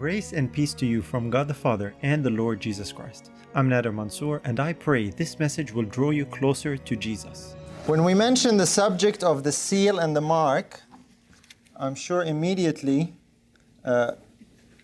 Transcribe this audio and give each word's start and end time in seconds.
Grace 0.00 0.32
and 0.32 0.50
peace 0.50 0.72
to 0.72 0.86
you 0.86 1.02
from 1.02 1.28
God 1.28 1.46
the 1.46 1.52
Father 1.52 1.94
and 2.00 2.24
the 2.24 2.30
Lord 2.30 2.58
Jesus 2.58 2.90
Christ. 2.90 3.30
I'm 3.54 3.68
Nader 3.68 3.94
Mansour, 3.94 4.40
and 4.44 4.58
I 4.58 4.72
pray 4.72 5.10
this 5.10 5.38
message 5.38 5.74
will 5.74 5.84
draw 5.84 6.08
you 6.08 6.24
closer 6.24 6.78
to 6.78 6.96
Jesus. 6.96 7.54
When 7.84 8.02
we 8.02 8.14
mention 8.14 8.56
the 8.56 8.66
subject 8.66 9.22
of 9.22 9.42
the 9.42 9.52
seal 9.52 9.98
and 9.98 10.16
the 10.16 10.22
mark, 10.22 10.80
I'm 11.76 11.94
sure 11.94 12.22
immediately, 12.22 13.12
uh, 13.84 14.12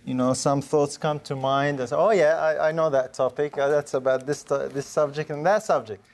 you 0.04 0.12
know, 0.12 0.34
some 0.34 0.60
thoughts 0.60 0.98
come 0.98 1.20
to 1.20 1.34
mind. 1.34 1.80
As, 1.80 1.94
oh 1.94 2.10
yeah, 2.10 2.36
I, 2.36 2.68
I 2.68 2.72
know 2.72 2.90
that 2.90 3.14
topic. 3.14 3.56
Uh, 3.56 3.68
that's 3.68 3.94
about 3.94 4.26
this 4.26 4.42
this 4.42 4.84
subject 4.84 5.30
and 5.30 5.46
that 5.46 5.62
subject. 5.62 6.04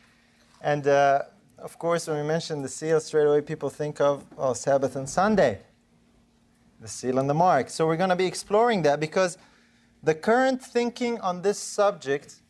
And 0.60 0.86
uh, 0.86 1.22
of 1.58 1.76
course, 1.76 2.06
when 2.06 2.18
we 2.18 2.22
mention 2.22 2.62
the 2.62 2.68
seal, 2.68 3.00
straight 3.00 3.26
away 3.26 3.40
people 3.40 3.68
think 3.68 4.00
of 4.00 4.24
oh, 4.38 4.52
Sabbath 4.52 4.94
and 4.94 5.10
Sunday, 5.10 5.58
the 6.82 6.88
seal 6.88 7.20
and 7.20 7.30
the 7.30 7.34
mark. 7.34 7.70
So 7.70 7.86
we're 7.86 7.96
going 7.96 8.10
to 8.10 8.16
be 8.16 8.26
exploring 8.26 8.82
that 8.82 8.98
because 8.98 9.38
the 10.02 10.14
current 10.14 10.60
thinking 10.60 11.20
on 11.20 11.40
this 11.40 11.58
subject 11.58 12.42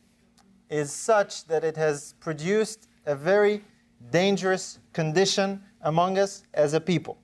is 0.71 0.91
such 0.91 1.45
that 1.45 1.63
it 1.63 1.77
has 1.77 2.15
produced 2.19 2.87
a 3.05 3.15
very 3.15 3.63
dangerous 4.09 4.79
condition 4.91 5.61
among 5.81 6.17
us 6.17 6.43
as 6.55 6.73
a 6.73 6.81
people. 6.81 7.19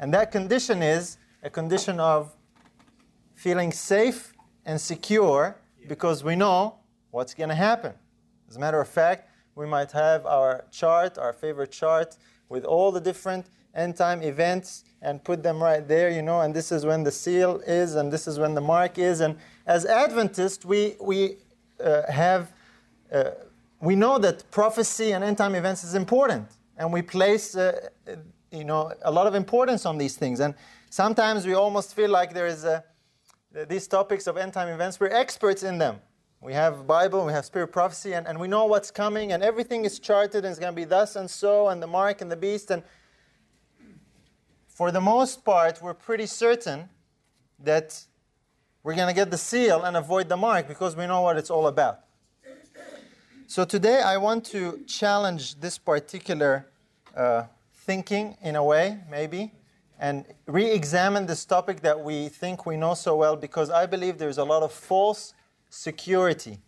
And 0.00 0.12
that 0.14 0.32
condition 0.32 0.82
is 0.82 1.16
a 1.44 1.48
condition 1.48 2.00
of 2.00 2.34
feeling 3.34 3.70
safe 3.70 4.34
and 4.64 4.80
secure 4.80 5.56
because 5.86 6.24
we 6.24 6.34
know 6.34 6.74
what's 7.12 7.34
going 7.34 7.50
to 7.50 7.54
happen. 7.54 7.92
As 8.48 8.56
a 8.56 8.58
matter 8.58 8.80
of 8.80 8.88
fact, 8.88 9.30
we 9.54 9.64
might 9.64 9.92
have 9.92 10.26
our 10.26 10.64
chart, 10.72 11.18
our 11.18 11.32
favorite 11.32 11.70
chart, 11.70 12.16
with 12.48 12.64
all 12.64 12.90
the 12.90 13.00
different 13.00 13.46
end 13.76 13.96
time 13.96 14.22
events 14.22 14.84
and 15.02 15.22
put 15.22 15.42
them 15.42 15.62
right 15.62 15.86
there, 15.86 16.10
you 16.10 16.22
know, 16.22 16.40
and 16.40 16.54
this 16.54 16.72
is 16.72 16.84
when 16.84 17.04
the 17.04 17.12
seal 17.12 17.60
is, 17.66 17.94
and 17.94 18.12
this 18.12 18.26
is 18.26 18.38
when 18.38 18.54
the 18.54 18.60
mark 18.60 18.98
is. 18.98 19.20
And 19.20 19.36
as 19.66 19.84
Adventists, 19.84 20.64
we, 20.64 20.96
we 21.00 21.36
uh, 21.78 22.10
have, 22.10 22.52
uh, 23.12 23.30
we 23.80 23.94
know 23.94 24.18
that 24.18 24.50
prophecy 24.50 25.12
and 25.12 25.22
end 25.22 25.38
time 25.38 25.54
events 25.54 25.84
is 25.84 25.94
important, 25.94 26.48
and 26.78 26.92
we 26.92 27.02
place, 27.02 27.54
uh, 27.56 27.88
you 28.50 28.64
know, 28.64 28.92
a 29.02 29.10
lot 29.10 29.26
of 29.26 29.34
importance 29.34 29.84
on 29.84 29.98
these 29.98 30.16
things. 30.16 30.40
And 30.40 30.54
sometimes 30.90 31.46
we 31.46 31.54
almost 31.54 31.94
feel 31.94 32.10
like 32.10 32.32
there 32.32 32.46
is 32.46 32.64
a, 32.64 32.82
these 33.68 33.86
topics 33.86 34.26
of 34.26 34.36
end 34.36 34.54
time 34.54 34.68
events, 34.68 34.98
we're 34.98 35.08
experts 35.08 35.62
in 35.62 35.78
them. 35.78 36.00
We 36.40 36.52
have 36.52 36.86
Bible, 36.86 37.24
we 37.24 37.32
have 37.32 37.44
spirit 37.44 37.68
prophecy, 37.68 38.12
and, 38.14 38.26
and 38.26 38.38
we 38.38 38.48
know 38.48 38.66
what's 38.66 38.90
coming, 38.90 39.32
and 39.32 39.42
everything 39.42 39.84
is 39.84 39.98
charted, 39.98 40.44
and 40.44 40.52
it's 40.52 40.60
going 40.60 40.72
to 40.72 40.76
be 40.76 40.84
thus 40.84 41.16
and 41.16 41.30
so, 41.30 41.68
and 41.68 41.82
the 41.82 41.86
mark 41.86 42.20
and 42.20 42.30
the 42.30 42.36
beast. 42.36 42.70
And 42.70 42.82
for 44.76 44.92
the 44.92 45.00
most 45.00 45.42
part, 45.42 45.80
we're 45.80 45.94
pretty 45.94 46.26
certain 46.26 46.90
that 47.64 48.04
we're 48.82 48.94
going 48.94 49.08
to 49.08 49.14
get 49.14 49.30
the 49.30 49.38
seal 49.38 49.84
and 49.84 49.96
avoid 49.96 50.28
the 50.28 50.36
mark 50.36 50.68
because 50.68 50.94
we 50.94 51.06
know 51.06 51.22
what 51.22 51.38
it's 51.38 51.48
all 51.48 51.66
about. 51.66 52.00
So 53.46 53.64
today, 53.64 54.02
I 54.02 54.18
want 54.18 54.44
to 54.46 54.84
challenge 54.86 55.60
this 55.60 55.78
particular 55.78 56.66
uh, 57.16 57.44
thinking 57.72 58.36
in 58.42 58.54
a 58.54 58.62
way, 58.62 58.98
maybe, 59.10 59.52
and 59.98 60.26
re 60.46 60.70
examine 60.70 61.24
this 61.24 61.46
topic 61.46 61.80
that 61.80 61.98
we 61.98 62.28
think 62.28 62.66
we 62.66 62.76
know 62.76 62.92
so 62.92 63.16
well 63.16 63.34
because 63.34 63.70
I 63.70 63.86
believe 63.86 64.18
there's 64.18 64.36
a 64.36 64.44
lot 64.44 64.62
of 64.62 64.72
false 64.72 65.32
security 65.70 66.58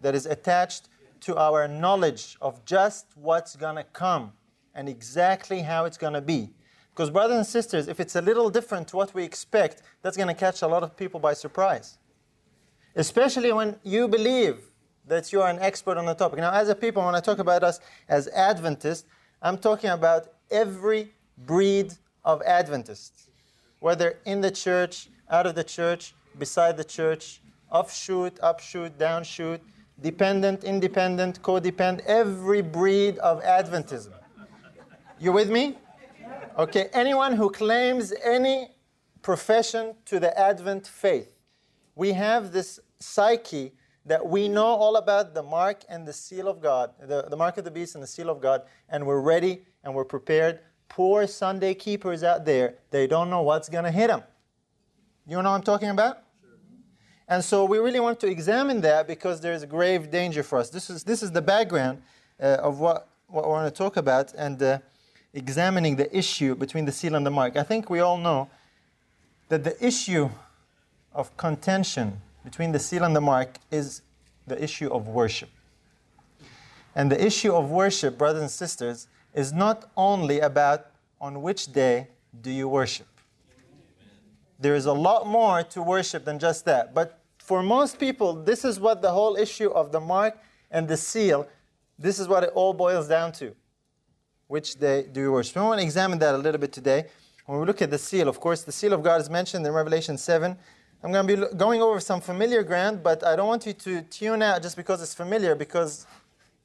that 0.00 0.14
is 0.14 0.24
attached 0.24 0.88
to 1.22 1.36
our 1.36 1.66
knowledge 1.66 2.36
of 2.40 2.64
just 2.64 3.06
what's 3.16 3.56
going 3.56 3.74
to 3.74 3.84
come 3.92 4.34
and 4.72 4.88
exactly 4.88 5.62
how 5.62 5.84
it's 5.84 5.98
going 5.98 6.12
to 6.12 6.20
be. 6.20 6.50
Because, 6.96 7.10
brothers 7.10 7.36
and 7.36 7.46
sisters, 7.46 7.88
if 7.88 8.00
it's 8.00 8.16
a 8.16 8.22
little 8.22 8.48
different 8.48 8.88
to 8.88 8.96
what 8.96 9.12
we 9.12 9.22
expect, 9.22 9.82
that's 10.00 10.16
going 10.16 10.28
to 10.28 10.34
catch 10.34 10.62
a 10.62 10.66
lot 10.66 10.82
of 10.82 10.96
people 10.96 11.20
by 11.20 11.34
surprise. 11.34 11.98
Especially 12.94 13.52
when 13.52 13.76
you 13.84 14.08
believe 14.08 14.70
that 15.06 15.30
you 15.30 15.42
are 15.42 15.50
an 15.50 15.58
expert 15.58 15.98
on 15.98 16.06
the 16.06 16.14
topic. 16.14 16.38
Now, 16.38 16.52
as 16.54 16.70
a 16.70 16.74
people, 16.74 17.04
when 17.04 17.14
I 17.14 17.20
talk 17.20 17.38
about 17.38 17.62
us 17.62 17.80
as 18.08 18.28
Adventists, 18.28 19.04
I'm 19.42 19.58
talking 19.58 19.90
about 19.90 20.28
every 20.50 21.10
breed 21.36 21.92
of 22.24 22.40
Adventists, 22.46 23.28
whether 23.80 24.18
in 24.24 24.40
the 24.40 24.50
church, 24.50 25.10
out 25.30 25.44
of 25.44 25.54
the 25.54 25.64
church, 25.64 26.14
beside 26.38 26.78
the 26.78 26.84
church, 26.84 27.42
offshoot, 27.70 28.38
upshoot, 28.42 28.96
downshoot, 28.96 29.60
dependent, 30.00 30.64
independent, 30.64 31.42
codependent, 31.42 32.06
every 32.06 32.62
breed 32.62 33.18
of 33.18 33.42
Adventism. 33.42 34.14
You 35.18 35.32
with 35.32 35.50
me? 35.50 35.76
Okay, 36.58 36.88
anyone 36.94 37.34
who 37.34 37.50
claims 37.50 38.14
any 38.24 38.70
profession 39.20 39.94
to 40.06 40.18
the 40.18 40.38
Advent 40.38 40.86
faith, 40.86 41.36
we 41.94 42.12
have 42.12 42.50
this 42.50 42.80
psyche 42.98 43.72
that 44.06 44.24
we 44.24 44.48
know 44.48 44.64
all 44.64 44.96
about 44.96 45.34
the 45.34 45.42
mark 45.42 45.84
and 45.86 46.08
the 46.08 46.14
seal 46.14 46.48
of 46.48 46.62
God, 46.62 46.92
the, 46.98 47.26
the 47.28 47.36
mark 47.36 47.58
of 47.58 47.64
the 47.64 47.70
beast 47.70 47.94
and 47.94 48.02
the 48.02 48.06
seal 48.06 48.30
of 48.30 48.40
God, 48.40 48.62
and 48.88 49.06
we're 49.06 49.20
ready 49.20 49.66
and 49.84 49.94
we're 49.94 50.06
prepared. 50.06 50.60
Poor 50.88 51.26
Sunday 51.26 51.74
keepers 51.74 52.22
out 52.22 52.46
there, 52.46 52.76
they 52.90 53.06
don't 53.06 53.28
know 53.28 53.42
what's 53.42 53.68
going 53.68 53.84
to 53.84 53.90
hit 53.90 54.06
them. 54.06 54.22
You 55.26 55.32
know 55.32 55.50
what 55.50 55.56
I'm 55.56 55.62
talking 55.62 55.90
about? 55.90 56.22
And 57.28 57.44
so 57.44 57.66
we 57.66 57.76
really 57.78 58.00
want 58.00 58.18
to 58.20 58.28
examine 58.28 58.80
that 58.80 59.06
because 59.06 59.42
there's 59.42 59.62
a 59.62 59.66
grave 59.66 60.10
danger 60.10 60.42
for 60.42 60.58
us. 60.58 60.70
This 60.70 60.88
is, 60.88 61.04
this 61.04 61.22
is 61.22 61.32
the 61.32 61.42
background 61.42 62.00
uh, 62.40 62.56
of 62.62 62.80
what, 62.80 63.10
what 63.26 63.44
we 63.44 63.50
want 63.50 63.74
to 63.74 63.76
talk 63.76 63.98
about 63.98 64.32
and 64.32 64.62
uh, 64.62 64.78
examining 65.36 65.96
the 65.96 66.16
issue 66.16 66.54
between 66.54 66.86
the 66.86 66.92
seal 66.92 67.14
and 67.14 67.24
the 67.24 67.30
mark. 67.30 67.56
I 67.56 67.62
think 67.62 67.90
we 67.90 68.00
all 68.00 68.16
know 68.16 68.48
that 69.48 69.62
the 69.62 69.76
issue 69.84 70.30
of 71.12 71.36
contention 71.36 72.20
between 72.42 72.72
the 72.72 72.78
seal 72.78 73.04
and 73.04 73.14
the 73.14 73.20
mark 73.20 73.58
is 73.70 74.02
the 74.46 74.60
issue 74.62 74.88
of 74.88 75.08
worship. 75.08 75.50
And 76.94 77.12
the 77.12 77.22
issue 77.24 77.52
of 77.52 77.70
worship, 77.70 78.16
brothers 78.16 78.40
and 78.40 78.50
sisters, 78.50 79.08
is 79.34 79.52
not 79.52 79.90
only 79.96 80.40
about 80.40 80.86
on 81.20 81.42
which 81.42 81.72
day 81.72 82.08
do 82.40 82.50
you 82.50 82.68
worship. 82.68 83.06
There 84.58 84.74
is 84.74 84.86
a 84.86 84.92
lot 84.92 85.26
more 85.26 85.62
to 85.64 85.82
worship 85.82 86.24
than 86.24 86.38
just 86.38 86.64
that. 86.64 86.94
But 86.94 87.18
for 87.38 87.62
most 87.62 87.98
people, 87.98 88.32
this 88.32 88.64
is 88.64 88.80
what 88.80 89.02
the 89.02 89.10
whole 89.10 89.36
issue 89.36 89.68
of 89.68 89.92
the 89.92 90.00
mark 90.00 90.38
and 90.70 90.88
the 90.88 90.96
seal, 90.96 91.46
this 91.98 92.18
is 92.18 92.26
what 92.26 92.42
it 92.42 92.50
all 92.54 92.72
boils 92.72 93.06
down 93.06 93.32
to. 93.32 93.54
Which 94.48 94.78
day 94.78 95.06
do 95.10 95.20
you 95.20 95.32
worship? 95.32 95.56
We 95.56 95.62
want 95.62 95.80
to 95.80 95.84
examine 95.84 96.20
that 96.20 96.34
a 96.34 96.38
little 96.38 96.60
bit 96.60 96.72
today. 96.72 97.06
When 97.46 97.58
we 97.58 97.66
look 97.66 97.82
at 97.82 97.90
the 97.90 97.98
seal, 97.98 98.28
of 98.28 98.38
course, 98.38 98.62
the 98.62 98.70
seal 98.70 98.92
of 98.92 99.02
God 99.02 99.20
is 99.20 99.28
mentioned 99.28 99.66
in 99.66 99.72
Revelation 99.72 100.16
7. 100.16 100.56
I'm 101.02 101.12
going 101.12 101.26
to 101.26 101.48
be 101.48 101.56
going 101.56 101.82
over 101.82 101.98
some 101.98 102.20
familiar 102.20 102.62
ground, 102.62 103.02
but 103.02 103.24
I 103.24 103.34
don't 103.34 103.48
want 103.48 103.66
you 103.66 103.72
to 103.72 104.02
tune 104.02 104.42
out 104.42 104.62
just 104.62 104.76
because 104.76 105.02
it's 105.02 105.14
familiar, 105.14 105.56
because 105.56 106.06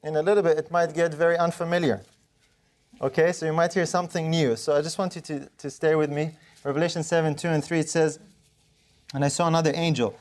in 0.04 0.14
a 0.14 0.22
little 0.22 0.44
bit 0.44 0.58
it 0.58 0.70
might 0.70 0.94
get 0.94 1.12
very 1.12 1.36
unfamiliar. 1.36 2.02
Okay, 3.00 3.32
so 3.32 3.46
you 3.46 3.52
might 3.52 3.74
hear 3.74 3.86
something 3.86 4.30
new. 4.30 4.54
So 4.54 4.76
I 4.76 4.80
just 4.80 4.96
want 4.96 5.16
you 5.16 5.22
to, 5.22 5.48
to 5.58 5.70
stay 5.70 5.96
with 5.96 6.10
me. 6.10 6.30
Revelation 6.62 7.02
7 7.02 7.34
2 7.34 7.48
and 7.48 7.64
3, 7.64 7.80
it 7.80 7.90
says, 7.90 8.20
And 9.12 9.24
I 9.24 9.28
saw 9.28 9.48
another 9.48 9.72
angel 9.74 10.16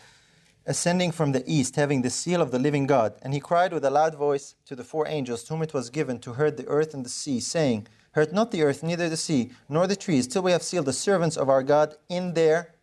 ascending 0.65 1.11
from 1.11 1.31
the 1.31 1.43
east, 1.45 1.75
having 1.75 2.01
the 2.01 2.09
seal 2.09 2.41
of 2.41 2.51
the 2.51 2.59
living 2.59 2.85
God. 2.85 3.15
And 3.21 3.33
he 3.33 3.39
cried 3.39 3.73
with 3.73 3.83
a 3.83 3.89
loud 3.89 4.15
voice 4.15 4.55
to 4.65 4.75
the 4.75 4.83
four 4.83 5.07
angels, 5.07 5.43
to 5.43 5.53
whom 5.53 5.63
it 5.63 5.73
was 5.73 5.89
given 5.89 6.19
to 6.19 6.33
hurt 6.33 6.57
the 6.57 6.67
earth 6.67 6.93
and 6.93 7.05
the 7.05 7.09
sea, 7.09 7.39
saying, 7.39 7.87
Hurt 8.13 8.33
not 8.33 8.51
the 8.51 8.61
earth, 8.61 8.83
neither 8.83 9.07
the 9.07 9.17
sea, 9.17 9.51
nor 9.69 9.87
the 9.87 9.95
trees, 9.95 10.27
till 10.27 10.41
we 10.41 10.51
have 10.51 10.63
sealed 10.63 10.85
the 10.85 10.93
servants 10.93 11.37
of 11.37 11.49
our 11.49 11.63
God 11.63 11.95
in 12.09 12.33
their 12.33 12.75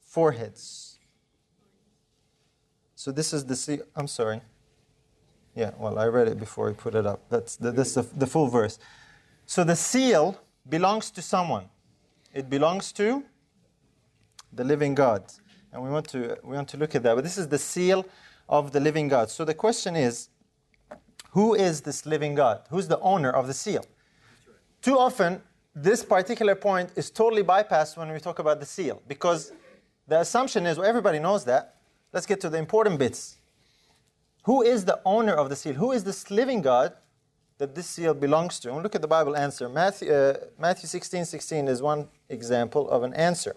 foreheads. 0.00 0.98
So 2.94 3.12
this 3.12 3.32
is 3.32 3.44
the 3.44 3.56
seal. 3.56 3.82
I'm 3.94 4.08
sorry. 4.08 4.40
Yeah, 5.54 5.72
well, 5.78 5.98
I 5.98 6.06
read 6.06 6.28
it 6.28 6.38
before 6.38 6.70
I 6.70 6.72
put 6.72 6.94
it 6.94 7.06
up. 7.06 7.28
That's 7.28 7.56
the, 7.56 7.70
this 7.70 7.94
the, 7.94 8.02
the 8.02 8.26
full 8.26 8.48
verse. 8.48 8.78
So 9.46 9.64
the 9.64 9.76
seal 9.76 10.40
belongs 10.68 11.10
to 11.12 11.22
someone. 11.22 11.68
It 12.32 12.48
belongs 12.48 12.92
to 12.92 13.24
the 14.52 14.64
living 14.64 14.94
God. 14.94 15.24
And 15.72 15.82
we 15.82 15.90
want 15.90 16.08
to 16.08 16.36
we 16.42 16.56
want 16.56 16.68
to 16.68 16.76
look 16.76 16.94
at 16.94 17.02
that. 17.02 17.14
But 17.14 17.24
this 17.24 17.38
is 17.38 17.48
the 17.48 17.58
seal 17.58 18.04
of 18.48 18.72
the 18.72 18.80
living 18.80 19.08
God. 19.08 19.30
So 19.30 19.44
the 19.44 19.54
question 19.54 19.96
is, 19.96 20.28
who 21.30 21.54
is 21.54 21.82
this 21.82 22.06
living 22.06 22.34
God? 22.34 22.62
Who's 22.70 22.88
the 22.88 22.98
owner 23.00 23.30
of 23.30 23.46
the 23.46 23.54
seal? 23.54 23.84
Too 24.82 24.98
often, 24.98 25.42
this 25.74 26.04
particular 26.04 26.54
point 26.54 26.90
is 26.96 27.10
totally 27.10 27.44
bypassed 27.44 27.96
when 27.96 28.10
we 28.10 28.18
talk 28.18 28.38
about 28.38 28.58
the 28.58 28.66
seal 28.66 29.02
because 29.06 29.52
the 30.08 30.20
assumption 30.20 30.66
is, 30.66 30.76
well, 30.78 30.88
everybody 30.88 31.20
knows 31.20 31.44
that. 31.44 31.76
Let's 32.12 32.26
get 32.26 32.40
to 32.40 32.50
the 32.50 32.58
important 32.58 32.98
bits. 32.98 33.36
Who 34.44 34.62
is 34.62 34.84
the 34.84 35.00
owner 35.04 35.32
of 35.32 35.48
the 35.48 35.56
seal? 35.56 35.74
Who 35.74 35.92
is 35.92 36.02
this 36.02 36.30
living 36.30 36.62
God 36.62 36.94
that 37.58 37.74
this 37.74 37.86
seal 37.86 38.14
belongs 38.14 38.58
to? 38.60 38.72
And 38.72 38.82
look 38.82 38.96
at 38.96 39.02
the 39.02 39.08
Bible 39.08 39.36
answer. 39.36 39.68
Matthew, 39.68 40.12
uh, 40.12 40.34
Matthew 40.58 40.88
16 40.88 41.24
16 41.26 41.68
is 41.68 41.82
one 41.82 42.08
example 42.28 42.90
of 42.90 43.04
an 43.04 43.14
answer. 43.14 43.54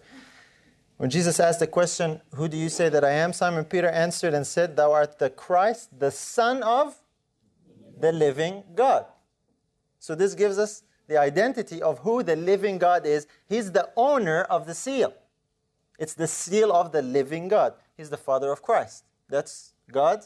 When 0.97 1.09
Jesus 1.09 1.39
asked 1.39 1.59
the 1.59 1.67
question, 1.67 2.21
Who 2.35 2.47
do 2.47 2.57
you 2.57 2.69
say 2.69 2.89
that 2.89 3.03
I 3.03 3.11
am? 3.11 3.33
Simon 3.33 3.65
Peter 3.65 3.89
answered 3.89 4.33
and 4.33 4.45
said, 4.45 4.75
Thou 4.75 4.91
art 4.91 5.19
the 5.19 5.29
Christ, 5.29 5.97
the 5.97 6.11
Son 6.11 6.63
of 6.63 6.95
the 7.99 8.11
living 8.11 8.63
God. 8.75 9.05
So 9.99 10.15
this 10.15 10.35
gives 10.35 10.57
us 10.57 10.83
the 11.07 11.17
identity 11.17 11.81
of 11.81 11.99
who 11.99 12.23
the 12.23 12.35
living 12.35 12.77
God 12.77 13.05
is. 13.05 13.27
He's 13.47 13.71
the 13.71 13.89
owner 13.95 14.41
of 14.43 14.65
the 14.65 14.73
seal. 14.73 15.13
It's 15.99 16.13
the 16.13 16.27
seal 16.27 16.71
of 16.71 16.91
the 16.91 17.01
living 17.01 17.47
God. 17.47 17.73
He's 17.95 18.09
the 18.09 18.17
Father 18.17 18.51
of 18.51 18.61
Christ. 18.61 19.05
That's 19.29 19.73
God, 19.91 20.25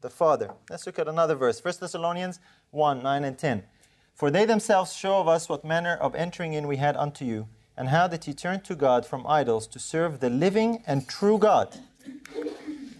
the 0.00 0.10
Father. 0.10 0.52
Let's 0.68 0.86
look 0.86 0.98
at 0.98 1.08
another 1.08 1.34
verse 1.34 1.62
1 1.62 1.74
Thessalonians 1.80 2.40
1 2.70 3.02
9 3.02 3.24
and 3.24 3.38
10. 3.38 3.62
For 4.14 4.30
they 4.30 4.44
themselves 4.44 4.92
show 4.92 5.20
of 5.20 5.28
us 5.28 5.48
what 5.48 5.64
manner 5.64 5.94
of 5.94 6.14
entering 6.14 6.52
in 6.52 6.66
we 6.66 6.76
had 6.76 6.96
unto 6.96 7.24
you, 7.24 7.48
and 7.76 7.88
how 7.88 8.06
that 8.08 8.24
he 8.24 8.34
turned 8.34 8.64
to 8.64 8.74
God 8.74 9.06
from 9.06 9.26
idols 9.26 9.66
to 9.68 9.78
serve 9.78 10.20
the 10.20 10.30
living 10.30 10.82
and 10.86 11.08
true 11.08 11.38
God, 11.38 11.78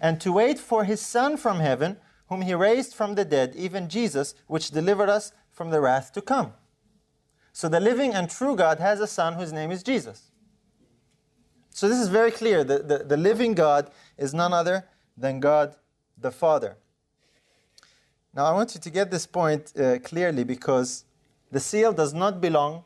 and 0.01 0.21
to 0.21 0.33
wait 0.33 0.59
for 0.59 0.85
his 0.85 1.01
Son 1.01 1.37
from 1.37 1.61
heaven, 1.61 1.97
whom 2.29 2.43
he 2.43 2.55
raised 2.55 2.95
from 2.95 3.15
the 3.15 3.25
dead, 3.25 3.55
even 3.57 3.89
Jesus, 3.89 4.35
which 4.47 4.71
delivered 4.71 5.09
us 5.09 5.33
from 5.51 5.71
the 5.71 5.81
wrath 5.81 6.13
to 6.13 6.23
come. 6.23 6.53
So 7.53 7.69
the 7.69 7.81
living 7.81 8.15
and 8.15 8.31
true 8.31 8.57
God 8.57 8.79
has 8.79 9.01
a 9.01 9.07
Son 9.07 9.35
whose 9.35 9.53
name 9.53 9.71
is 9.71 9.83
Jesus. 9.83 10.31
So 11.71 11.89
this 11.89 11.99
is 11.99 12.09
very 12.09 12.31
clear. 12.31 12.65
The, 12.65 12.79
the, 12.79 12.99
the 12.99 13.17
living 13.17 13.55
God 13.55 13.91
is 14.17 14.33
none 14.33 14.53
other 14.53 14.87
than 15.17 15.41
God 15.41 15.77
the 16.17 16.31
Father. 16.31 16.77
Now 18.33 18.45
I 18.47 18.53
want 18.53 18.75
you 18.75 18.81
to 18.81 18.91
get 18.91 19.11
this 19.11 19.27
point 19.27 19.73
uh, 19.79 19.99
clearly 19.99 20.45
because 20.45 21.05
the 21.51 21.61
seal 21.61 21.93
does 21.93 22.15
not 22.15 22.41
belong 22.41 22.85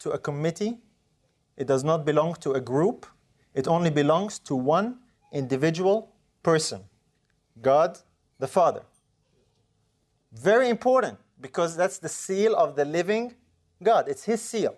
to 0.00 0.10
a 0.10 0.18
committee, 0.18 0.78
it 1.56 1.66
does 1.66 1.84
not 1.84 2.04
belong 2.04 2.34
to 2.36 2.52
a 2.52 2.60
group, 2.60 3.06
it 3.54 3.66
only 3.66 3.90
belongs 3.90 4.38
to 4.40 4.54
one 4.54 4.98
individual 5.32 6.12
person 6.42 6.84
God 7.62 7.98
the 8.38 8.46
Father. 8.46 8.82
Very 10.32 10.68
important 10.68 11.18
because 11.40 11.76
that's 11.76 11.98
the 11.98 12.08
seal 12.08 12.54
of 12.54 12.76
the 12.76 12.84
living 12.84 13.34
God. 13.82 14.08
It's 14.08 14.24
His 14.24 14.42
seal. 14.42 14.76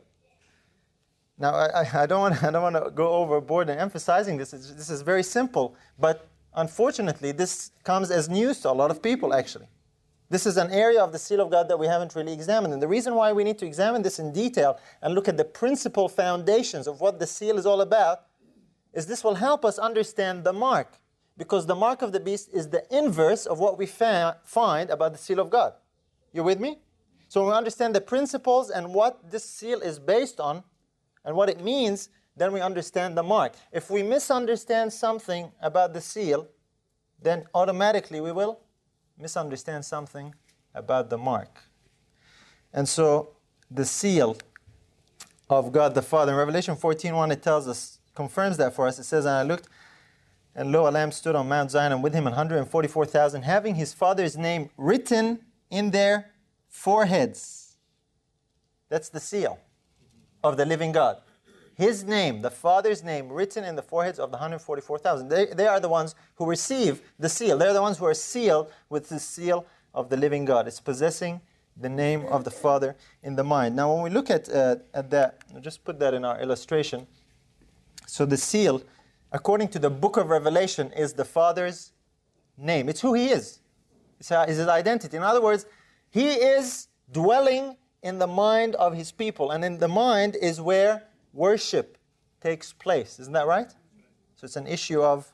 Now, 1.38 1.54
I, 1.54 2.02
I, 2.02 2.06
don't 2.12 2.20
want, 2.40 2.76
to 2.76 2.90
go 2.94 3.08
overboard 3.10 3.68
in 3.68 3.78
emphasizing 3.78 4.36
this. 4.36 4.52
It's, 4.52 4.72
this 4.72 4.90
is 4.90 5.02
very 5.02 5.22
simple, 5.22 5.74
but 5.98 6.28
unfortunately, 6.54 7.32
this 7.32 7.70
comes 7.84 8.10
as 8.10 8.28
news 8.28 8.60
to 8.60 8.70
a 8.70 8.72
lot 8.72 8.90
of 8.90 9.02
people, 9.02 9.34
actually. 9.34 9.68
This 10.30 10.44
is 10.44 10.58
an 10.58 10.70
area 10.70 11.02
of 11.02 11.12
the 11.12 11.18
seal 11.18 11.40
of 11.40 11.50
God 11.50 11.68
that 11.68 11.78
we 11.78 11.86
haven't 11.86 12.14
really 12.14 12.34
examined. 12.34 12.74
And 12.74 12.82
the 12.82 12.88
reason 12.88 13.14
why 13.14 13.32
we 13.32 13.44
need 13.44 13.58
to 13.58 13.66
examine 13.66 14.02
this 14.02 14.18
in 14.18 14.32
detail 14.32 14.78
and 15.00 15.14
look 15.14 15.26
at 15.26 15.38
the 15.38 15.44
principal 15.44 16.08
foundations 16.08 16.86
of 16.86 17.00
what 17.00 17.18
the 17.18 17.26
seal 17.26 17.56
is 17.56 17.64
all 17.64 17.80
about 17.80 18.24
is 18.92 19.06
this 19.06 19.24
will 19.24 19.36
help 19.36 19.64
us 19.64 19.78
understand 19.78 20.44
the 20.44 20.52
mark. 20.52 20.98
Because 21.38 21.66
the 21.66 21.74
mark 21.74 22.02
of 22.02 22.12
the 22.12 22.20
beast 22.20 22.50
is 22.52 22.68
the 22.68 22.84
inverse 22.94 23.46
of 23.46 23.58
what 23.58 23.78
we 23.78 23.86
find 23.86 24.90
about 24.90 25.12
the 25.12 25.18
seal 25.18 25.38
of 25.38 25.48
God. 25.50 25.72
You 26.32 26.42
with 26.42 26.60
me? 26.60 26.78
So 27.28 27.40
when 27.40 27.50
we 27.50 27.56
understand 27.56 27.94
the 27.94 28.00
principles 28.00 28.70
and 28.70 28.92
what 28.92 29.30
this 29.30 29.44
seal 29.44 29.80
is 29.80 29.98
based 29.98 30.40
on 30.40 30.62
and 31.24 31.36
what 31.36 31.48
it 31.48 31.62
means, 31.62 32.10
then 32.36 32.52
we 32.52 32.60
understand 32.60 33.16
the 33.16 33.22
mark. 33.22 33.54
If 33.72 33.90
we 33.90 34.02
misunderstand 34.02 34.92
something 34.92 35.52
about 35.62 35.94
the 35.94 36.00
seal, 36.00 36.48
then 37.20 37.44
automatically 37.54 38.20
we 38.20 38.32
will 38.32 38.60
misunderstand 39.18 39.84
something 39.84 40.34
about 40.74 41.10
the 41.10 41.18
mark. 41.18 41.64
And 42.72 42.88
so 42.88 43.30
the 43.70 43.84
seal 43.84 44.36
of 45.50 45.72
God 45.72 45.94
the 45.94 46.02
Father. 46.02 46.32
In 46.32 46.38
Revelation 46.38 46.76
14:1 46.76 47.32
it 47.32 47.42
tells 47.42 47.66
us, 47.66 47.98
confirms 48.14 48.56
that 48.56 48.74
for 48.74 48.86
us. 48.88 48.98
It 48.98 49.04
says, 49.04 49.24
And 49.24 49.34
I 49.34 49.42
looked, 49.42 49.68
and 50.54 50.72
lo, 50.72 50.88
a 50.88 50.90
lamb 50.90 51.12
stood 51.12 51.36
on 51.36 51.48
Mount 51.48 51.70
Zion, 51.70 51.92
and 51.92 52.02
with 52.02 52.14
him 52.14 52.24
144,000, 52.24 53.42
having 53.42 53.76
his 53.76 53.94
father's 53.94 54.36
name 54.36 54.70
written 54.76 55.38
in 55.70 55.92
their 55.92 56.32
foreheads. 56.68 57.76
That's 58.88 59.08
the 59.08 59.20
seal 59.20 59.60
of 60.42 60.56
the 60.56 60.66
living 60.66 60.90
God. 60.90 61.18
His 61.78 62.02
name, 62.02 62.42
the 62.42 62.50
Father's 62.50 63.04
name, 63.04 63.28
written 63.28 63.62
in 63.62 63.76
the 63.76 63.82
foreheads 63.82 64.18
of 64.18 64.32
the 64.32 64.36
144,000. 64.36 65.28
They, 65.28 65.46
they 65.46 65.68
are 65.68 65.78
the 65.78 65.88
ones 65.88 66.16
who 66.34 66.44
receive 66.44 67.00
the 67.20 67.28
seal. 67.28 67.56
They're 67.56 67.72
the 67.72 67.80
ones 67.80 67.98
who 67.98 68.04
are 68.06 68.14
sealed 68.14 68.72
with 68.88 69.08
the 69.08 69.20
seal 69.20 69.64
of 69.94 70.10
the 70.10 70.16
living 70.16 70.44
God. 70.44 70.66
It's 70.66 70.80
possessing 70.80 71.40
the 71.76 71.88
name 71.88 72.26
of 72.26 72.42
the 72.42 72.50
Father 72.50 72.96
in 73.22 73.36
the 73.36 73.44
mind. 73.44 73.76
Now, 73.76 73.94
when 73.94 74.02
we 74.02 74.10
look 74.10 74.28
at, 74.28 74.48
uh, 74.48 74.76
at 74.92 75.08
that, 75.10 75.38
I'll 75.54 75.60
just 75.60 75.84
put 75.84 76.00
that 76.00 76.14
in 76.14 76.24
our 76.24 76.40
illustration. 76.40 77.06
So, 78.08 78.26
the 78.26 78.36
seal, 78.36 78.82
according 79.30 79.68
to 79.68 79.78
the 79.78 79.90
book 79.90 80.16
of 80.16 80.30
Revelation, 80.30 80.90
is 80.94 81.12
the 81.12 81.24
Father's 81.24 81.92
name. 82.56 82.88
It's 82.88 83.02
who 83.02 83.14
He 83.14 83.28
is, 83.28 83.60
it's 84.18 84.30
His 84.30 84.66
identity. 84.66 85.16
In 85.16 85.22
other 85.22 85.40
words, 85.40 85.64
He 86.10 86.26
is 86.30 86.88
dwelling 87.12 87.76
in 88.02 88.18
the 88.18 88.26
mind 88.26 88.74
of 88.74 88.94
His 88.94 89.12
people. 89.12 89.52
And 89.52 89.64
in 89.64 89.78
the 89.78 89.86
mind 89.86 90.34
is 90.42 90.60
where 90.60 91.04
worship 91.38 91.96
takes 92.40 92.72
place. 92.72 93.18
Isn't 93.20 93.32
that 93.32 93.46
right? 93.46 93.70
So 94.36 94.44
it's 94.44 94.56
an 94.56 94.66
issue 94.66 95.00
of 95.00 95.32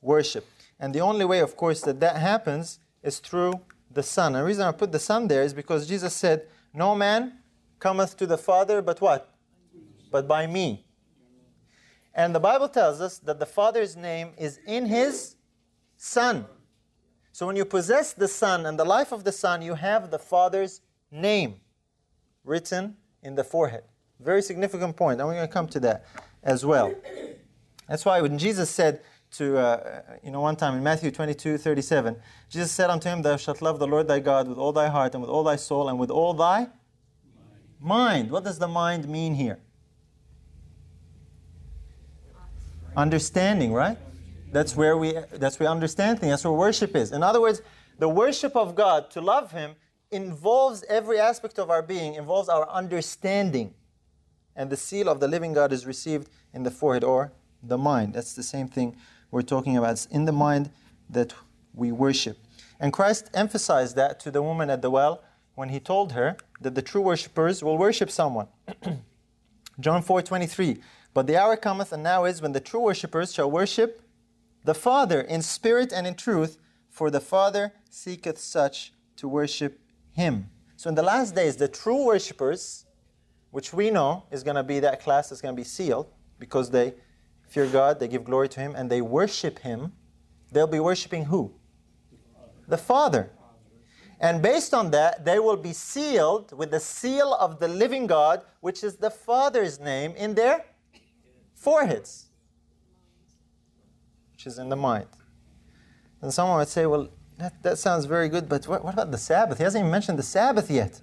worship. 0.00 0.46
And 0.80 0.94
the 0.94 1.00
only 1.00 1.24
way, 1.24 1.40
of 1.40 1.56
course, 1.56 1.82
that 1.82 2.00
that 2.00 2.16
happens 2.16 2.80
is 3.02 3.18
through 3.18 3.60
the 3.90 4.02
Son. 4.02 4.34
And 4.34 4.42
the 4.42 4.46
reason 4.46 4.66
I 4.66 4.72
put 4.72 4.90
the 4.90 4.98
Son 4.98 5.28
there 5.28 5.42
is 5.42 5.54
because 5.54 5.86
Jesus 5.86 6.14
said, 6.14 6.48
No 6.74 6.94
man 6.94 7.38
cometh 7.78 8.16
to 8.16 8.26
the 8.26 8.38
Father 8.38 8.82
but 8.82 9.00
what? 9.00 9.34
But 10.10 10.26
by 10.26 10.46
me. 10.46 10.86
And 12.14 12.34
the 12.34 12.40
Bible 12.40 12.68
tells 12.68 13.00
us 13.00 13.18
that 13.18 13.38
the 13.38 13.46
Father's 13.46 13.96
name 13.96 14.32
is 14.36 14.58
in 14.66 14.86
His 14.86 15.36
Son. 15.96 16.46
So 17.32 17.46
when 17.46 17.56
you 17.56 17.64
possess 17.64 18.12
the 18.12 18.28
Son 18.28 18.66
and 18.66 18.78
the 18.78 18.84
life 18.84 19.12
of 19.12 19.24
the 19.24 19.32
Son, 19.32 19.62
you 19.62 19.74
have 19.74 20.10
the 20.10 20.18
Father's 20.18 20.82
name 21.10 21.60
written 22.44 22.96
in 23.22 23.34
the 23.34 23.44
forehead. 23.44 23.84
Very 24.22 24.42
significant 24.42 24.96
point, 24.96 25.20
and 25.20 25.28
we're 25.28 25.34
going 25.34 25.46
to 25.46 25.52
come 25.52 25.68
to 25.68 25.80
that 25.80 26.04
as 26.42 26.64
well. 26.64 26.94
That's 27.88 28.04
why 28.04 28.20
when 28.20 28.38
Jesus 28.38 28.70
said 28.70 29.00
to, 29.32 29.58
uh, 29.58 30.02
you 30.22 30.30
know, 30.30 30.40
one 30.40 30.56
time 30.56 30.76
in 30.76 30.82
Matthew 30.82 31.10
22 31.10 31.58
37, 31.58 32.16
Jesus 32.48 32.70
said 32.70 32.90
unto 32.90 33.08
him, 33.08 33.22
Thou 33.22 33.36
shalt 33.36 33.62
love 33.62 33.78
the 33.78 33.86
Lord 33.86 34.08
thy 34.08 34.20
God 34.20 34.48
with 34.48 34.58
all 34.58 34.72
thy 34.72 34.88
heart, 34.88 35.14
and 35.14 35.22
with 35.22 35.30
all 35.30 35.42
thy 35.42 35.56
soul, 35.56 35.88
and 35.88 35.98
with 35.98 36.10
all 36.10 36.34
thy 36.34 36.68
mind. 37.80 38.30
What 38.30 38.44
does 38.44 38.58
the 38.58 38.68
mind 38.68 39.08
mean 39.08 39.34
here? 39.34 39.58
Understanding, 42.96 43.72
right? 43.72 43.96
That's 44.52 44.76
where 44.76 44.98
we 44.98 45.14
that's 45.32 45.58
where 45.58 45.68
understand 45.68 46.20
things. 46.20 46.30
That's 46.30 46.44
where 46.44 46.52
worship 46.52 46.94
is. 46.94 47.12
In 47.12 47.22
other 47.22 47.40
words, 47.40 47.62
the 47.98 48.08
worship 48.08 48.54
of 48.54 48.74
God, 48.74 49.10
to 49.12 49.20
love 49.20 49.52
Him, 49.52 49.74
involves 50.10 50.84
every 50.88 51.18
aspect 51.18 51.58
of 51.58 51.70
our 51.70 51.82
being, 51.82 52.14
involves 52.14 52.50
our 52.50 52.68
understanding 52.68 53.74
and 54.56 54.70
the 54.70 54.76
seal 54.76 55.08
of 55.08 55.20
the 55.20 55.28
living 55.28 55.52
God 55.52 55.72
is 55.72 55.86
received 55.86 56.28
in 56.52 56.62
the 56.62 56.70
forehead 56.70 57.04
or 57.04 57.32
the 57.62 57.78
mind. 57.78 58.14
That's 58.14 58.34
the 58.34 58.42
same 58.42 58.68
thing 58.68 58.96
we're 59.30 59.42
talking 59.42 59.76
about. 59.76 59.92
It's 59.92 60.06
in 60.06 60.24
the 60.24 60.32
mind 60.32 60.70
that 61.08 61.34
we 61.74 61.92
worship. 61.92 62.38
And 62.78 62.92
Christ 62.92 63.30
emphasized 63.34 63.96
that 63.96 64.20
to 64.20 64.30
the 64.30 64.42
woman 64.42 64.70
at 64.70 64.82
the 64.82 64.90
well 64.90 65.22
when 65.54 65.68
he 65.68 65.80
told 65.80 66.12
her 66.12 66.36
that 66.60 66.74
the 66.74 66.82
true 66.82 67.00
worshippers 67.00 67.62
will 67.62 67.78
worship 67.78 68.10
someone. 68.10 68.48
John 69.80 70.02
4 70.02 70.22
23. 70.22 70.78
But 71.14 71.26
the 71.26 71.36
hour 71.36 71.56
cometh, 71.56 71.92
and 71.92 72.02
now 72.02 72.24
is, 72.24 72.40
when 72.40 72.52
the 72.52 72.60
true 72.60 72.80
worshippers 72.80 73.34
shall 73.34 73.50
worship 73.50 74.02
the 74.64 74.74
Father 74.74 75.20
in 75.20 75.42
spirit 75.42 75.92
and 75.92 76.06
in 76.06 76.14
truth, 76.14 76.58
for 76.88 77.10
the 77.10 77.20
Father 77.20 77.72
seeketh 77.90 78.38
such 78.38 78.92
to 79.16 79.28
worship 79.28 79.80
him. 80.12 80.48
So 80.76 80.88
in 80.88 80.94
the 80.94 81.02
last 81.02 81.34
days, 81.34 81.56
the 81.56 81.68
true 81.68 82.06
worshippers 82.06 82.81
which 83.52 83.72
we 83.72 83.90
know 83.90 84.24
is 84.32 84.42
going 84.42 84.56
to 84.56 84.62
be 84.62 84.80
that 84.80 85.00
class 85.00 85.28
that's 85.28 85.40
going 85.40 85.54
to 85.54 85.60
be 85.60 85.64
sealed 85.64 86.08
because 86.40 86.70
they 86.70 86.94
fear 87.46 87.66
God, 87.66 88.00
they 88.00 88.08
give 88.08 88.24
glory 88.24 88.48
to 88.48 88.60
Him, 88.60 88.74
and 88.74 88.90
they 88.90 89.02
worship 89.02 89.60
Him, 89.60 89.92
they'll 90.50 90.66
be 90.66 90.80
worshiping 90.80 91.26
who? 91.26 91.52
The 92.66 92.78
Father. 92.78 93.30
And 94.20 94.40
based 94.40 94.72
on 94.72 94.90
that, 94.92 95.24
they 95.26 95.38
will 95.38 95.58
be 95.58 95.74
sealed 95.74 96.56
with 96.56 96.70
the 96.70 96.80
seal 96.80 97.34
of 97.34 97.60
the 97.60 97.68
living 97.68 98.06
God, 98.06 98.42
which 98.60 98.82
is 98.82 98.96
the 98.96 99.10
Father's 99.10 99.78
name, 99.78 100.14
in 100.16 100.34
their 100.34 100.64
foreheads, 101.54 102.26
which 104.32 104.46
is 104.46 104.58
in 104.58 104.70
the 104.70 104.76
mind. 104.76 105.08
And 106.22 106.32
someone 106.32 106.56
would 106.56 106.68
say, 106.68 106.86
well, 106.86 107.08
that, 107.36 107.62
that 107.62 107.76
sounds 107.76 108.06
very 108.06 108.30
good, 108.30 108.48
but 108.48 108.66
what, 108.66 108.82
what 108.82 108.94
about 108.94 109.10
the 109.10 109.18
Sabbath? 109.18 109.58
He 109.58 109.64
hasn't 109.64 109.82
even 109.82 109.90
mentioned 109.90 110.18
the 110.18 110.22
Sabbath 110.22 110.70
yet. 110.70 111.02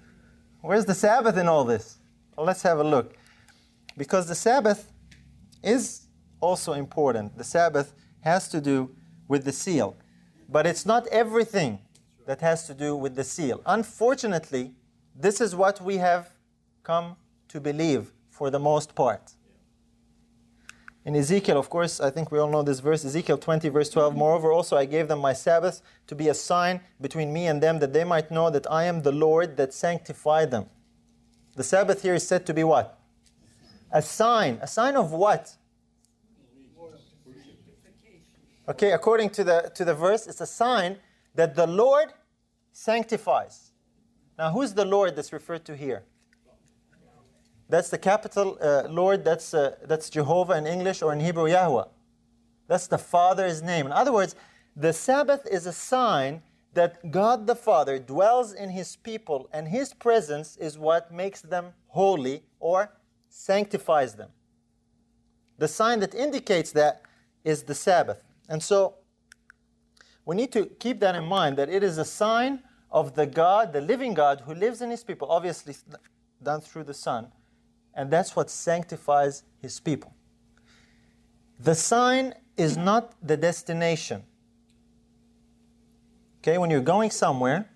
Where's 0.62 0.86
the 0.86 0.94
Sabbath 0.94 1.36
in 1.36 1.46
all 1.46 1.64
this? 1.64 1.99
Let's 2.36 2.62
have 2.62 2.78
a 2.78 2.84
look. 2.84 3.14
Because 3.96 4.26
the 4.28 4.34
Sabbath 4.34 4.90
is 5.62 6.06
also 6.40 6.72
important. 6.72 7.36
The 7.36 7.44
Sabbath 7.44 7.92
has 8.20 8.48
to 8.48 8.60
do 8.60 8.94
with 9.28 9.44
the 9.44 9.52
seal. 9.52 9.96
But 10.48 10.66
it's 10.66 10.84
not 10.84 11.06
everything 11.08 11.80
that 12.26 12.40
has 12.40 12.66
to 12.66 12.74
do 12.74 12.96
with 12.96 13.14
the 13.14 13.24
seal. 13.24 13.60
Unfortunately, 13.66 14.72
this 15.14 15.40
is 15.40 15.54
what 15.54 15.80
we 15.80 15.96
have 15.98 16.30
come 16.82 17.16
to 17.48 17.60
believe 17.60 18.12
for 18.30 18.50
the 18.50 18.58
most 18.58 18.94
part. 18.94 19.34
In 21.04 21.16
Ezekiel, 21.16 21.58
of 21.58 21.70
course, 21.70 21.98
I 21.98 22.10
think 22.10 22.30
we 22.30 22.38
all 22.38 22.50
know 22.50 22.62
this 22.62 22.80
verse, 22.80 23.04
Ezekiel 23.04 23.38
20, 23.38 23.68
verse 23.70 23.88
12. 23.88 24.14
Moreover, 24.14 24.52
also 24.52 24.76
I 24.76 24.84
gave 24.84 25.08
them 25.08 25.18
my 25.18 25.32
Sabbath 25.32 25.80
to 26.06 26.14
be 26.14 26.28
a 26.28 26.34
sign 26.34 26.80
between 27.00 27.32
me 27.32 27.46
and 27.46 27.62
them, 27.62 27.78
that 27.78 27.92
they 27.92 28.04
might 28.04 28.30
know 28.30 28.50
that 28.50 28.70
I 28.70 28.84
am 28.84 29.02
the 29.02 29.12
Lord 29.12 29.56
that 29.56 29.72
sanctified 29.72 30.50
them. 30.50 30.66
The 31.60 31.64
Sabbath 31.64 32.00
here 32.00 32.14
is 32.14 32.26
said 32.26 32.46
to 32.46 32.54
be 32.54 32.64
what? 32.64 32.98
A 33.92 34.00
sign. 34.00 34.58
A 34.62 34.66
sign 34.66 34.96
of 34.96 35.12
what? 35.12 35.54
Okay, 38.66 38.92
according 38.92 39.28
to 39.28 39.44
the, 39.44 39.70
to 39.74 39.84
the 39.84 39.92
verse, 39.92 40.26
it's 40.26 40.40
a 40.40 40.46
sign 40.46 40.96
that 41.34 41.54
the 41.54 41.66
Lord 41.66 42.14
sanctifies. 42.72 43.72
Now, 44.38 44.50
who's 44.52 44.72
the 44.72 44.86
Lord 44.86 45.14
that's 45.14 45.34
referred 45.34 45.66
to 45.66 45.76
here? 45.76 46.04
That's 47.68 47.90
the 47.90 47.98
capital 47.98 48.56
uh, 48.62 48.84
Lord, 48.88 49.22
that's, 49.22 49.52
uh, 49.52 49.76
that's 49.84 50.08
Jehovah 50.08 50.56
in 50.56 50.66
English 50.66 51.02
or 51.02 51.12
in 51.12 51.20
Hebrew, 51.20 51.46
Yahweh. 51.46 51.84
That's 52.68 52.86
the 52.86 52.96
Father's 52.96 53.60
name. 53.60 53.84
In 53.84 53.92
other 53.92 54.14
words, 54.14 54.34
the 54.74 54.94
Sabbath 54.94 55.46
is 55.46 55.66
a 55.66 55.74
sign 55.74 56.40
that 56.74 57.10
God 57.10 57.46
the 57.46 57.56
Father 57.56 57.98
dwells 57.98 58.52
in 58.52 58.70
His 58.70 58.96
people, 58.96 59.48
and 59.52 59.68
His 59.68 59.92
presence 59.92 60.56
is 60.56 60.78
what 60.78 61.12
makes 61.12 61.40
them 61.40 61.72
holy 61.88 62.42
or 62.60 62.92
sanctifies 63.28 64.14
them. 64.14 64.30
The 65.58 65.68
sign 65.68 66.00
that 66.00 66.14
indicates 66.14 66.72
that 66.72 67.02
is 67.44 67.64
the 67.64 67.74
Sabbath. 67.74 68.22
And 68.48 68.62
so 68.62 68.94
we 70.24 70.36
need 70.36 70.52
to 70.52 70.66
keep 70.66 71.00
that 71.00 71.14
in 71.14 71.24
mind 71.24 71.56
that 71.58 71.68
it 71.68 71.82
is 71.82 71.98
a 71.98 72.04
sign 72.04 72.60
of 72.90 73.14
the 73.14 73.26
God, 73.26 73.72
the 73.72 73.80
living 73.80 74.14
God, 74.14 74.42
who 74.46 74.54
lives 74.54 74.80
in 74.80 74.90
His 74.90 75.04
people, 75.04 75.28
obviously 75.30 75.74
done 76.42 76.60
through 76.60 76.84
the 76.84 76.94
Son, 76.94 77.28
and 77.94 78.10
that's 78.10 78.34
what 78.34 78.50
sanctifies 78.50 79.42
His 79.60 79.80
people. 79.80 80.14
The 81.58 81.74
sign 81.74 82.34
is 82.56 82.76
not 82.76 83.14
the 83.26 83.36
destination. 83.36 84.22
Okay, 86.42 86.56
when 86.56 86.70
you're 86.70 86.80
going 86.80 87.10
somewhere, 87.10 87.68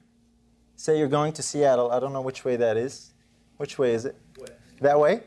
say 0.75 0.99
you're 0.99 1.06
going 1.06 1.35
to 1.35 1.42
Seattle, 1.42 1.92
I 1.92 2.00
don't 2.00 2.14
know 2.14 2.23
which 2.23 2.47
way 2.47 2.56
that 2.56 2.78
is. 2.78 3.12
Which 3.59 3.78
way 3.78 3.92
is 3.92 4.06
it? 4.06 4.16
That 4.80 4.99
way? 4.99 5.21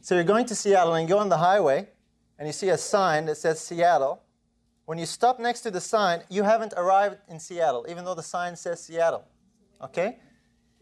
So 0.00 0.14
you're 0.14 0.24
going 0.24 0.46
to 0.46 0.54
Seattle 0.54 0.94
and 0.94 1.06
you 1.06 1.14
go 1.14 1.20
on 1.20 1.28
the 1.28 1.36
highway 1.36 1.86
and 2.38 2.48
you 2.48 2.52
see 2.54 2.70
a 2.70 2.78
sign 2.78 3.26
that 3.26 3.36
says 3.36 3.60
Seattle. 3.60 4.22
When 4.86 4.96
you 4.96 5.04
stop 5.04 5.38
next 5.38 5.60
to 5.60 5.70
the 5.70 5.80
sign, 5.80 6.22
you 6.30 6.42
haven't 6.42 6.72
arrived 6.76 7.18
in 7.28 7.38
Seattle, 7.38 7.84
even 7.88 8.04
though 8.04 8.14
the 8.14 8.22
sign 8.22 8.56
says 8.56 8.82
Seattle. 8.82 9.24
Okay? 9.82 10.18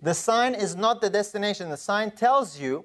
The 0.00 0.14
sign 0.14 0.54
is 0.54 0.76
not 0.76 1.00
the 1.00 1.10
destination. 1.10 1.68
The 1.68 1.76
sign 1.76 2.12
tells 2.12 2.60
you 2.60 2.84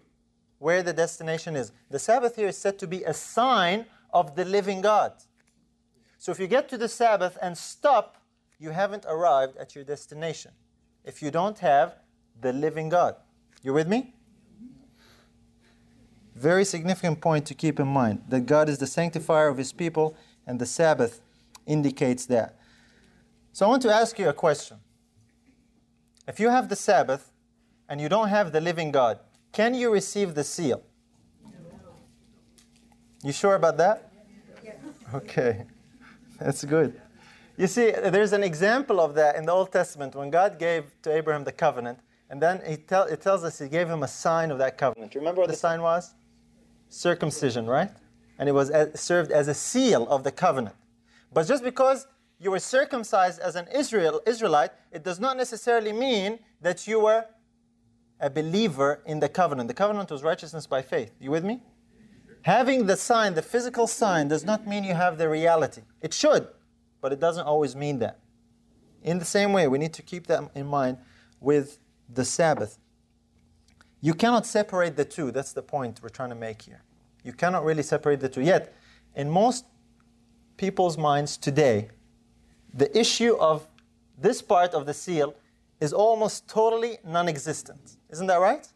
where 0.57 0.81
the 0.81 0.93
destination 0.93 1.55
is. 1.55 1.71
The 1.91 1.99
Sabbath 1.99 2.35
here 2.35 2.47
is 2.47 2.57
said 2.57 2.79
to 2.79 2.87
be 2.87 3.03
a 3.03 3.13
sign 3.13 3.85
of 4.11 4.35
the 4.35 4.45
living 4.45 4.81
God. 4.81 5.13
So 6.17 6.31
if 6.31 6.39
you 6.39 6.47
get 6.47 6.67
to 6.69 6.79
the 6.79 6.89
Sabbath 6.89 7.37
and 7.43 7.55
stop 7.55 8.17
you 8.59 8.71
haven't 8.71 9.05
arrived 9.07 9.57
at 9.57 9.75
your 9.75 9.83
destination 9.83 10.51
if 11.03 11.21
you 11.21 11.31
don't 11.31 11.59
have 11.59 11.95
the 12.41 12.53
living 12.53 12.89
God. 12.89 13.15
You 13.61 13.73
with 13.73 13.87
me? 13.87 14.13
Very 16.35 16.65
significant 16.65 17.21
point 17.21 17.45
to 17.47 17.53
keep 17.53 17.79
in 17.79 17.87
mind 17.87 18.23
that 18.29 18.45
God 18.45 18.69
is 18.69 18.77
the 18.77 18.87
sanctifier 18.87 19.47
of 19.47 19.57
his 19.57 19.73
people 19.73 20.15
and 20.45 20.59
the 20.59 20.65
Sabbath 20.65 21.21
indicates 21.65 22.25
that. 22.27 22.59
So 23.53 23.65
I 23.65 23.69
want 23.69 23.81
to 23.83 23.93
ask 23.93 24.19
you 24.19 24.29
a 24.29 24.33
question. 24.33 24.77
If 26.27 26.39
you 26.39 26.49
have 26.49 26.69
the 26.69 26.75
Sabbath 26.75 27.31
and 27.89 27.99
you 27.99 28.09
don't 28.09 28.27
have 28.27 28.51
the 28.51 28.61
living 28.61 28.91
God, 28.91 29.19
can 29.51 29.73
you 29.73 29.91
receive 29.91 30.35
the 30.35 30.43
seal? 30.43 30.83
You 33.23 33.31
sure 33.31 33.55
about 33.55 33.77
that? 33.77 34.11
Okay, 35.13 35.65
that's 36.39 36.63
good. 36.63 37.01
You 37.57 37.65
see, 37.65 37.89
there's 37.89 38.33
an 38.33 38.43
example 38.43 38.99
of 38.99 39.15
that 39.15 39.35
in 39.35 39.45
the 39.45 39.51
Old 39.51 39.71
Testament 39.71 40.13
when 40.15 40.29
God 40.29 40.59
gave 40.59 40.83
to 41.01 41.11
Abraham 41.11 41.43
the 41.43 41.51
covenant, 41.51 41.99
and 42.29 42.39
then 42.39 42.61
he 42.67 42.77
tell, 42.77 43.05
it 43.05 43.19
tells 43.21 43.43
us 43.43 43.57
he 43.57 43.67
gave 43.67 43.89
him 43.89 44.03
a 44.03 44.07
sign 44.07 44.51
of 44.51 44.59
that 44.59 44.77
covenant. 44.77 45.15
Remember 45.15 45.41
what 45.41 45.49
the 45.49 45.55
sign 45.55 45.81
was? 45.81 46.13
Circumcision, 46.89 47.65
right? 47.65 47.89
And 48.37 48.47
it 48.47 48.51
was 48.51 48.71
served 48.93 49.31
as 49.31 49.47
a 49.47 49.55
seal 49.55 50.07
of 50.07 50.23
the 50.23 50.31
covenant. 50.31 50.75
But 51.33 51.47
just 51.47 51.63
because 51.63 52.05
you 52.39 52.51
were 52.51 52.59
circumcised 52.59 53.39
as 53.39 53.55
an 53.55 53.67
Israel, 53.73 54.21
Israelite, 54.27 54.69
it 54.91 55.03
does 55.03 55.19
not 55.19 55.35
necessarily 55.35 55.91
mean 55.91 56.37
that 56.61 56.87
you 56.87 56.99
were 56.99 57.25
a 58.19 58.29
believer 58.29 59.01
in 59.07 59.19
the 59.19 59.29
covenant. 59.29 59.67
The 59.67 59.73
covenant 59.73 60.11
was 60.11 60.21
righteousness 60.21 60.67
by 60.67 60.83
faith. 60.83 61.11
You 61.19 61.31
with 61.31 61.43
me? 61.43 61.61
Having 62.43 62.85
the 62.85 62.95
sign, 62.95 63.33
the 63.33 63.41
physical 63.41 63.87
sign, 63.87 64.27
does 64.27 64.45
not 64.45 64.67
mean 64.67 64.83
you 64.83 64.93
have 64.93 65.17
the 65.17 65.27
reality. 65.27 65.81
It 66.01 66.13
should, 66.13 66.47
but 67.01 67.13
it 67.13 67.19
doesn't 67.19 67.45
always 67.45 67.75
mean 67.75 67.99
that. 67.99 68.19
In 69.03 69.19
the 69.19 69.25
same 69.25 69.53
way, 69.53 69.67
we 69.67 69.77
need 69.77 69.93
to 69.93 70.01
keep 70.01 70.27
that 70.27 70.49
in 70.55 70.65
mind 70.65 70.97
with 71.39 71.79
the 72.13 72.25
Sabbath. 72.25 72.77
You 74.01 74.13
cannot 74.13 74.45
separate 74.45 74.95
the 74.95 75.05
two. 75.05 75.31
That's 75.31 75.53
the 75.53 75.61
point 75.61 75.99
we're 76.01 76.09
trying 76.09 76.29
to 76.29 76.35
make 76.35 76.61
here. 76.61 76.83
You 77.23 77.33
cannot 77.33 77.63
really 77.63 77.83
separate 77.83 78.19
the 78.19 78.29
two. 78.29 78.41
Yet, 78.41 78.73
in 79.15 79.29
most 79.29 79.65
people's 80.57 80.97
minds 80.97 81.37
today, 81.37 81.89
the 82.73 82.95
issue 82.97 83.35
of 83.37 83.67
this 84.17 84.41
part 84.41 84.73
of 84.73 84.85
the 84.85 84.93
seal 84.93 85.35
is 85.79 85.93
almost 85.93 86.47
totally 86.47 86.97
non 87.03 87.27
existent. 87.27 87.97
Isn't 88.09 88.27
that 88.27 88.39
right? 88.39 88.67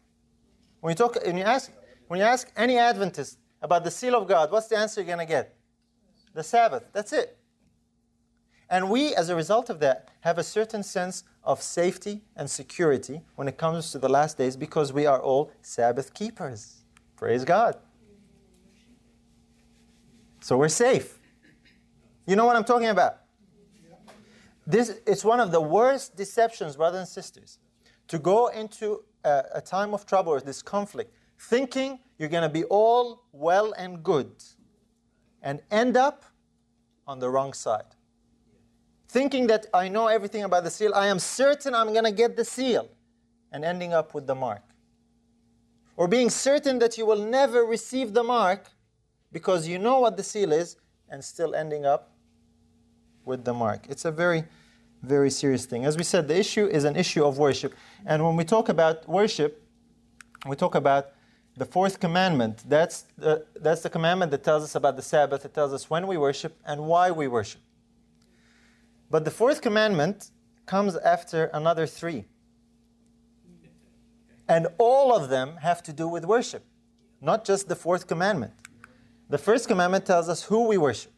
When 0.80 0.90
you, 0.90 0.96
talk, 0.96 1.16
when, 1.24 1.36
you 1.36 1.44
ask, 1.44 1.72
when 2.08 2.18
you 2.18 2.26
ask 2.26 2.50
any 2.56 2.78
Adventist 2.78 3.38
about 3.60 3.84
the 3.84 3.90
seal 3.90 4.14
of 4.16 4.26
God, 4.26 4.50
what's 4.50 4.66
the 4.66 4.76
answer 4.76 5.00
you're 5.00 5.06
going 5.06 5.26
to 5.26 5.32
get? 5.32 5.54
The 6.34 6.42
Sabbath. 6.42 6.84
That's 6.92 7.12
it. 7.12 7.38
And 8.72 8.88
we, 8.88 9.14
as 9.14 9.28
a 9.28 9.36
result 9.36 9.68
of 9.68 9.80
that, 9.80 10.08
have 10.20 10.38
a 10.38 10.42
certain 10.42 10.82
sense 10.82 11.24
of 11.44 11.60
safety 11.60 12.22
and 12.34 12.50
security 12.50 13.20
when 13.36 13.46
it 13.46 13.58
comes 13.58 13.92
to 13.92 13.98
the 13.98 14.08
last 14.08 14.38
days 14.38 14.56
because 14.56 14.94
we 14.94 15.04
are 15.04 15.20
all 15.20 15.52
Sabbath 15.60 16.14
keepers. 16.14 16.82
Praise 17.14 17.44
God. 17.44 17.76
So 20.40 20.56
we're 20.56 20.70
safe. 20.70 21.18
You 22.26 22.34
know 22.34 22.46
what 22.46 22.56
I'm 22.56 22.64
talking 22.64 22.88
about? 22.88 23.18
This, 24.66 25.00
it's 25.06 25.22
one 25.22 25.38
of 25.38 25.52
the 25.52 25.60
worst 25.60 26.16
deceptions, 26.16 26.76
brothers 26.76 27.00
and 27.00 27.08
sisters, 27.08 27.58
to 28.08 28.18
go 28.18 28.46
into 28.46 29.02
a, 29.22 29.42
a 29.56 29.60
time 29.60 29.92
of 29.92 30.06
trouble 30.06 30.32
or 30.32 30.40
this 30.40 30.62
conflict 30.62 31.12
thinking 31.38 31.98
you're 32.18 32.30
going 32.30 32.42
to 32.42 32.48
be 32.48 32.64
all 32.64 33.24
well 33.32 33.74
and 33.76 34.02
good 34.02 34.32
and 35.42 35.60
end 35.70 35.94
up 35.94 36.24
on 37.06 37.18
the 37.18 37.28
wrong 37.28 37.52
side 37.52 37.96
thinking 39.12 39.46
that 39.48 39.66
I 39.74 39.88
know 39.88 40.06
everything 40.06 40.42
about 40.42 40.64
the 40.64 40.70
seal, 40.70 40.92
I 40.94 41.08
am 41.08 41.18
certain 41.18 41.74
I'm 41.74 41.92
going 41.92 42.04
to 42.04 42.16
get 42.22 42.34
the 42.34 42.44
seal, 42.44 42.88
and 43.52 43.62
ending 43.64 43.92
up 43.92 44.14
with 44.14 44.26
the 44.26 44.34
mark. 44.34 44.62
Or 45.96 46.08
being 46.08 46.30
certain 46.30 46.78
that 46.78 46.96
you 46.96 47.04
will 47.04 47.22
never 47.38 47.64
receive 47.64 48.14
the 48.14 48.22
mark 48.22 48.68
because 49.30 49.68
you 49.68 49.78
know 49.78 50.00
what 50.00 50.16
the 50.16 50.22
seal 50.22 50.52
is, 50.52 50.76
and 51.10 51.22
still 51.22 51.54
ending 51.54 51.84
up 51.84 52.10
with 53.26 53.44
the 53.44 53.52
mark. 53.52 53.80
It's 53.90 54.06
a 54.06 54.10
very, 54.10 54.44
very 55.02 55.30
serious 55.30 55.66
thing. 55.66 55.84
As 55.84 55.98
we 55.98 56.04
said, 56.04 56.26
the 56.26 56.38
issue 56.38 56.66
is 56.66 56.84
an 56.84 56.96
issue 56.96 57.22
of 57.24 57.38
worship. 57.38 57.74
And 58.06 58.24
when 58.24 58.34
we 58.34 58.44
talk 58.44 58.70
about 58.70 59.06
worship, 59.06 59.62
we 60.46 60.56
talk 60.56 60.74
about 60.74 61.08
the 61.56 61.66
fourth 61.66 62.00
commandment. 62.00 62.64
That's 62.66 63.04
the, 63.18 63.44
that's 63.56 63.82
the 63.82 63.90
commandment 63.90 64.30
that 64.30 64.42
tells 64.42 64.64
us 64.64 64.74
about 64.74 64.96
the 64.96 65.02
Sabbath. 65.02 65.44
It 65.44 65.52
tells 65.52 65.74
us 65.74 65.90
when 65.90 66.06
we 66.06 66.16
worship 66.16 66.56
and 66.64 66.86
why 66.86 67.10
we 67.10 67.28
worship. 67.28 67.60
But 69.12 69.26
the 69.26 69.30
fourth 69.30 69.60
commandment 69.60 70.30
comes 70.64 70.96
after 70.96 71.44
another 71.52 71.86
three. 71.86 72.24
And 74.48 74.68
all 74.78 75.14
of 75.14 75.28
them 75.28 75.56
have 75.56 75.82
to 75.82 75.92
do 75.92 76.08
with 76.08 76.24
worship, 76.24 76.64
not 77.20 77.44
just 77.44 77.68
the 77.68 77.76
fourth 77.76 78.06
commandment. 78.06 78.54
The 79.28 79.36
first 79.36 79.68
commandment 79.68 80.06
tells 80.06 80.30
us 80.30 80.42
who 80.44 80.66
we 80.66 80.78
worship. 80.78 81.12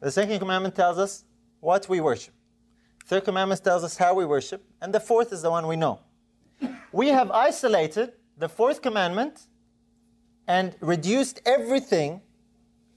The 0.00 0.10
second 0.10 0.40
commandment 0.40 0.74
tells 0.74 0.98
us 0.98 1.24
what 1.60 1.88
we 1.88 2.00
worship. 2.00 2.34
Third 3.04 3.24
commandment 3.24 3.62
tells 3.62 3.84
us 3.84 3.96
how 3.96 4.14
we 4.14 4.24
worship. 4.24 4.64
And 4.82 4.92
the 4.92 5.00
fourth 5.00 5.32
is 5.32 5.42
the 5.42 5.50
one 5.50 5.68
we 5.68 5.76
know. 5.76 6.00
We 6.90 7.08
have 7.08 7.30
isolated 7.30 8.14
the 8.36 8.48
fourth 8.48 8.82
commandment 8.82 9.42
and 10.48 10.74
reduced 10.80 11.40
everything 11.46 12.20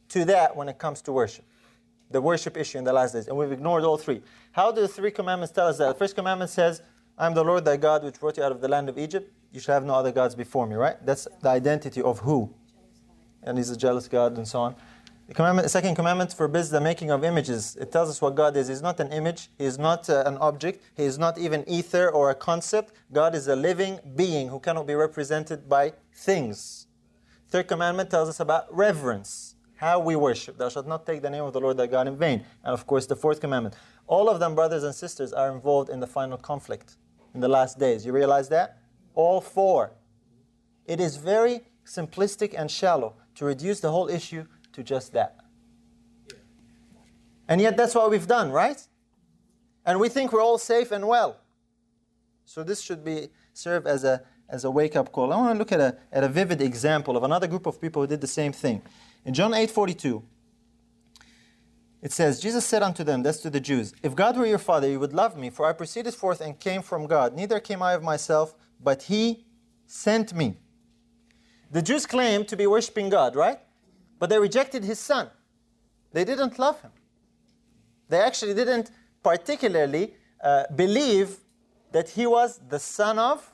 to 0.10 0.26
that 0.26 0.56
when 0.56 0.68
it 0.68 0.80
comes 0.80 1.04
to 1.04 1.12
worship 1.12 1.46
the 2.12 2.22
worship 2.22 2.58
issue 2.58 2.78
in 2.78 2.84
the 2.84 2.94
last 2.94 3.14
days, 3.14 3.28
and 3.28 3.38
we've 3.38 3.52
ignored 3.52 3.84
all 3.84 3.98
three. 3.98 4.22
How 4.52 4.72
do 4.72 4.82
the 4.82 4.88
three 4.88 5.12
commandments 5.12 5.52
tell 5.52 5.68
us 5.68 5.78
that? 5.80 5.88
The 5.88 5.94
first 5.96 6.16
commandment 6.16 6.50
says, 6.52 6.82
I 7.18 7.26
am 7.26 7.34
the 7.34 7.44
Lord 7.44 7.66
thy 7.66 7.78
God 7.78 8.04
which 8.04 8.20
brought 8.20 8.38
you 8.38 8.44
out 8.44 8.52
of 8.52 8.62
the 8.62 8.68
land 8.68 8.90
of 8.90 8.98
Egypt. 8.98 9.32
You 9.52 9.60
shall 9.60 9.76
have 9.76 9.86
no 9.86 9.94
other 9.96 10.12
gods 10.12 10.36
before 10.36 10.66
me, 10.66 10.76
right? 10.76 11.04
That's 11.06 11.28
the 11.42 11.50
identity 11.50 12.02
of 12.02 12.20
who? 12.20 12.54
And 13.44 13.58
he's 13.58 13.70
a 13.70 13.78
jealous 13.78 14.08
God 14.08 14.38
and 14.38 14.48
so 14.48 14.60
on. 14.62 14.76
The, 15.28 15.34
commandment, 15.34 15.70
second 15.70 15.96
commandment 15.96 16.34
forbids 16.34 16.70
the 16.70 16.82
making 16.82 17.10
of 17.10 17.24
images. 17.24 17.78
It 17.80 17.92
tells 17.92 18.10
us 18.10 18.22
what 18.22 18.36
God 18.36 18.58
is. 18.58 18.68
He's 18.68 18.82
not 18.82 19.00
an 19.00 19.12
image, 19.14 19.50
He 19.58 19.66
is 19.66 19.80
not 19.80 20.10
uh, 20.10 20.24
an 20.26 20.38
object, 20.38 20.84
He 20.98 21.04
is 21.04 21.18
not 21.18 21.38
even 21.38 21.64
ether 21.68 22.10
or 22.10 22.30
a 22.30 22.36
concept. 22.36 22.94
God 23.12 23.34
is 23.34 23.48
a 23.48 23.56
living 23.56 24.00
being 24.16 24.50
who 24.50 24.60
cannot 24.60 24.86
be 24.86 24.96
represented 24.96 25.70
by 25.70 25.94
things. 26.14 26.88
Third 27.50 27.68
commandment 27.68 28.10
tells 28.10 28.28
us 28.28 28.40
about 28.40 28.74
reverence 28.76 29.53
how 29.84 30.00
we 30.00 30.16
worship. 30.16 30.58
Thou 30.58 30.70
shalt 30.70 30.88
not 30.88 31.06
take 31.06 31.22
the 31.22 31.30
name 31.30 31.44
of 31.44 31.52
the 31.54 31.60
Lord 31.60 31.76
thy 31.78 31.88
God 31.88 32.08
in 32.08 32.18
vain. 32.18 32.44
And 32.64 32.74
of 32.74 32.88
course, 32.88 33.06
the 33.06 33.16
fourth 33.16 33.40
commandment. 33.42 33.76
All 34.08 34.30
of 34.30 34.40
them, 34.40 34.56
brothers 34.56 34.84
and 34.84 34.96
sisters, 34.96 35.34
are 35.34 35.52
involved 35.52 35.90
in 35.90 36.00
the 36.00 36.08
final 36.08 36.38
conflict 36.38 36.96
in 37.36 37.42
the 37.42 37.50
last 37.50 37.78
days. 37.78 38.06
You 38.06 38.14
realize 38.14 38.48
that? 38.50 38.78
All 39.14 39.42
four. 39.42 39.92
It 40.86 41.00
is 41.00 41.18
very 41.18 41.62
simplistic 41.86 42.56
and 42.58 42.72
shallow 42.72 43.16
to 43.36 43.46
reduce 43.46 43.82
the 43.82 43.92
whole 43.92 44.10
issue 44.10 44.46
to 44.72 44.84
just 44.84 45.14
that. 45.14 45.40
And 47.48 47.60
yet 47.60 47.76
that's 47.76 47.94
what 47.94 48.10
we've 48.10 48.28
done, 48.28 48.52
right? 48.52 48.82
And 49.86 50.00
we 50.00 50.08
think 50.08 50.32
we're 50.32 50.42
all 50.42 50.58
safe 50.58 50.92
and 50.92 51.08
well. 51.08 51.38
So 52.46 52.64
this 52.64 52.82
should 52.82 53.04
be 53.04 53.30
serve 53.54 53.86
as 53.86 54.04
a 54.04 54.24
as 54.50 54.66
a 54.66 54.72
wake-up 54.72 55.12
call. 55.12 55.34
I 55.34 55.38
want 55.38 55.56
to 55.56 55.58
look 55.58 55.72
at 55.72 55.80
a, 55.80 55.98
at 56.12 56.24
a 56.24 56.28
vivid 56.28 56.62
example 56.62 57.18
of 57.18 57.24
another 57.24 57.48
group 57.48 57.66
of 57.66 57.82
people 57.82 58.04
who 58.04 58.08
did 58.08 58.22
the 58.22 58.28
same 58.28 58.52
thing. 58.52 58.84
In 59.26 59.34
John 59.34 59.54
8 59.54 59.70
42, 59.72 60.24
it 62.02 62.12
says, 62.12 62.42
Jesus 62.42 62.66
said 62.66 62.84
unto 62.84 63.04
them, 63.04 63.24
that's 63.24 63.38
to 63.40 63.50
the 63.50 63.62
Jews, 63.62 63.94
If 64.04 64.16
God 64.16 64.36
were 64.38 64.46
your 64.46 64.58
father, 64.58 64.90
you 64.90 65.00
would 65.00 65.14
love 65.14 65.38
me, 65.38 65.50
for 65.50 65.66
I 65.66 65.72
proceeded 65.72 66.14
forth 66.14 66.42
and 66.42 66.60
came 66.60 66.82
from 66.82 67.08
God. 67.08 67.34
Neither 67.34 67.62
came 67.62 67.82
I 67.82 67.94
of 67.94 68.04
myself, 68.04 68.56
but 68.82 69.04
he 69.04 69.46
sent 69.88 70.34
me. 70.34 70.58
The 71.72 71.82
Jews 71.82 72.06
claimed 72.06 72.50
to 72.50 72.58
be 72.58 72.68
worshiping 72.68 73.10
God, 73.10 73.36
right? 73.36 73.60
But 74.20 74.30
they 74.30 74.38
rejected 74.38 74.84
his 74.84 75.00
son. 75.00 75.30
They 76.12 76.26
didn't 76.26 76.60
love 76.60 76.82
him. 76.82 76.92
They 78.10 78.20
actually 78.20 78.54
didn't 78.54 78.92
particularly 79.24 80.14
uh, 80.44 80.66
believe 80.76 81.38
that 81.94 82.10
he 82.10 82.28
was 82.28 82.60
the 82.68 82.80
son 82.80 83.18
of 83.18 83.50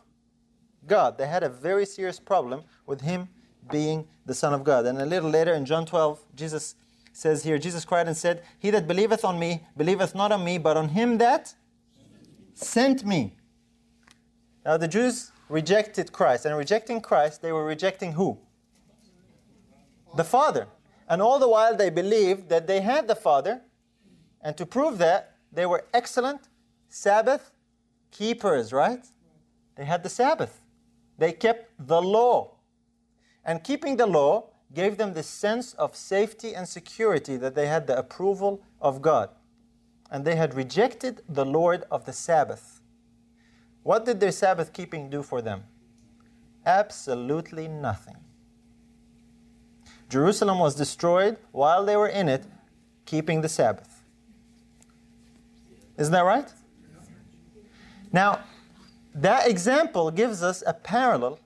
God. 0.87 1.17
They 1.17 1.27
had 1.27 1.43
a 1.43 1.49
very 1.49 1.85
serious 1.85 2.19
problem 2.19 2.63
with 2.87 3.01
him 3.01 3.29
being 3.69 4.07
the 4.25 4.33
son 4.33 4.53
of 4.53 4.63
God. 4.63 4.85
And 4.85 5.01
a 5.01 5.05
little 5.05 5.29
later 5.29 5.53
in 5.53 5.65
John 5.65 5.85
12, 5.85 6.19
Jesus 6.35 6.75
says 7.13 7.43
here, 7.43 7.57
Jesus 7.57 7.85
cried 7.85 8.07
and 8.07 8.15
said, 8.15 8.43
He 8.59 8.69
that 8.71 8.87
believeth 8.87 9.25
on 9.25 9.39
me, 9.39 9.67
believeth 9.75 10.15
not 10.15 10.31
on 10.31 10.43
me, 10.43 10.57
but 10.57 10.77
on 10.77 10.89
him 10.89 11.17
that 11.17 11.53
sent 12.53 13.05
me. 13.05 13.35
Now 14.65 14.77
the 14.77 14.87
Jews 14.87 15.31
rejected 15.47 16.11
Christ, 16.11 16.45
and 16.45 16.55
rejecting 16.55 17.01
Christ, 17.01 17.41
they 17.41 17.51
were 17.51 17.65
rejecting 17.65 18.13
who? 18.13 18.37
The 20.15 20.23
Father. 20.23 20.67
And 21.07 21.21
all 21.21 21.39
the 21.39 21.49
while 21.49 21.75
they 21.75 21.89
believed 21.89 22.49
that 22.49 22.67
they 22.67 22.81
had 22.81 23.07
the 23.07 23.15
Father, 23.15 23.61
and 24.41 24.55
to 24.57 24.65
prove 24.65 24.99
that, 24.99 25.35
they 25.51 25.65
were 25.65 25.85
excellent 25.93 26.41
Sabbath 26.87 27.51
keepers, 28.11 28.71
right? 28.71 29.05
They 29.75 29.85
had 29.85 30.03
the 30.03 30.09
Sabbath. 30.09 30.61
They 31.17 31.31
kept 31.31 31.71
the 31.79 32.01
law. 32.01 32.55
And 33.49 33.63
keeping 33.63 33.97
the 33.97 34.05
law 34.05 34.51
gave 34.75 34.97
them 34.97 35.13
the 35.13 35.23
sense 35.23 35.73
of 35.73 35.95
safety 35.95 36.53
and 36.53 36.69
security 36.69 37.35
that 37.37 37.55
they 37.55 37.65
had 37.65 37.87
the 37.87 37.97
approval 37.97 38.61
of 38.79 39.01
God. 39.01 39.31
And 40.11 40.23
they 40.23 40.35
had 40.35 40.53
rejected 40.53 41.23
the 41.27 41.45
Lord 41.45 41.83
of 41.89 42.05
the 42.05 42.13
Sabbath. 42.13 42.79
What 43.81 44.05
did 44.05 44.19
their 44.19 44.31
Sabbath 44.31 44.71
keeping 44.71 45.09
do 45.09 45.23
for 45.23 45.41
them? 45.41 45.63
Absolutely 46.63 47.67
nothing. 47.67 48.17
Jerusalem 50.09 50.59
was 50.59 50.75
destroyed 50.75 51.37
while 51.51 51.83
they 51.83 51.95
were 51.95 52.07
in 52.07 52.29
it, 52.29 52.45
keeping 53.07 53.41
the 53.41 53.49
Sabbath. 53.49 54.03
Isn't 55.97 56.13
that 56.13 56.23
right? 56.23 56.53
Now, 58.13 58.43
that 59.15 59.47
example 59.47 60.11
gives 60.11 60.43
us 60.43 60.63
a 60.67 60.73
parallel 60.75 61.39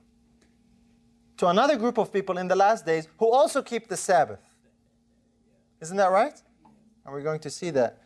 to 1.36 1.48
another 1.48 1.76
group 1.76 1.98
of 1.98 2.12
people 2.12 2.38
in 2.38 2.48
the 2.48 2.56
last 2.56 2.86
days 2.86 3.08
who 3.18 3.30
also 3.30 3.62
keep 3.62 3.88
the 3.88 3.96
Sabbath. 3.96 4.40
Isn't 5.80 5.96
that 5.96 6.10
right? 6.10 6.40
And 7.04 7.12
we're 7.12 7.22
going 7.22 7.40
to 7.40 7.50
see 7.50 7.70
that 7.70 7.98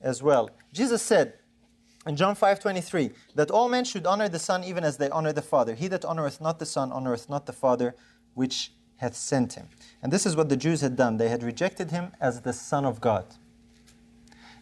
as 0.00 0.22
well. 0.22 0.50
Jesus 0.72 1.02
said 1.02 1.34
in 2.06 2.16
John 2.16 2.34
5:23 2.34 3.12
that 3.34 3.50
all 3.50 3.68
men 3.68 3.84
should 3.84 4.06
honor 4.06 4.28
the 4.28 4.38
Son 4.38 4.64
even 4.64 4.84
as 4.84 4.96
they 4.96 5.10
honor 5.10 5.32
the 5.32 5.42
Father. 5.42 5.74
He 5.74 5.88
that 5.88 6.02
honoreth 6.02 6.40
not 6.40 6.58
the 6.58 6.66
Son 6.66 6.90
honoreth 6.90 7.28
not 7.28 7.46
the 7.46 7.52
Father 7.52 7.94
which 8.34 8.72
hath 8.96 9.16
sent 9.16 9.54
him. 9.54 9.68
And 10.02 10.12
this 10.12 10.26
is 10.26 10.36
what 10.36 10.48
the 10.48 10.56
Jews 10.56 10.80
had 10.80 10.96
done. 10.96 11.16
They 11.16 11.28
had 11.28 11.42
rejected 11.42 11.90
him 11.90 12.12
as 12.20 12.42
the 12.42 12.52
Son 12.52 12.84
of 12.84 13.00
God. 13.00 13.24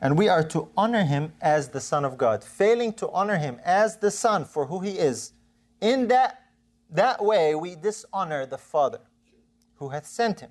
And 0.00 0.18
we 0.18 0.28
are 0.28 0.44
to 0.48 0.68
honor 0.76 1.04
him 1.04 1.32
as 1.40 1.70
the 1.70 1.80
Son 1.80 2.04
of 2.04 2.18
God. 2.18 2.44
Failing 2.44 2.92
to 2.94 3.10
honor 3.10 3.38
him 3.38 3.58
as 3.64 3.96
the 3.96 4.10
Son 4.10 4.44
for 4.44 4.66
who 4.66 4.80
he 4.80 4.98
is, 4.98 5.32
in 5.80 6.08
that 6.08 6.42
that 6.90 7.24
way 7.24 7.54
we 7.54 7.74
dishonor 7.74 8.46
the 8.46 8.58
Father 8.58 9.00
who 9.76 9.90
hath 9.90 10.06
sent 10.06 10.40
him. 10.40 10.50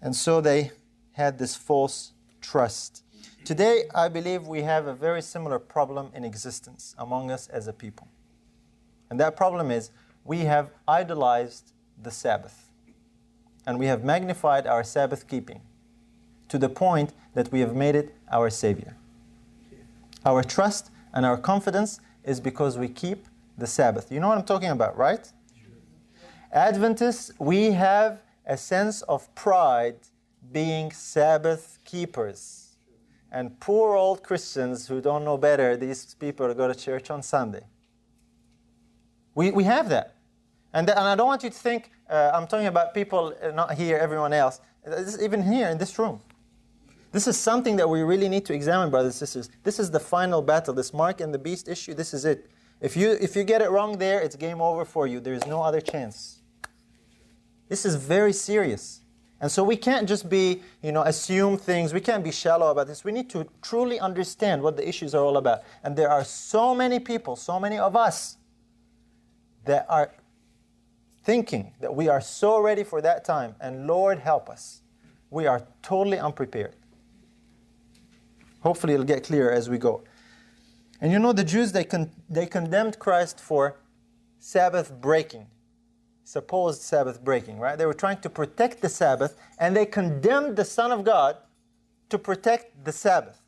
And 0.00 0.16
so 0.16 0.40
they 0.40 0.72
had 1.12 1.38
this 1.38 1.54
false 1.54 2.12
trust. 2.40 3.04
Today, 3.44 3.84
I 3.94 4.08
believe 4.08 4.46
we 4.46 4.62
have 4.62 4.86
a 4.86 4.94
very 4.94 5.22
similar 5.22 5.58
problem 5.58 6.10
in 6.14 6.24
existence 6.24 6.94
among 6.98 7.30
us 7.30 7.48
as 7.48 7.68
a 7.68 7.72
people. 7.72 8.08
And 9.10 9.20
that 9.20 9.36
problem 9.36 9.70
is 9.70 9.90
we 10.24 10.40
have 10.40 10.70
idolized 10.88 11.72
the 12.00 12.10
Sabbath. 12.10 12.70
And 13.66 13.78
we 13.78 13.86
have 13.86 14.02
magnified 14.02 14.66
our 14.66 14.82
Sabbath 14.82 15.28
keeping 15.28 15.60
to 16.48 16.58
the 16.58 16.68
point 16.68 17.12
that 17.34 17.52
we 17.52 17.60
have 17.60 17.74
made 17.74 17.94
it 17.94 18.14
our 18.30 18.50
Savior. 18.50 18.96
Our 20.24 20.42
trust 20.42 20.90
and 21.12 21.24
our 21.24 21.36
confidence 21.36 22.00
is 22.24 22.40
because 22.40 22.78
we 22.78 22.88
keep 22.88 23.26
the 23.56 23.66
Sabbath. 23.66 24.10
You 24.10 24.20
know 24.20 24.28
what 24.28 24.38
I'm 24.38 24.44
talking 24.44 24.70
about, 24.70 24.96
right? 24.96 25.30
Adventists, 26.52 27.32
we 27.38 27.72
have 27.72 28.22
a 28.46 28.56
sense 28.56 29.02
of 29.02 29.32
pride 29.34 29.96
being 30.52 30.90
Sabbath 30.90 31.78
keepers. 31.84 32.76
And 33.30 33.58
poor 33.60 33.96
old 33.96 34.22
Christians 34.22 34.86
who 34.88 35.00
don't 35.00 35.24
know 35.24 35.38
better, 35.38 35.76
these 35.76 36.14
people 36.14 36.52
go 36.52 36.68
to 36.68 36.74
church 36.74 37.10
on 37.10 37.22
Sunday. 37.22 37.64
We, 39.34 39.50
we 39.50 39.64
have 39.64 39.88
that. 39.88 40.16
And, 40.74 40.86
th- 40.86 40.96
and 40.96 41.06
I 41.06 41.14
don't 41.14 41.26
want 41.26 41.42
you 41.42 41.50
to 41.50 41.56
think 41.56 41.90
uh, 42.10 42.30
I'm 42.34 42.46
talking 42.46 42.66
about 42.66 42.92
people 42.92 43.34
uh, 43.42 43.50
not 43.50 43.72
here, 43.74 43.96
everyone 43.96 44.34
else. 44.34 44.60
even 45.20 45.42
here 45.42 45.68
in 45.68 45.78
this 45.78 45.98
room. 45.98 46.20
This 47.12 47.26
is 47.26 47.38
something 47.38 47.76
that 47.76 47.88
we 47.88 48.02
really 48.02 48.28
need 48.28 48.44
to 48.46 48.54
examine, 48.54 48.90
brothers 48.90 49.20
and 49.20 49.28
sisters. 49.28 49.50
This 49.62 49.78
is 49.78 49.90
the 49.90 50.00
final 50.00 50.42
battle. 50.42 50.74
This 50.74 50.92
mark 50.92 51.20
and 51.20 51.32
the 51.32 51.38
beast 51.38 51.68
issue, 51.68 51.94
this 51.94 52.12
is 52.12 52.24
it. 52.24 52.50
If 52.82 52.96
you, 52.96 53.12
if 53.12 53.36
you 53.36 53.44
get 53.44 53.62
it 53.62 53.70
wrong 53.70 53.96
there, 53.96 54.20
it's 54.20 54.34
game 54.34 54.60
over 54.60 54.84
for 54.84 55.06
you. 55.06 55.20
There 55.20 55.34
is 55.34 55.46
no 55.46 55.62
other 55.62 55.80
chance. 55.80 56.40
This 57.68 57.86
is 57.86 57.94
very 57.94 58.32
serious. 58.32 59.00
And 59.40 59.50
so 59.50 59.62
we 59.64 59.76
can't 59.76 60.08
just 60.08 60.28
be, 60.28 60.62
you 60.82 60.92
know, 60.92 61.02
assume 61.02 61.56
things. 61.56 61.94
We 61.94 62.00
can't 62.00 62.24
be 62.24 62.32
shallow 62.32 62.70
about 62.70 62.88
this. 62.88 63.04
We 63.04 63.12
need 63.12 63.30
to 63.30 63.46
truly 63.62 64.00
understand 64.00 64.62
what 64.62 64.76
the 64.76 64.86
issues 64.86 65.14
are 65.14 65.24
all 65.24 65.36
about. 65.36 65.62
And 65.84 65.96
there 65.96 66.10
are 66.10 66.24
so 66.24 66.74
many 66.74 66.98
people, 66.98 67.36
so 67.36 67.58
many 67.58 67.78
of 67.78 67.96
us, 67.96 68.36
that 69.64 69.86
are 69.88 70.12
thinking 71.22 71.72
that 71.80 71.94
we 71.94 72.08
are 72.08 72.20
so 72.20 72.60
ready 72.60 72.82
for 72.82 73.00
that 73.00 73.24
time. 73.24 73.54
And 73.60 73.86
Lord, 73.86 74.18
help 74.18 74.50
us. 74.50 74.82
We 75.30 75.46
are 75.46 75.66
totally 75.82 76.18
unprepared. 76.18 76.74
Hopefully, 78.60 78.94
it'll 78.94 79.06
get 79.06 79.24
clearer 79.24 79.50
as 79.50 79.70
we 79.70 79.78
go. 79.78 80.04
And 81.02 81.10
you 81.10 81.18
know, 81.18 81.32
the 81.32 81.42
Jews, 81.42 81.72
they, 81.72 81.82
con- 81.82 82.12
they 82.30 82.46
condemned 82.46 83.00
Christ 83.00 83.40
for 83.40 83.80
Sabbath 84.38 84.92
breaking, 85.00 85.48
supposed 86.22 86.80
Sabbath 86.80 87.24
breaking, 87.24 87.58
right? 87.58 87.76
They 87.76 87.86
were 87.86 87.92
trying 87.92 88.20
to 88.20 88.30
protect 88.30 88.80
the 88.80 88.88
Sabbath, 88.88 89.36
and 89.58 89.76
they 89.76 89.84
condemned 89.84 90.54
the 90.54 90.64
Son 90.64 90.92
of 90.92 91.02
God 91.02 91.38
to 92.08 92.18
protect 92.18 92.84
the 92.84 92.92
Sabbath. 92.92 93.42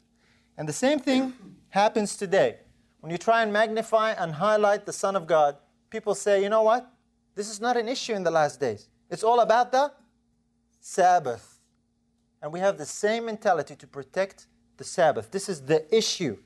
And 0.58 0.68
the 0.68 0.72
same 0.72 0.98
thing 0.98 1.32
happens 1.68 2.16
today. 2.16 2.56
When 2.98 3.12
you 3.12 3.18
try 3.18 3.44
and 3.44 3.52
magnify 3.52 4.14
and 4.14 4.32
highlight 4.32 4.84
the 4.84 4.92
Son 4.92 5.14
of 5.14 5.28
God, 5.28 5.56
people 5.90 6.16
say, 6.16 6.42
you 6.42 6.48
know 6.48 6.62
what? 6.62 6.90
This 7.36 7.48
is 7.48 7.60
not 7.60 7.76
an 7.76 7.86
issue 7.86 8.14
in 8.14 8.24
the 8.24 8.32
last 8.32 8.58
days. 8.58 8.88
It's 9.10 9.22
all 9.22 9.38
about 9.38 9.70
the 9.70 9.92
Sabbath. 10.80 11.60
And 12.42 12.52
we 12.52 12.58
have 12.58 12.78
the 12.78 12.86
same 12.86 13.26
mentality 13.26 13.76
to 13.76 13.86
protect 13.86 14.48
the 14.76 14.84
Sabbath. 14.84 15.30
This 15.30 15.48
is 15.48 15.62
the 15.62 15.86
issue 15.96 16.36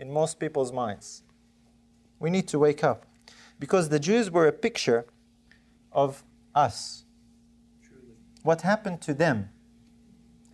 in 0.00 0.10
most 0.10 0.40
people's 0.40 0.72
minds. 0.72 1.22
We 2.18 2.30
need 2.30 2.48
to 2.48 2.58
wake 2.58 2.82
up 2.82 3.06
because 3.60 3.90
the 3.90 4.00
Jews 4.00 4.30
were 4.30 4.48
a 4.48 4.52
picture 4.52 5.04
of 5.92 6.24
us. 6.54 7.04
What 8.42 8.62
happened 8.62 9.02
to 9.02 9.14
them 9.14 9.50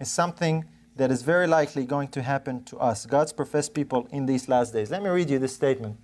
is 0.00 0.10
something 0.10 0.64
that 0.96 1.10
is 1.10 1.22
very 1.22 1.46
likely 1.46 1.84
going 1.84 2.08
to 2.08 2.22
happen 2.22 2.64
to 2.64 2.78
us, 2.78 3.06
God's 3.06 3.32
professed 3.32 3.74
people 3.74 4.08
in 4.10 4.26
these 4.26 4.48
last 4.48 4.72
days. 4.72 4.90
Let 4.90 5.02
me 5.02 5.10
read 5.10 5.30
you 5.30 5.38
this 5.38 5.54
statement. 5.54 5.96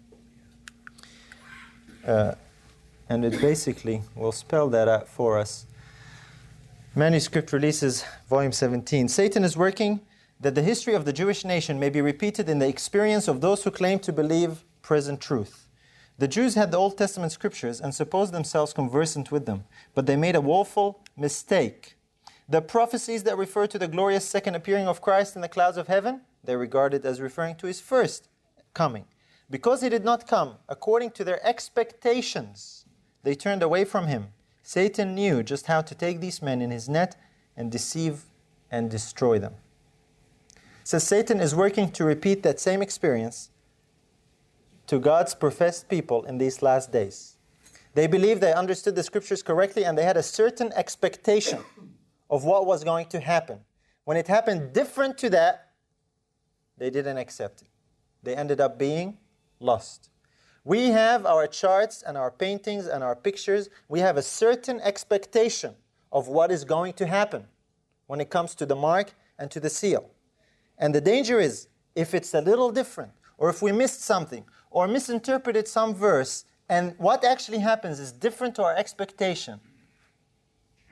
Uh, 2.07 2.35
and 3.09 3.25
it 3.25 3.41
basically 3.41 4.03
will 4.15 4.33
spell 4.33 4.69
that 4.69 4.89
out 4.89 5.09
for 5.09 5.39
us. 5.39 5.67
Manuscript 6.95 7.53
Releases, 7.53 8.05
Volume 8.29 8.53
17. 8.53 9.09
Satan 9.09 9.45
is 9.45 9.57
working 9.57 10.01
that 10.43 10.57
the 10.57 10.63
history 10.63 10.95
of 10.95 11.05
the 11.05 11.13
Jewish 11.13 11.45
nation 11.45 11.79
may 11.79 11.89
be 11.89 12.01
repeated 12.01 12.49
in 12.49 12.59
the 12.59 12.69
experience 12.69 13.29
of 13.29 13.41
those 13.41 13.63
who 13.63 13.71
claim 13.71 14.01
to 14.01 14.13
believe 14.13 14.65
present 14.83 15.21
truth. 15.21 15.69
The 16.19 16.27
Jews 16.27 16.57
had 16.57 16.73
the 16.73 16.77
Old 16.77 16.99
Testament 16.99 17.31
scriptures 17.31 17.81
and 17.81 17.95
supposed 17.95 18.33
themselves 18.33 18.73
conversant 18.73 19.31
with 19.31 19.47
them, 19.47 19.65
but 19.95 20.07
they 20.07 20.17
made 20.17 20.35
a 20.35 20.41
woeful 20.41 21.01
mistake. 21.17 21.97
The 22.49 22.61
prophecies 22.61 23.23
that 23.23 23.39
refer 23.39 23.69
to 23.69 23.79
the 23.79 23.87
glorious 23.87 24.25
second 24.25 24.57
appearing 24.57 24.89
of 24.89 25.01
Christ 25.01 25.37
in 25.37 25.43
the 25.43 25.49
clouds 25.49 25.77
of 25.77 25.87
heaven, 25.87 26.23
they 26.43 26.57
regarded 26.57 27.07
as 27.07 27.21
referring 27.21 27.55
to 27.57 27.69
his 27.69 27.81
first 27.81 28.29
coming. 28.75 29.05
Because 29.49 29.81
he 29.81 29.89
did 29.89 30.05
not 30.05 30.27
come 30.27 30.57
according 30.69 31.13
to 31.13 31.25
their 31.25 31.45
expectations, 31.47 32.85
they 33.23 33.37
turned 33.37 33.63
away 33.63 33.85
from 33.85 34.09
him. 34.09 34.29
Satan 34.65 35.15
knew 35.15 35.45
just 35.45 35.67
how 35.67 35.83
to 35.83 35.95
take 35.95 36.21
these 36.21 36.43
men 36.43 36.61
in 36.61 36.73
his 36.73 36.89
net 36.89 37.17
and 37.57 37.71
deceive 37.71 38.25
and 38.73 38.91
destroy 38.91 39.39
them. 39.39 39.55
So 40.85 40.99
Satan 40.99 41.41
is 41.41 41.55
working 41.55 41.91
to 41.93 42.05
repeat 42.05 42.43
that 42.43 42.59
same 42.59 42.83
experience 42.83 43.51
to 44.89 44.99
God's 44.99 45.35
professed 45.35 45.89
people 45.89 46.25
in 46.25 46.39
these 46.39 46.61
last 46.61 46.91
days. 46.91 47.37
They 47.95 48.07
believed 48.07 48.41
they 48.41 48.53
understood 48.53 48.97
the 48.97 49.03
scriptures 49.03 49.43
correctly 49.43 49.85
and 49.85 49.97
they 49.97 50.05
had 50.05 50.17
a 50.17 50.23
certain 50.23 50.73
expectation 50.73 51.61
of 52.31 52.45
what 52.45 52.67
was 52.67 52.83
going 52.85 53.07
to 53.07 53.21
happen. 53.21 53.61
When 54.05 54.17
it 54.17 54.27
happened 54.27 54.73
different 54.73 55.19
to 55.19 55.31
that, 55.31 55.71
they 56.79 56.91
didn't 56.91 57.19
accept 57.19 57.63
it. 57.63 57.69
They 58.23 58.35
ended 58.35 58.61
up 58.61 58.79
being 58.79 59.19
lost. 59.61 60.11
We 60.65 60.89
have 60.89 61.27
our 61.27 61.47
charts 61.47 62.03
and 62.03 62.17
our 62.17 62.31
paintings 62.31 62.87
and 62.87 63.05
our 63.05 63.15
pictures. 63.17 63.69
We 63.89 64.01
have 64.01 64.17
a 64.17 64.23
certain 64.23 64.81
expectation 64.81 65.75
of 66.11 66.29
what 66.29 66.51
is 66.51 66.65
going 66.65 66.95
to 66.95 67.07
happen 67.07 67.47
when 68.07 68.21
it 68.21 68.31
comes 68.31 68.55
to 68.57 68.67
the 68.67 68.77
mark 68.77 69.15
and 69.39 69.51
to 69.51 69.61
the 69.61 69.71
seal. 69.71 70.12
And 70.83 70.93
the 70.93 71.01
danger 71.01 71.39
is 71.39 71.69
if 71.95 72.13
it's 72.13 72.35
a 72.35 72.41
little 72.41 72.73
different, 72.73 73.13
or 73.39 73.49
if 73.49 73.63
we 73.63 73.71
missed 73.71 74.03
something, 74.03 74.45
or 74.69 74.89
misinterpreted 74.89 75.69
some 75.69 75.95
verse, 75.95 76.45
and 76.69 76.97
what 76.99 77.25
actually 77.25 77.61
happens 77.61 78.01
is 78.01 78.11
different 78.11 78.57
to 78.57 78.65
our 78.65 78.75
expectation, 78.75 79.61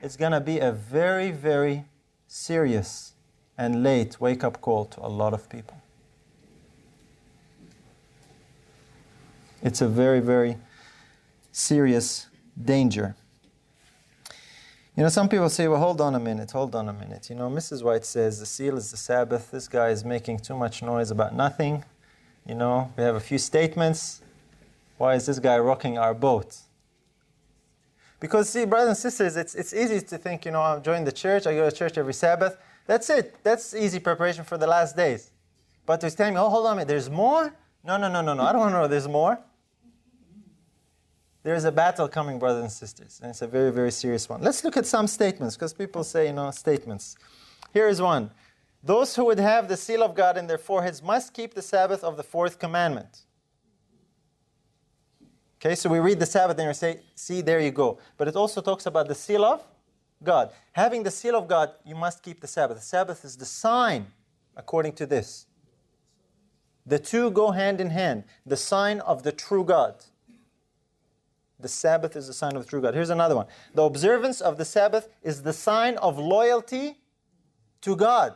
it's 0.01 0.15
going 0.15 0.31
to 0.31 0.39
be 0.39 0.59
a 0.59 0.71
very, 0.71 1.31
very 1.31 1.83
serious 2.25 3.15
and 3.57 3.83
late 3.83 4.21
wake 4.21 4.45
up 4.45 4.61
call 4.61 4.85
to 4.85 5.05
a 5.05 5.09
lot 5.09 5.33
of 5.33 5.49
people. 5.49 5.75
It's 9.61 9.81
a 9.81 9.89
very, 9.89 10.21
very 10.21 10.55
serious 11.51 12.27
danger. 12.63 13.17
You 14.95 15.03
know, 15.03 15.09
some 15.09 15.29
people 15.29 15.49
say, 15.49 15.69
well, 15.69 15.79
hold 15.79 16.01
on 16.01 16.15
a 16.15 16.19
minute, 16.19 16.51
hold 16.51 16.75
on 16.75 16.89
a 16.89 16.93
minute. 16.93 17.29
You 17.29 17.35
know, 17.37 17.49
Mrs. 17.49 17.81
White 17.81 18.03
says 18.03 18.39
the 18.39 18.45
seal 18.45 18.75
is 18.75 18.91
the 18.91 18.97
Sabbath. 18.97 19.49
This 19.49 19.69
guy 19.69 19.89
is 19.89 20.03
making 20.03 20.39
too 20.39 20.55
much 20.55 20.83
noise 20.83 21.11
about 21.11 21.33
nothing. 21.33 21.85
You 22.45 22.55
know, 22.55 22.91
we 22.97 23.03
have 23.03 23.15
a 23.15 23.21
few 23.21 23.37
statements. 23.37 24.21
Why 24.97 25.15
is 25.15 25.25
this 25.25 25.39
guy 25.39 25.57
rocking 25.59 25.97
our 25.97 26.13
boat? 26.13 26.57
Because, 28.19 28.49
see, 28.49 28.65
brothers 28.65 28.89
and 28.89 28.97
sisters, 28.97 29.37
it's, 29.37 29.55
it's 29.55 29.73
easy 29.73 30.01
to 30.01 30.17
think, 30.17 30.45
you 30.45 30.51
know, 30.51 30.61
I'm 30.61 30.83
joining 30.83 31.05
the 31.05 31.11
church, 31.11 31.47
I 31.47 31.55
go 31.55 31.69
to 31.69 31.75
church 31.75 31.97
every 31.97 32.13
Sabbath. 32.13 32.57
That's 32.85 33.09
it. 33.09 33.41
That's 33.43 33.73
easy 33.73 33.99
preparation 33.99 34.43
for 34.43 34.57
the 34.57 34.67
last 34.67 34.97
days. 34.97 35.31
But 35.85 36.01
to 36.01 36.11
tell 36.11 36.29
me, 36.29 36.37
oh, 36.37 36.49
hold 36.49 36.67
on 36.67 36.73
a 36.73 36.75
minute, 36.75 36.89
there's 36.89 37.09
more? 37.09 37.53
No, 37.83 37.97
no, 37.97 38.11
no, 38.11 38.21
no, 38.21 38.33
no. 38.33 38.43
I 38.43 38.51
don't 38.51 38.59
want 38.59 38.73
to 38.73 38.81
know 38.81 38.87
there's 38.87 39.07
more. 39.07 39.39
There's 41.43 41.63
a 41.63 41.71
battle 41.71 42.07
coming, 42.07 42.37
brothers 42.37 42.61
and 42.63 42.71
sisters, 42.71 43.19
and 43.21 43.31
it's 43.31 43.41
a 43.41 43.47
very, 43.47 43.71
very 43.71 43.91
serious 43.91 44.29
one. 44.29 44.41
Let's 44.41 44.63
look 44.63 44.77
at 44.77 44.85
some 44.85 45.07
statements, 45.07 45.55
because 45.55 45.73
people 45.73 46.03
say, 46.03 46.27
you 46.27 46.33
know, 46.33 46.51
statements. 46.51 47.15
Here 47.73 47.87
is 47.87 48.01
one. 48.01 48.29
Those 48.83 49.15
who 49.15 49.25
would 49.25 49.39
have 49.39 49.67
the 49.67 49.77
seal 49.77 50.03
of 50.03 50.13
God 50.13 50.37
in 50.37 50.47
their 50.47 50.57
foreheads 50.57 51.01
must 51.01 51.33
keep 51.33 51.53
the 51.53 51.61
Sabbath 51.61 52.03
of 52.03 52.17
the 52.17 52.23
fourth 52.23 52.59
commandment. 52.59 53.25
Okay, 55.57 55.75
so 55.75 55.89
we 55.89 55.99
read 55.99 56.19
the 56.19 56.25
Sabbath 56.25 56.57
and 56.57 56.67
we 56.67 56.73
say, 56.73 57.01
see, 57.13 57.41
there 57.41 57.59
you 57.59 57.69
go. 57.69 57.99
But 58.17 58.27
it 58.27 58.35
also 58.35 58.61
talks 58.61 58.87
about 58.87 59.07
the 59.07 59.13
seal 59.13 59.45
of 59.45 59.63
God. 60.23 60.51
Having 60.71 61.03
the 61.03 61.11
seal 61.11 61.35
of 61.35 61.47
God, 61.47 61.71
you 61.85 61.95
must 61.95 62.23
keep 62.23 62.41
the 62.41 62.47
Sabbath. 62.47 62.77
The 62.77 62.83
Sabbath 62.83 63.23
is 63.23 63.37
the 63.37 63.45
sign, 63.45 64.07
according 64.57 64.93
to 64.93 65.05
this. 65.05 65.45
The 66.87 66.97
two 66.97 67.29
go 67.29 67.51
hand 67.51 67.79
in 67.79 67.91
hand. 67.91 68.23
The 68.43 68.57
sign 68.57 69.01
of 69.01 69.21
the 69.21 69.31
true 69.31 69.63
God. 69.63 70.03
The 71.61 71.67
Sabbath 71.67 72.15
is 72.15 72.27
the 72.27 72.33
sign 72.33 72.55
of 72.55 72.63
the 72.63 72.69
true 72.69 72.81
God. 72.81 72.93
Here's 72.93 73.09
another 73.09 73.35
one. 73.35 73.47
The 73.73 73.83
observance 73.83 74.41
of 74.41 74.57
the 74.57 74.65
Sabbath 74.65 75.09
is 75.21 75.43
the 75.43 75.53
sign 75.53 75.97
of 75.97 76.17
loyalty 76.17 76.97
to 77.81 77.95
God. 77.95 78.35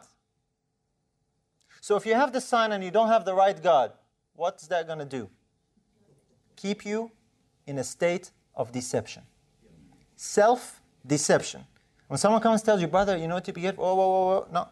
So 1.82 1.96
if 1.96 2.06
you 2.06 2.16
have 2.16 2.34
the 2.34 2.42
sign 2.42 2.72
and 2.72 2.84
you 2.84 2.92
don't 2.92 3.10
have 3.10 3.26
the 3.26 3.34
right 3.34 3.62
God, 3.62 3.92
what's 4.36 4.68
that 4.68 4.88
going 4.88 5.00
to 5.00 5.06
do? 5.06 5.30
Keep 6.56 6.86
you 6.86 7.12
in 7.68 7.78
a 7.78 7.84
state 7.84 8.32
of 8.56 8.72
deception. 8.72 9.24
Self 10.16 10.82
deception. 11.06 11.64
When 12.08 12.18
someone 12.18 12.42
comes 12.42 12.62
and 12.62 12.66
tells 12.66 12.82
you, 12.82 12.88
brother, 12.88 13.18
you 13.18 13.28
know 13.28 13.36
what 13.36 13.48
you 13.48 13.54
get? 13.54 13.78
Whoa, 13.78 13.96
whoa, 13.96 14.08
whoa. 14.10 14.48
No. 14.52 14.68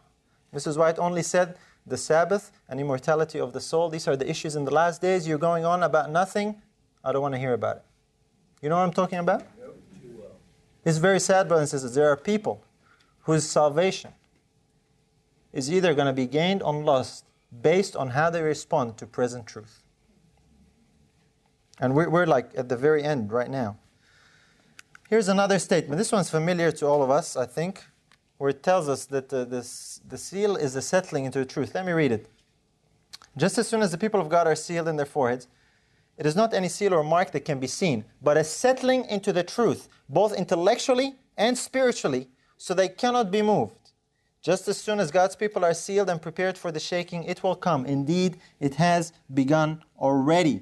Mrs. 0.53 0.77
White 0.77 0.99
only 0.99 1.23
said 1.23 1.57
the 1.85 1.97
Sabbath 1.97 2.51
and 2.69 2.79
immortality 2.79 3.39
of 3.39 3.53
the 3.53 3.59
soul. 3.59 3.89
These 3.89 4.07
are 4.07 4.15
the 4.15 4.29
issues 4.29 4.55
in 4.55 4.65
the 4.65 4.73
last 4.73 5.01
days. 5.01 5.27
You're 5.27 5.37
going 5.37 5.65
on 5.65 5.83
about 5.83 6.11
nothing. 6.11 6.61
I 7.03 7.11
don't 7.11 7.21
want 7.21 7.33
to 7.33 7.39
hear 7.39 7.53
about 7.53 7.77
it. 7.77 7.83
You 8.63 8.69
know 8.69 8.77
what 8.77 8.83
I'm 8.83 8.93
talking 8.93 9.19
about? 9.19 9.43
It's 10.85 10.97
very 10.97 11.19
sad, 11.19 11.49
brothers 11.49 11.73
and 11.73 11.81
sisters. 11.81 11.95
There 11.95 12.09
are 12.09 12.15
people 12.15 12.63
whose 13.23 13.43
salvation 13.43 14.13
is 15.51 15.69
either 15.69 15.93
going 15.93 16.07
to 16.07 16.13
be 16.13 16.25
gained 16.25 16.63
or 16.63 16.73
lost 16.73 17.25
based 17.61 17.93
on 17.97 18.11
how 18.11 18.29
they 18.29 18.41
respond 18.41 18.97
to 18.99 19.05
present 19.05 19.47
truth. 19.47 19.83
And 21.81 21.93
we're, 21.93 22.09
we're 22.09 22.25
like 22.25 22.51
at 22.55 22.69
the 22.69 22.77
very 22.77 23.03
end 23.03 23.33
right 23.33 23.49
now. 23.49 23.75
Here's 25.09 25.27
another 25.27 25.59
statement. 25.59 25.97
This 25.97 26.13
one's 26.13 26.29
familiar 26.29 26.71
to 26.71 26.85
all 26.87 27.03
of 27.03 27.09
us, 27.09 27.35
I 27.35 27.45
think, 27.45 27.83
where 28.37 28.49
it 28.49 28.63
tells 28.63 28.87
us 28.87 29.03
that 29.07 29.27
the, 29.27 29.43
this, 29.43 29.99
the 30.07 30.17
seal 30.17 30.55
is 30.55 30.77
a 30.77 30.81
settling 30.81 31.25
into 31.25 31.39
the 31.39 31.45
truth. 31.45 31.75
Let 31.75 31.85
me 31.85 31.91
read 31.91 32.13
it. 32.13 32.29
Just 33.35 33.57
as 33.57 33.67
soon 33.67 33.81
as 33.81 33.91
the 33.91 33.97
people 33.97 34.21
of 34.21 34.29
God 34.29 34.47
are 34.47 34.55
sealed 34.55 34.87
in 34.87 34.95
their 34.95 35.05
foreheads, 35.05 35.49
it 36.23 36.27
is 36.27 36.37
not 36.37 36.53
any 36.53 36.69
seal 36.69 36.93
or 36.93 37.03
mark 37.03 37.31
that 37.31 37.43
can 37.43 37.59
be 37.59 37.67
seen, 37.67 38.05
but 38.21 38.37
a 38.37 38.45
settling 38.45 39.03
into 39.09 39.33
the 39.33 39.43
truth, 39.43 39.89
both 40.07 40.33
intellectually 40.33 41.17
and 41.35 41.57
spiritually, 41.57 42.29
so 42.55 42.73
they 42.73 42.87
cannot 42.87 43.29
be 43.29 43.41
moved. 43.41 43.91
Just 44.41 44.69
as 44.69 44.77
soon 44.77 45.01
as 45.01 45.11
God's 45.11 45.35
people 45.35 45.65
are 45.65 45.73
sealed 45.73 46.09
and 46.09 46.21
prepared 46.21 46.57
for 46.57 46.71
the 46.71 46.79
shaking, 46.79 47.25
it 47.25 47.43
will 47.43 47.57
come. 47.57 47.85
Indeed, 47.85 48.37
it 48.61 48.75
has 48.75 49.11
begun 49.33 49.83
already. 49.99 50.61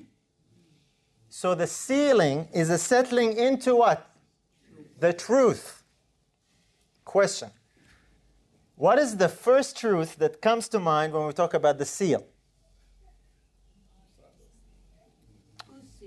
So 1.29 1.53
the 1.53 1.67
sealing 1.67 2.47
is 2.51 2.71
a 2.71 2.79
settling 2.79 3.37
into 3.37 3.75
what? 3.75 4.09
The 4.99 5.13
truth. 5.13 5.83
Question 7.05 7.51
What 8.77 8.97
is 8.97 9.15
the 9.15 9.29
first 9.29 9.77
truth 9.77 10.15
that 10.15 10.41
comes 10.41 10.67
to 10.69 10.79
mind 10.79 11.13
when 11.13 11.27
we 11.27 11.33
talk 11.33 11.53
about 11.53 11.77
the 11.77 11.85
seal? 11.85 12.25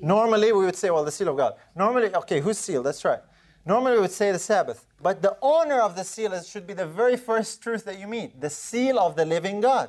Normally, 0.05 0.53
we 0.53 0.67
would 0.67 0.77
say, 0.77 0.91
well, 0.91 1.03
the 1.03 1.11
seal 1.11 1.31
of 1.31 1.39
God. 1.39 1.55
Normally, 1.75 2.15
okay, 2.15 2.39
whose 2.39 2.59
seal? 2.59 2.83
That's 2.83 3.03
right. 3.07 3.21
Normally, 3.65 3.95
we 3.95 4.01
would 4.03 4.11
say 4.11 4.33
the 4.33 4.39
Sabbath. 4.39 4.87
But 5.01 5.23
the 5.23 5.39
owner 5.41 5.81
of 5.81 5.97
the 5.97 6.05
seal 6.05 6.35
is, 6.35 6.47
should 6.47 6.67
be 6.67 6.75
the 6.75 6.87
very 6.87 7.17
first 7.17 7.63
truth 7.63 7.87
that 7.87 7.99
you 7.99 8.07
meet 8.07 8.39
the 8.39 8.51
seal 8.51 8.99
of 8.99 9.17
the 9.17 9.25
living 9.25 9.63
God. 9.63 9.89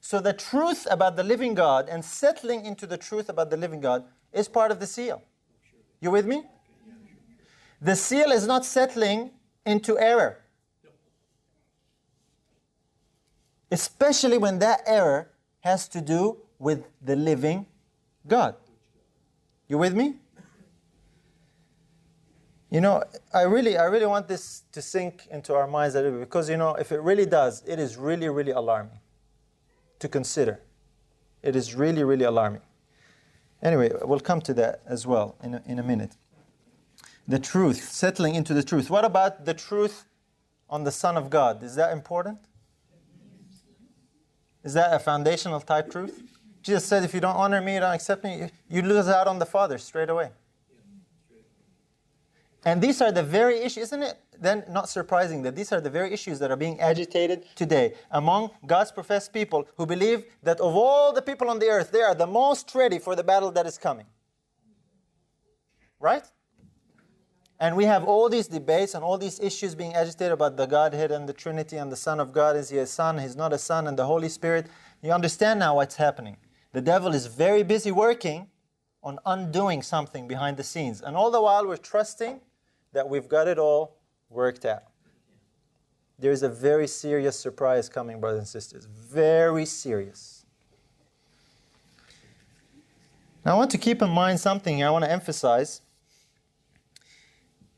So, 0.00 0.20
the 0.20 0.32
truth 0.32 0.86
about 0.90 1.16
the 1.16 1.22
living 1.22 1.52
God 1.52 1.86
and 1.90 2.02
settling 2.02 2.64
into 2.64 2.86
the 2.86 2.96
truth 2.96 3.28
about 3.28 3.50
the 3.50 3.58
living 3.58 3.82
God 3.82 4.04
is 4.32 4.48
part 4.48 4.70
of 4.70 4.80
the 4.80 4.86
seal. 4.86 5.22
You 6.00 6.10
with 6.10 6.24
me? 6.24 6.44
The 7.82 7.96
seal 7.96 8.30
is 8.30 8.46
not 8.46 8.64
settling 8.64 9.32
into 9.66 9.98
error. 9.98 10.38
Especially 13.70 14.38
when 14.38 14.60
that 14.60 14.80
error 14.86 15.28
has 15.60 15.88
to 15.88 16.00
do 16.00 16.38
with 16.58 16.84
the 17.02 17.16
living 17.16 17.66
God. 18.26 18.56
You 19.70 19.78
with 19.78 19.94
me? 19.94 20.16
You 22.70 22.80
know, 22.80 23.04
I 23.32 23.42
really, 23.42 23.78
I 23.78 23.84
really 23.84 24.06
want 24.06 24.26
this 24.26 24.64
to 24.72 24.82
sink 24.82 25.28
into 25.30 25.54
our 25.54 25.68
minds 25.68 25.94
a 25.94 26.02
little 26.02 26.18
bit 26.18 26.28
because, 26.28 26.50
you 26.50 26.56
know, 26.56 26.74
if 26.74 26.90
it 26.90 27.00
really 27.02 27.24
does, 27.24 27.62
it 27.68 27.78
is 27.78 27.96
really, 27.96 28.28
really 28.28 28.50
alarming 28.50 28.98
to 30.00 30.08
consider. 30.08 30.60
It 31.40 31.54
is 31.54 31.76
really, 31.76 32.02
really 32.02 32.24
alarming. 32.24 32.62
Anyway, 33.62 33.92
we'll 34.02 34.18
come 34.18 34.40
to 34.40 34.54
that 34.54 34.82
as 34.86 35.06
well 35.06 35.36
in 35.40 35.54
a, 35.54 35.62
in 35.66 35.78
a 35.78 35.84
minute. 35.84 36.16
The 37.28 37.38
truth, 37.38 37.92
settling 37.92 38.34
into 38.34 38.52
the 38.52 38.64
truth. 38.64 38.90
What 38.90 39.04
about 39.04 39.44
the 39.44 39.54
truth 39.54 40.04
on 40.68 40.82
the 40.82 40.90
Son 40.90 41.16
of 41.16 41.30
God? 41.30 41.62
Is 41.62 41.76
that 41.76 41.92
important? 41.92 42.38
Is 44.64 44.74
that 44.74 44.92
a 44.92 44.98
foundational 44.98 45.60
type 45.60 45.92
truth? 45.92 46.24
Jesus 46.62 46.84
said, 46.84 47.04
if 47.04 47.14
you 47.14 47.20
don't 47.20 47.36
honor 47.36 47.60
me, 47.60 47.74
you 47.74 47.80
don't 47.80 47.94
accept 47.94 48.22
me, 48.22 48.50
you 48.68 48.82
lose 48.82 49.08
out 49.08 49.26
on 49.26 49.38
the 49.38 49.46
Father 49.46 49.78
straight 49.78 50.10
away. 50.10 50.30
And 52.64 52.82
these 52.82 53.00
are 53.00 53.10
the 53.10 53.22
very 53.22 53.58
issues, 53.60 53.84
isn't 53.84 54.02
it 54.02 54.18
then 54.38 54.64
not 54.68 54.88
surprising 54.88 55.42
that 55.42 55.54
these 55.54 55.72
are 55.72 55.80
the 55.80 55.90
very 55.90 56.12
issues 56.12 56.38
that 56.38 56.50
are 56.50 56.56
being 56.56 56.80
agitated 56.80 57.44
today 57.54 57.94
among 58.10 58.50
God's 58.66 58.92
professed 58.92 59.32
people 59.32 59.68
who 59.76 59.86
believe 59.86 60.24
that 60.42 60.60
of 60.60 60.74
all 60.74 61.12
the 61.12 61.22
people 61.22 61.48
on 61.48 61.58
the 61.58 61.66
earth, 61.66 61.90
they 61.90 62.02
are 62.02 62.14
the 62.14 62.26
most 62.26 62.74
ready 62.74 62.98
for 62.98 63.14
the 63.14 63.24
battle 63.24 63.50
that 63.52 63.66
is 63.66 63.78
coming. 63.78 64.06
Right? 65.98 66.24
And 67.58 67.76
we 67.76 67.84
have 67.84 68.04
all 68.04 68.30
these 68.30 68.48
debates 68.48 68.94
and 68.94 69.04
all 69.04 69.18
these 69.18 69.38
issues 69.38 69.74
being 69.74 69.94
agitated 69.94 70.32
about 70.32 70.56
the 70.56 70.64
Godhead 70.64 71.10
and 71.12 71.28
the 71.28 71.34
Trinity 71.34 71.76
and 71.76 71.92
the 71.92 71.96
Son 71.96 72.18
of 72.18 72.32
God. 72.32 72.56
Is 72.56 72.70
he 72.70 72.78
a 72.78 72.86
son? 72.86 73.18
He's 73.18 73.36
not 73.36 73.52
a 73.52 73.58
son. 73.58 73.86
And 73.86 73.98
the 73.98 74.06
Holy 74.06 74.30
Spirit. 74.30 74.66
You 75.02 75.12
understand 75.12 75.60
now 75.60 75.76
what's 75.76 75.96
happening. 75.96 76.38
The 76.72 76.80
devil 76.80 77.14
is 77.14 77.26
very 77.26 77.62
busy 77.62 77.90
working 77.90 78.48
on 79.02 79.18
undoing 79.26 79.82
something 79.82 80.28
behind 80.28 80.56
the 80.56 80.62
scenes. 80.62 81.00
And 81.00 81.16
all 81.16 81.30
the 81.30 81.40
while 81.40 81.66
we're 81.66 81.76
trusting 81.76 82.40
that 82.92 83.08
we've 83.08 83.28
got 83.28 83.48
it 83.48 83.58
all 83.58 83.96
worked 84.28 84.64
out. 84.64 84.84
there 86.18 86.32
is 86.32 86.42
a 86.42 86.48
very 86.48 86.86
serious 86.86 87.38
surprise 87.38 87.88
coming, 87.88 88.20
brothers 88.20 88.40
and 88.40 88.48
sisters. 88.48 88.84
Very 88.84 89.64
serious. 89.64 90.44
Now, 93.44 93.54
I 93.54 93.56
want 93.56 93.70
to 93.70 93.78
keep 93.78 94.02
in 94.02 94.10
mind 94.10 94.38
something 94.38 94.82
I 94.82 94.90
want 94.90 95.04
to 95.04 95.10
emphasize 95.10 95.80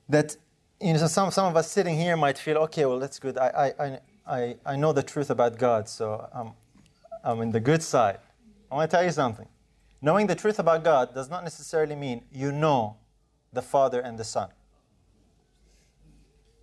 that 0.08 0.36
you 0.80 0.92
know, 0.92 1.06
some, 1.06 1.30
some 1.30 1.46
of 1.46 1.56
us 1.56 1.70
sitting 1.70 1.96
here 1.96 2.16
might 2.16 2.36
feel, 2.36 2.58
okay, 2.58 2.84
well, 2.84 2.98
that's 2.98 3.20
good. 3.20 3.38
I, 3.38 3.72
I, 3.78 3.98
I, 4.26 4.56
I 4.66 4.76
know 4.76 4.92
the 4.92 5.04
truth 5.04 5.30
about 5.30 5.56
God, 5.56 5.88
so 5.88 6.28
I'm, 6.34 6.52
I'm 7.22 7.40
in 7.40 7.52
the 7.52 7.60
good 7.60 7.82
side. 7.82 8.18
I 8.72 8.74
want 8.76 8.90
to 8.90 8.96
tell 8.96 9.04
you 9.04 9.10
something. 9.10 9.46
Knowing 10.00 10.26
the 10.26 10.34
truth 10.34 10.58
about 10.58 10.82
God 10.82 11.14
does 11.14 11.28
not 11.28 11.44
necessarily 11.44 11.94
mean 11.94 12.24
you 12.32 12.50
know 12.50 12.96
the 13.52 13.60
Father 13.60 14.00
and 14.00 14.18
the 14.18 14.24
Son. 14.24 14.48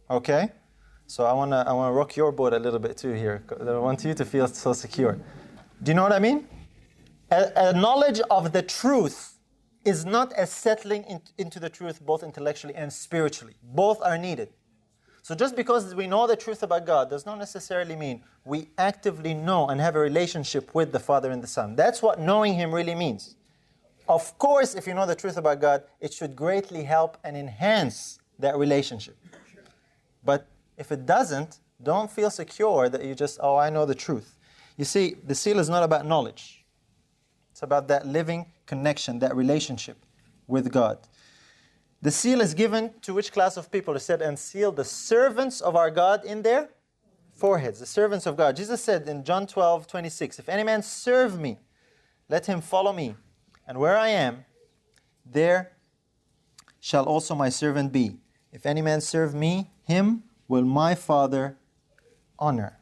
Okay? 0.09 0.51
So 1.05 1.25
I 1.25 1.33
want 1.33 1.51
to 1.51 1.57
I 1.57 1.71
wanna 1.71 1.93
rock 1.93 2.15
your 2.15 2.31
boat 2.31 2.53
a 2.53 2.57
little 2.57 2.79
bit 2.79 2.97
too 2.97 3.13
here. 3.13 3.43
I 3.61 3.77
want 3.77 4.03
you 4.03 4.15
to 4.15 4.25
feel 4.25 4.47
so 4.47 4.73
secure. 4.73 5.19
Do 5.83 5.91
you 5.91 5.95
know 5.95 6.01
what 6.01 6.11
I 6.11 6.17
mean? 6.17 6.47
A, 7.29 7.51
a 7.55 7.73
knowledge 7.73 8.21
of 8.31 8.53
the 8.53 8.63
truth 8.63 9.35
is 9.85 10.03
not 10.03 10.33
as 10.33 10.51
settling 10.51 11.03
in, 11.03 11.21
into 11.37 11.59
the 11.59 11.69
truth 11.69 12.03
both 12.03 12.23
intellectually 12.23 12.73
and 12.73 12.91
spiritually. 12.91 13.53
Both 13.61 14.01
are 14.01 14.17
needed. 14.17 14.49
So 15.29 15.35
just 15.35 15.55
because 15.55 15.93
we 15.93 16.07
know 16.07 16.25
the 16.25 16.35
truth 16.35 16.63
about 16.63 16.87
God 16.87 17.11
does 17.11 17.23
not 17.23 17.37
necessarily 17.37 17.95
mean 17.95 18.23
we 18.45 18.69
actively 18.79 19.35
know 19.35 19.67
and 19.67 19.79
have 19.79 19.95
a 19.95 19.99
relationship 19.99 20.73
with 20.73 20.91
the 20.91 20.99
Father 20.99 21.29
and 21.29 21.43
the 21.43 21.45
Son. 21.45 21.75
That's 21.75 22.01
what 22.01 22.19
knowing 22.19 22.55
Him 22.55 22.73
really 22.73 22.95
means. 22.95 23.35
Of 24.07 24.35
course, 24.39 24.73
if 24.73 24.87
you 24.87 24.95
know 24.95 25.05
the 25.05 25.13
truth 25.13 25.37
about 25.37 25.61
God, 25.61 25.83
it 25.99 26.13
should 26.13 26.35
greatly 26.35 26.81
help 26.81 27.15
and 27.23 27.37
enhance 27.37 28.17
that 28.39 28.57
relationship. 28.57 29.23
But 30.25 30.47
if 30.79 30.91
it 30.91 31.05
doesn't, 31.05 31.59
don't 31.83 32.09
feel 32.09 32.31
secure 32.31 32.89
that 32.89 33.05
you 33.05 33.13
just, 33.13 33.37
oh, 33.39 33.55
I 33.55 33.69
know 33.69 33.85
the 33.85 33.93
truth. 33.93 34.35
You 34.77 34.85
see, 34.85 35.15
the 35.23 35.35
seal 35.35 35.59
is 35.59 35.69
not 35.69 35.83
about 35.83 36.07
knowledge, 36.07 36.65
it's 37.51 37.61
about 37.61 37.87
that 37.89 38.07
living 38.07 38.47
connection, 38.65 39.19
that 39.19 39.35
relationship 39.35 40.03
with 40.47 40.71
God. 40.71 40.97
The 42.01 42.11
seal 42.11 42.39
is 42.39 42.53
given 42.53 42.93
to 43.01 43.13
which 43.13 43.31
class 43.31 43.57
of 43.57 43.71
people? 43.71 43.95
It 43.95 43.99
said, 43.99 44.21
and 44.21 44.39
seal 44.39 44.71
the 44.71 44.85
servants 44.85 45.59
of 45.59 45.75
our 45.75 45.91
God 45.91 46.23
in 46.23 46.41
their 46.41 46.69
foreheads, 47.33 47.79
the 47.79 47.85
servants 47.85 48.25
of 48.25 48.37
God. 48.37 48.55
Jesus 48.55 48.81
said 48.81 49.07
in 49.07 49.23
John 49.23 49.47
12, 49.47 49.87
26, 49.87 50.39
If 50.39 50.49
any 50.49 50.63
man 50.63 50.81
serve 50.81 51.39
me, 51.39 51.57
let 52.29 52.45
him 52.45 52.61
follow 52.61 52.93
me. 52.93 53.15
And 53.67 53.77
where 53.77 53.97
I 53.97 54.09
am, 54.09 54.45
there 55.25 55.73
shall 56.79 57.05
also 57.05 57.35
my 57.35 57.49
servant 57.49 57.91
be. 57.91 58.17
If 58.51 58.65
any 58.65 58.81
man 58.81 59.01
serve 59.01 59.35
me, 59.35 59.69
him 59.83 60.23
will 60.47 60.63
my 60.63 60.95
Father 60.95 61.57
honor. 62.37 62.79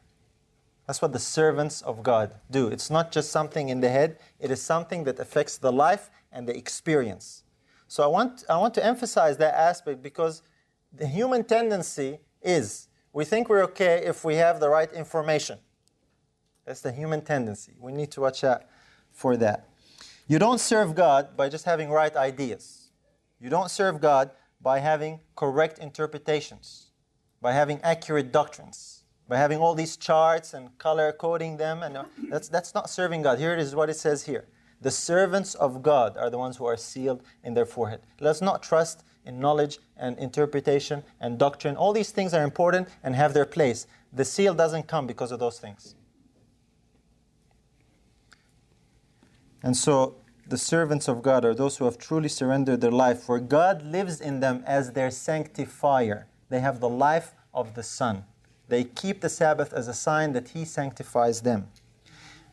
That's 0.86 1.02
what 1.02 1.12
the 1.12 1.20
servants 1.20 1.82
of 1.82 2.04
God 2.04 2.36
do. 2.50 2.68
It's 2.68 2.90
not 2.90 3.12
just 3.12 3.32
something 3.32 3.70
in 3.70 3.82
the 3.82 3.90
head, 3.90 4.20
it 4.40 4.52
is 4.52 4.62
something 4.62 5.04
that 5.04 5.20
affects 5.20 5.58
the 5.58 5.72
life 5.72 6.10
and 6.32 6.48
the 6.48 6.56
experience. 6.56 7.44
So 7.88 8.04
I 8.04 8.08
want, 8.08 8.44
I 8.50 8.58
want 8.58 8.74
to 8.76 8.86
emphasize 8.86 9.38
that 9.38 9.54
aspect 9.54 10.02
because 10.02 10.42
the 10.94 11.08
human 11.08 11.44
tendency 11.44 12.20
is 12.42 12.88
we 13.14 13.26
think 13.26 13.50
we're 13.50 13.64
okay 13.64 14.04
if 14.06 14.24
we 14.24 14.36
have 14.36 14.60
the 14.60 14.70
right 14.70 14.92
information. 14.92 15.60
That's 16.66 16.82
the 16.82 16.92
human 16.92 17.22
tendency. 17.22 17.74
We 17.80 17.92
need 17.94 18.12
to 18.12 18.22
watch 18.22 18.44
out 18.44 18.64
for 19.12 19.38
that. 19.38 19.70
You 20.28 20.38
don't 20.38 20.60
serve 20.60 20.96
God 20.96 21.38
by 21.38 21.48
just 21.48 21.64
having 21.66 21.90
right 21.90 22.14
ideas. 22.16 22.90
You 23.40 23.50
don't 23.50 23.72
serve 23.72 24.02
God 24.02 24.32
by 24.62 24.80
having 24.80 25.22
correct 25.36 25.80
interpretations, 25.80 26.88
by 27.42 27.54
having 27.54 27.80
accurate 27.82 28.32
doctrines, 28.34 29.04
by 29.30 29.38
having 29.38 29.60
all 29.60 29.76
these 29.76 29.96
charts 29.96 30.54
and 30.54 30.78
color 30.78 31.14
coding 31.14 31.58
them. 31.58 31.84
And 31.84 31.98
uh, 31.98 32.06
that's, 32.30 32.50
that's 32.50 32.74
not 32.74 32.90
serving 32.90 33.22
God. 33.22 33.40
Here 33.40 33.54
it 33.54 33.60
is 33.60 33.74
what 33.76 33.90
it 33.90 33.96
says 33.96 34.26
here. 34.26 34.46
The 34.82 34.92
servants 34.92 35.56
of 35.56 35.82
God 35.82 36.18
are 36.18 36.30
the 36.30 36.38
ones 36.38 36.58
who 36.58 36.66
are 36.66 36.78
sealed 36.78 37.24
in 37.44 37.54
their 37.54 37.66
forehead. 37.66 38.02
Let's 38.20 38.42
not 38.42 38.62
trust 38.62 39.04
in 39.26 39.40
knowledge 39.40 39.80
and 39.98 40.18
interpretation 40.20 41.04
and 41.20 41.38
doctrine. 41.38 41.76
All 41.76 41.94
these 41.94 42.12
things 42.12 42.34
are 42.34 42.44
important 42.44 42.88
and 43.04 43.16
have 43.16 43.34
their 43.34 43.46
place. 43.46 43.88
The 44.14 44.24
seal 44.26 44.54
doesn't 44.54 44.88
come 44.88 45.08
because 45.08 45.32
of 45.32 45.40
those 45.40 45.60
things. 45.60 45.96
And 49.64 49.76
so 49.76 50.16
the 50.48 50.58
servants 50.58 51.10
of 51.10 51.22
God 51.22 51.44
are 51.44 51.54
those 51.54 51.78
who 51.78 51.86
have 51.86 51.98
truly 51.98 52.30
surrendered 52.30 52.80
their 52.80 52.92
life, 52.92 53.22
for 53.22 53.40
God 53.40 53.82
lives 53.82 54.22
in 54.22 54.40
them 54.40 54.64
as 54.66 54.92
their 54.92 55.12
sanctifier. 55.12 56.28
They 56.50 56.62
have 56.62 56.80
the 56.80 56.90
life 56.90 57.34
of 57.54 57.74
the 57.74 57.84
Son. 57.84 58.24
They 58.70 58.84
keep 58.84 59.22
the 59.22 59.30
Sabbath 59.30 59.74
as 59.74 59.88
a 59.88 59.94
sign 59.94 60.34
that 60.34 60.50
He 60.50 60.64
sanctifies 60.64 61.42
them. 61.42 61.68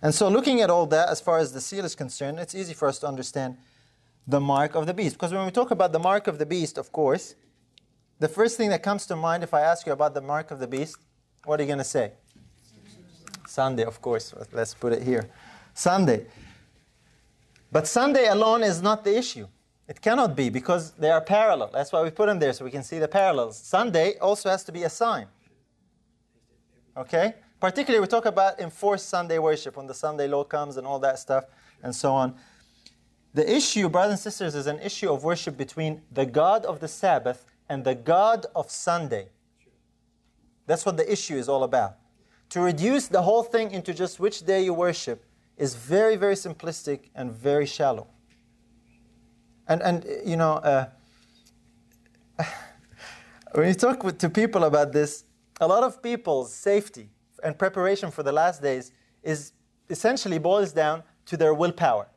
And 0.05 0.15
so, 0.15 0.29
looking 0.29 0.61
at 0.61 0.69
all 0.69 0.85
that, 0.89 1.09
as 1.09 1.19
far 1.19 1.39
as 1.39 1.55
the 1.55 1.63
seal 1.63 1.83
is 1.83 1.95
concerned, 1.95 2.39
it's 2.39 2.55
easy 2.55 2.75
for 2.75 2.89
us 2.89 2.99
to 2.99 3.07
understand 3.07 3.57
the 4.27 4.39
mark 4.39 4.75
of 4.75 4.87
the 4.87 4.93
beast. 4.93 5.15
Because 5.17 5.33
when 5.33 5.47
we 5.47 5.51
talk 5.51 5.71
about 5.71 5.93
the 5.93 5.99
mark 5.99 6.27
of 6.27 6.39
the 6.39 6.45
beast, 6.45 6.77
of 6.77 6.93
course, 6.93 7.35
the 8.19 8.29
first 8.29 8.59
thing 8.59 8.69
that 8.69 8.83
comes 8.83 9.07
to 9.07 9.17
mind 9.17 9.43
if 9.43 9.55
I 9.55 9.63
ask 9.63 9.87
you 9.87 9.93
about 9.93 10.13
the 10.13 10.21
mark 10.21 10.51
of 10.51 10.59
the 10.59 10.67
beast, 10.67 10.99
what 11.47 11.59
are 11.59 11.63
you 11.63 11.69
going 11.69 11.79
to 11.79 11.85
say? 11.85 12.13
Sunday, 13.49 13.85
of 13.85 14.03
course. 14.03 14.35
Let's 14.53 14.75
put 14.75 14.93
it 14.93 15.03
here. 15.03 15.31
Sunday. 15.73 16.27
But 17.73 17.87
Sunday 17.87 18.29
alone 18.29 18.63
is 18.63 18.83
not 18.83 19.05
the 19.05 19.17
issue. 19.17 19.49
It 19.89 20.03
cannot 20.03 20.37
be 20.37 20.51
because 20.51 20.93
they 20.93 21.11
are 21.11 21.23
parallel. 21.23 21.71
That's 21.73 21.93
why 21.93 22.03
we 22.03 22.11
put 22.11 22.27
them 22.27 22.39
there 22.39 22.53
so 22.53 22.67
we 22.67 22.71
can 22.71 22.83
see 22.83 22.99
the 22.99 23.09
parallels. 23.09 23.57
Sunday 23.57 24.19
also 24.19 24.51
has 24.51 24.65
to 24.65 24.73
be 24.73 24.83
a 24.83 24.91
sign. 24.91 25.29
Okay? 26.95 27.37
Particularly, 27.65 28.03
we 28.03 28.07
talk 28.07 28.27
about 28.27 28.61
enforced 28.61 29.09
Sunday 29.09 29.39
worship 29.39 29.79
when 29.79 29.87
the 29.87 29.95
Sunday 29.95 30.29
law 30.29 30.45
comes 30.45 30.77
and 30.77 30.87
all 30.87 30.99
that 30.99 31.19
stuff 31.19 31.47
and 31.83 31.97
so 31.97 32.13
on. 32.13 32.35
The 33.33 33.51
issue, 33.51 33.89
brothers 33.89 34.11
and 34.11 34.21
sisters, 34.21 34.55
is 34.55 34.67
an 34.67 34.79
issue 34.81 35.11
of 35.11 35.25
worship 35.25 35.57
between 35.57 36.03
the 36.13 36.27
God 36.27 36.67
of 36.67 36.81
the 36.81 36.89
Sabbath 36.89 37.47
and 37.71 37.83
the 37.83 37.95
God 37.95 38.45
of 38.55 38.71
Sunday. 38.71 39.31
That's 40.67 40.85
what 40.85 40.99
the 40.99 41.11
issue 41.11 41.37
is 41.37 41.49
all 41.49 41.65
about. 41.65 41.97
To 42.51 42.61
reduce 42.61 43.09
the 43.09 43.23
whole 43.23 43.43
thing 43.43 43.71
into 43.71 43.95
just 43.95 44.21
which 44.21 44.45
day 44.45 44.63
you 44.63 44.75
worship 44.75 45.25
is 45.57 45.75
very, 45.75 46.17
very 46.17 46.35
simplistic 46.35 47.09
and 47.15 47.33
very 47.33 47.65
shallow. 47.65 48.09
And, 49.67 49.81
and 49.81 50.05
you 50.23 50.37
know, 50.37 50.57
uh, 50.57 50.87
when 53.53 53.69
you 53.69 53.75
talk 53.75 54.05
with, 54.05 54.19
to 54.19 54.29
people 54.29 54.65
about 54.65 54.93
this, 54.93 55.25
a 55.63 55.67
lot 55.67 55.83
of 55.83 56.03
people's 56.03 56.53
safety 56.53 57.09
and 57.45 57.57
preparation 57.59 58.11
for 58.11 58.23
the 58.23 58.33
last 58.33 58.63
days 58.63 58.93
is 59.23 59.53
essentially 59.91 60.39
boils 60.39 60.73
down 60.73 61.03
to 61.27 61.37
their 61.37 61.55
willpower. 61.55 62.09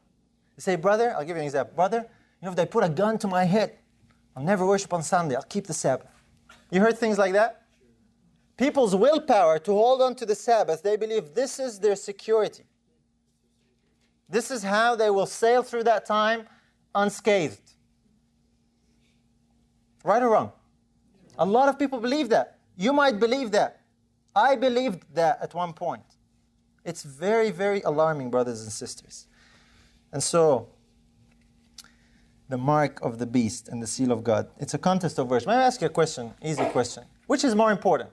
They 0.55 0.61
say, 0.61 0.75
brother, 0.75 1.13
I'll 1.15 1.25
give 1.25 1.35
you 1.35 1.41
an 1.41 1.45
example. 1.45 1.75
Brother, 1.75 2.07
you 2.41 2.45
know, 2.45 2.49
if 2.49 2.55
they 2.55 2.65
put 2.65 2.83
a 2.83 2.89
gun 2.89 3.17
to 3.19 3.27
my 3.27 3.43
head, 3.43 3.77
I'll 4.35 4.43
never 4.43 4.65
worship 4.65 4.93
on 4.93 5.03
Sunday. 5.03 5.35
I'll 5.35 5.43
keep 5.43 5.67
the 5.67 5.73
Sabbath. 5.73 6.07
You 6.71 6.81
heard 6.81 6.97
things 6.97 7.17
like 7.17 7.33
that? 7.33 7.63
People's 8.57 8.95
willpower 8.95 9.59
to 9.59 9.71
hold 9.71 10.01
on 10.01 10.15
to 10.15 10.25
the 10.25 10.33
Sabbath, 10.33 10.81
they 10.81 10.97
believe 10.97 11.35
this 11.35 11.59
is 11.59 11.79
their 11.79 11.95
security. 11.95 12.63
This 14.29 14.49
is 14.49 14.63
how 14.63 14.95
they 14.95 15.09
will 15.09 15.27
sail 15.27 15.61
through 15.61 15.83
that 15.83 16.05
time 16.05 16.47
unscathed. 16.95 17.61
Right 20.03 20.21
or 20.21 20.29
wrong? 20.29 20.51
A 21.37 21.45
lot 21.45 21.69
of 21.69 21.77
people 21.77 21.99
believe 21.99 22.29
that. 22.29 22.57
You 22.75 22.93
might 22.93 23.19
believe 23.19 23.51
that. 23.51 23.76
I 24.37 24.55
believed 24.55 25.01
that 25.15 25.39
at 25.41 25.55
one 25.55 25.73
point. 25.73 26.03
It's 26.85 27.01
very, 27.01 27.49
very 27.49 27.81
alarming, 27.81 28.29
brothers 28.29 28.61
and 28.61 28.71
sisters. 28.71 29.25
And 30.13 30.21
so, 30.21 30.69
the 32.47 32.57
mark 32.57 33.01
of 33.01 33.17
the 33.17 33.25
beast 33.25 33.67
and 33.67 33.81
the 33.81 33.87
seal 33.87 34.11
of 34.11 34.23
God. 34.23 34.47
It's 34.59 34.75
a 34.75 34.77
contest 34.77 35.17
of 35.17 35.27
worship. 35.27 35.47
May 35.47 35.55
I 35.55 35.63
ask 35.63 35.81
you 35.81 35.87
a 35.87 35.89
question, 35.89 36.35
easy 36.43 36.63
question. 36.65 37.03
Which 37.25 37.43
is 37.43 37.55
more 37.55 37.71
important? 37.71 38.11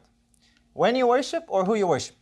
When 0.73 0.97
you 0.97 1.07
worship 1.07 1.45
or 1.47 1.63
who 1.67 1.75
you 1.75 1.87
worship? 1.87 2.17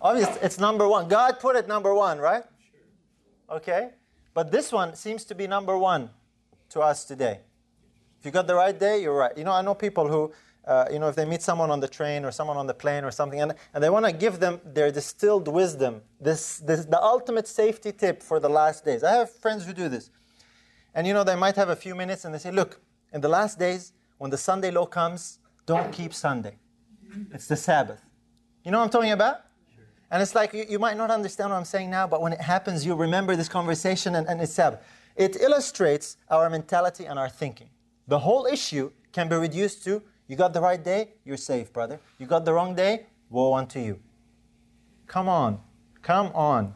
Obviously, 0.00 0.38
it's 0.40 0.60
number 0.60 0.86
one. 0.86 1.08
God 1.08 1.40
put 1.40 1.56
it 1.56 1.66
number 1.66 1.92
one, 1.92 2.18
right? 2.18 2.44
Okay? 3.50 3.90
But 4.34 4.52
this 4.52 4.70
one 4.70 4.94
seems 4.94 5.24
to 5.24 5.34
be 5.34 5.48
number 5.48 5.76
one 5.76 6.10
to 6.70 6.80
us 6.80 7.04
today. 7.04 7.40
If 8.20 8.24
you 8.24 8.30
got 8.30 8.46
the 8.46 8.54
right 8.54 8.78
day, 8.78 9.02
you're 9.02 9.16
right. 9.16 9.36
You 9.36 9.44
know, 9.44 9.52
I 9.52 9.62
know 9.62 9.74
people 9.74 10.06
who 10.06 10.32
uh, 10.66 10.86
you 10.90 10.98
know, 10.98 11.08
if 11.08 11.14
they 11.14 11.24
meet 11.24 11.42
someone 11.42 11.70
on 11.70 11.80
the 11.80 11.88
train 11.88 12.24
or 12.24 12.32
someone 12.32 12.56
on 12.56 12.66
the 12.66 12.74
plane 12.74 13.04
or 13.04 13.10
something, 13.10 13.40
and, 13.40 13.54
and 13.72 13.82
they 13.82 13.90
want 13.90 14.04
to 14.04 14.12
give 14.12 14.40
them 14.40 14.60
their 14.64 14.90
distilled 14.90 15.46
wisdom, 15.46 16.02
this, 16.20 16.58
this, 16.58 16.84
the 16.84 17.00
ultimate 17.00 17.46
safety 17.46 17.92
tip 17.92 18.22
for 18.22 18.40
the 18.40 18.48
last 18.48 18.84
days. 18.84 19.04
I 19.04 19.12
have 19.12 19.30
friends 19.30 19.64
who 19.64 19.72
do 19.72 19.88
this. 19.88 20.10
And, 20.94 21.06
you 21.06 21.14
know, 21.14 21.24
they 21.24 21.36
might 21.36 21.56
have 21.56 21.68
a 21.68 21.76
few 21.76 21.94
minutes 21.94 22.24
and 22.24 22.34
they 22.34 22.38
say, 22.38 22.50
look, 22.50 22.80
in 23.12 23.20
the 23.20 23.28
last 23.28 23.58
days, 23.58 23.92
when 24.18 24.30
the 24.30 24.38
Sunday 24.38 24.70
law 24.70 24.86
comes, 24.86 25.38
don't 25.66 25.92
keep 25.92 26.12
Sunday. 26.12 26.56
It's 27.32 27.46
the 27.46 27.56
Sabbath. 27.56 28.00
You 28.64 28.72
know 28.72 28.78
what 28.78 28.84
I'm 28.84 28.90
talking 28.90 29.12
about? 29.12 29.42
And 30.10 30.22
it's 30.22 30.34
like, 30.34 30.52
you, 30.52 30.64
you 30.68 30.78
might 30.78 30.96
not 30.96 31.10
understand 31.10 31.50
what 31.50 31.56
I'm 31.56 31.64
saying 31.64 31.90
now, 31.90 32.06
but 32.06 32.20
when 32.22 32.32
it 32.32 32.40
happens, 32.40 32.86
you 32.86 32.94
remember 32.94 33.36
this 33.36 33.48
conversation 33.48 34.14
and, 34.14 34.26
and 34.26 34.40
it's 34.40 34.52
Sabbath. 34.52 34.80
It 35.16 35.36
illustrates 35.40 36.16
our 36.28 36.48
mentality 36.50 37.04
and 37.04 37.18
our 37.18 37.28
thinking. 37.28 37.70
The 38.08 38.20
whole 38.20 38.46
issue 38.46 38.92
can 39.12 39.28
be 39.28 39.36
reduced 39.36 39.84
to 39.84 40.02
You 40.28 40.36
got 40.36 40.52
the 40.52 40.60
right 40.60 40.82
day, 40.82 41.10
you're 41.24 41.36
safe, 41.36 41.72
brother. 41.72 42.00
You 42.18 42.26
got 42.26 42.44
the 42.44 42.52
wrong 42.52 42.74
day, 42.74 43.06
woe 43.30 43.54
unto 43.54 43.78
you. 43.78 44.00
Come 45.06 45.28
on. 45.28 45.60
Come 46.02 46.32
on. 46.34 46.74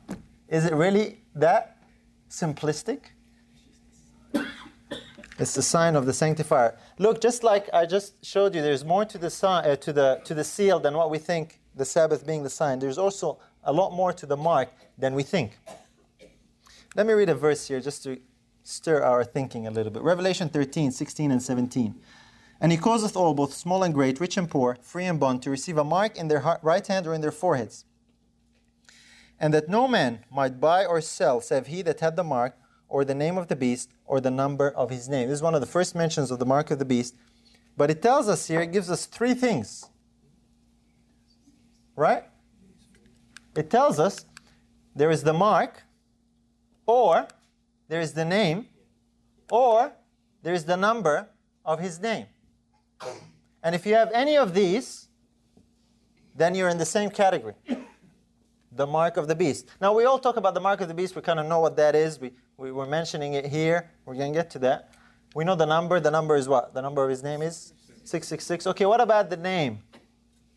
Is 0.48 0.64
it 0.64 0.74
really 0.74 1.20
that 1.34 1.78
simplistic? 2.28 3.00
It's 5.40 5.54
the 5.54 5.62
sign 5.62 5.96
of 5.96 6.04
the 6.04 6.12
sanctifier. 6.12 6.76
Look, 6.98 7.20
just 7.20 7.42
like 7.42 7.70
I 7.72 7.86
just 7.86 8.24
showed 8.24 8.54
you, 8.54 8.60
there's 8.60 8.84
more 8.84 9.06
to 9.06 9.16
the 9.16 9.30
sign, 9.30 9.64
uh, 9.64 9.76
to 9.76 9.92
the 9.92 10.20
to 10.24 10.34
the 10.34 10.44
seal 10.44 10.78
than 10.78 10.94
what 10.94 11.10
we 11.10 11.18
think. 11.18 11.60
The 11.74 11.84
Sabbath 11.86 12.26
being 12.26 12.42
the 12.42 12.50
sign. 12.50 12.78
There's 12.78 12.98
also 12.98 13.38
a 13.64 13.72
lot 13.72 13.92
more 13.92 14.12
to 14.12 14.26
the 14.26 14.36
mark 14.36 14.68
than 14.98 15.14
we 15.14 15.22
think. 15.22 15.58
Let 16.94 17.06
me 17.06 17.14
read 17.14 17.30
a 17.30 17.34
verse 17.34 17.68
here 17.68 17.80
just 17.80 18.02
to 18.02 18.20
stir 18.64 19.02
our 19.02 19.24
thinking 19.24 19.66
a 19.66 19.70
little 19.70 19.92
bit. 19.92 20.02
Revelation 20.02 20.50
13, 20.50 20.90
16 20.90 21.30
and 21.30 21.42
17. 21.42 21.94
And 22.60 22.70
he 22.70 22.78
causeth 22.78 23.16
all, 23.16 23.32
both 23.32 23.54
small 23.54 23.82
and 23.82 23.94
great, 23.94 24.20
rich 24.20 24.36
and 24.36 24.50
poor, 24.50 24.76
free 24.82 25.06
and 25.06 25.18
bond, 25.18 25.42
to 25.42 25.50
receive 25.50 25.78
a 25.78 25.84
mark 25.84 26.16
in 26.16 26.28
their 26.28 26.58
right 26.62 26.86
hand 26.86 27.06
or 27.06 27.14
in 27.14 27.22
their 27.22 27.32
foreheads. 27.32 27.86
And 29.38 29.54
that 29.54 29.70
no 29.70 29.88
man 29.88 30.24
might 30.30 30.60
buy 30.60 30.84
or 30.84 31.00
sell, 31.00 31.40
save 31.40 31.68
he 31.68 31.80
that 31.82 32.00
had 32.00 32.16
the 32.16 32.24
mark, 32.24 32.58
or 32.88 33.04
the 33.04 33.14
name 33.14 33.38
of 33.38 33.48
the 33.48 33.56
beast, 33.56 33.90
or 34.04 34.20
the 34.20 34.30
number 34.30 34.70
of 34.70 34.90
his 34.90 35.08
name. 35.08 35.28
This 35.28 35.36
is 35.36 35.42
one 35.42 35.54
of 35.54 35.62
the 35.62 35.66
first 35.66 35.94
mentions 35.94 36.30
of 36.30 36.38
the 36.38 36.44
mark 36.44 36.70
of 36.70 36.78
the 36.78 36.84
beast. 36.84 37.14
But 37.76 37.90
it 37.90 38.02
tells 38.02 38.28
us 38.28 38.46
here, 38.46 38.60
it 38.60 38.72
gives 38.72 38.90
us 38.90 39.06
three 39.06 39.32
things. 39.32 39.88
Right? 41.96 42.24
It 43.56 43.70
tells 43.70 43.98
us 43.98 44.26
there 44.94 45.10
is 45.10 45.22
the 45.22 45.32
mark, 45.32 45.84
or 46.84 47.26
there 47.88 48.00
is 48.00 48.12
the 48.12 48.24
name, 48.24 48.66
or 49.50 49.92
there 50.42 50.52
is 50.52 50.66
the 50.66 50.76
number 50.76 51.30
of 51.64 51.80
his 51.80 52.00
name. 52.00 52.26
And 53.62 53.74
if 53.74 53.86
you 53.86 53.94
have 53.94 54.10
any 54.12 54.36
of 54.36 54.54
these, 54.54 55.08
then 56.34 56.54
you're 56.54 56.68
in 56.68 56.78
the 56.78 56.86
same 56.86 57.10
category. 57.10 57.54
The 58.72 58.86
mark 58.86 59.16
of 59.16 59.28
the 59.28 59.34
beast. 59.34 59.68
Now, 59.80 59.92
we 59.92 60.04
all 60.04 60.18
talk 60.18 60.36
about 60.36 60.54
the 60.54 60.60
mark 60.60 60.80
of 60.80 60.88
the 60.88 60.94
beast. 60.94 61.16
We 61.16 61.22
kind 61.22 61.40
of 61.40 61.46
know 61.46 61.60
what 61.60 61.76
that 61.76 61.94
is. 61.94 62.20
We, 62.20 62.32
we 62.56 62.72
were 62.72 62.86
mentioning 62.86 63.34
it 63.34 63.46
here. 63.46 63.90
We're 64.04 64.14
going 64.14 64.32
to 64.32 64.38
get 64.38 64.50
to 64.50 64.58
that. 64.60 64.94
We 65.34 65.44
know 65.44 65.54
the 65.54 65.66
number. 65.66 66.00
The 66.00 66.10
number 66.10 66.36
is 66.36 66.48
what? 66.48 66.72
The 66.72 66.80
number 66.80 67.02
of 67.02 67.10
his 67.10 67.22
name 67.22 67.42
is 67.42 67.72
666. 68.04 68.68
Okay, 68.68 68.86
what 68.86 69.00
about 69.00 69.28
the 69.28 69.36
name 69.36 69.80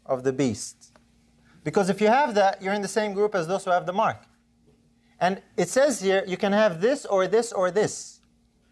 of 0.06 0.24
the 0.24 0.32
beast? 0.32 0.92
Because 1.64 1.90
if 1.90 2.02
you 2.02 2.08
have 2.08 2.36
that, 2.36 2.62
you're 2.62 2.74
in 2.74 2.82
the 2.82 2.88
same 2.88 3.14
group 3.14 3.36
as 3.36 3.48
those 3.48 3.66
who 3.66 3.72
have 3.72 3.86
the 3.86 3.94
mark. 3.94 4.18
And 5.20 5.42
it 5.58 5.70
says 5.70 6.02
here 6.02 6.24
you 6.28 6.38
can 6.38 6.52
have 6.52 6.82
this 6.82 7.06
or 7.06 7.28
this 7.28 7.52
or 7.52 7.72
this. 7.72 8.20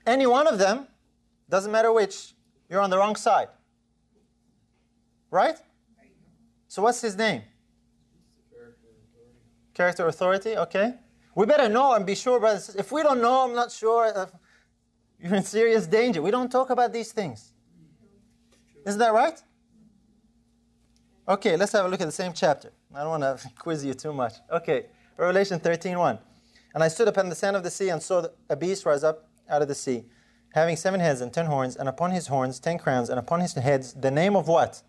Any 0.06 0.28
one 0.28 0.48
of 0.48 0.58
them, 0.58 0.88
doesn't 1.50 1.72
matter 1.72 1.92
which, 1.92 2.34
you're 2.70 2.82
on 2.82 2.90
the 2.90 2.98
wrong 2.98 3.16
side. 3.16 3.48
Right? 5.32 5.56
So 6.68 6.84
what's 6.84 7.02
his 7.02 7.18
name? 7.18 7.42
Character 9.74 10.06
authority, 10.08 10.58
okay. 10.58 10.96
We 11.34 11.46
better 11.46 11.70
know 11.70 11.94
and 11.94 12.06
be 12.06 12.14
sure, 12.14 12.40
brothers. 12.40 12.76
If 12.76 12.92
we 12.92 13.02
don't 13.02 13.22
know, 13.22 13.48
I'm 13.48 13.56
not 13.56 13.72
sure, 13.72 14.30
you're 15.18 15.36
in 15.36 15.44
serious 15.44 15.88
danger. 15.88 16.22
We 16.22 16.32
don't 16.32 16.52
talk 16.52 16.70
about 16.70 16.92
these 16.92 17.14
things. 17.14 17.54
Isn't 18.86 19.00
that 19.00 19.14
right? 19.14 19.42
Okay, 21.28 21.56
let's 21.56 21.72
have 21.72 21.86
a 21.86 21.88
look 21.88 22.02
at 22.02 22.06
the 22.06 22.12
same 22.12 22.34
chapter. 22.34 22.72
I 22.94 23.02
don't 23.02 23.22
want 23.22 23.40
to 23.40 23.50
quiz 23.58 23.86
you 23.86 23.94
too 23.94 24.12
much. 24.12 24.34
Okay, 24.52 24.88
Revelation 25.18 25.60
13 25.60 25.98
1. 25.98 26.20
And 26.74 26.84
I 26.84 26.88
stood 26.90 27.08
upon 27.08 27.30
the 27.30 27.36
sand 27.36 27.56
of 27.56 27.64
the 27.64 27.72
sea 27.72 27.90
and 27.90 28.02
saw 28.02 28.26
a 28.50 28.56
beast 28.56 28.86
rise 28.86 29.04
up 29.04 29.30
out 29.50 29.62
of 29.62 29.68
the 29.68 29.76
sea, 29.76 30.06
having 30.54 30.76
seven 30.76 31.00
heads 31.00 31.22
and 31.22 31.32
ten 31.32 31.46
horns, 31.46 31.76
and 31.76 31.88
upon 31.88 32.12
his 32.12 32.28
horns 32.28 32.60
ten 32.60 32.78
crowns, 32.78 33.10
and 33.10 33.20
upon 33.20 33.40
his 33.40 33.54
heads 33.54 33.94
the 33.94 34.12
name 34.12 34.36
of 34.36 34.48
what? 34.48 34.82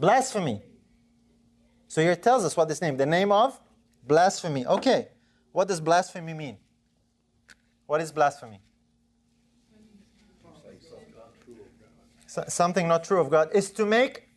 Blasphemy. 0.00 0.62
So 1.86 2.00
here 2.00 2.12
it 2.12 2.22
tells 2.22 2.44
us 2.44 2.56
what 2.56 2.68
this 2.68 2.80
name, 2.80 2.96
the 2.96 3.06
name 3.06 3.30
of 3.30 3.60
blasphemy. 4.06 4.66
Okay, 4.66 5.08
what 5.52 5.68
does 5.68 5.80
blasphemy 5.80 6.32
mean? 6.32 6.56
What 7.86 8.00
is 8.00 8.10
blasphemy? 8.10 8.60
So, 12.26 12.44
something 12.46 12.86
not 12.86 13.02
true 13.02 13.20
of 13.20 13.28
God 13.28 13.50
is 13.52 13.72
to 13.72 13.84
make 13.84 14.28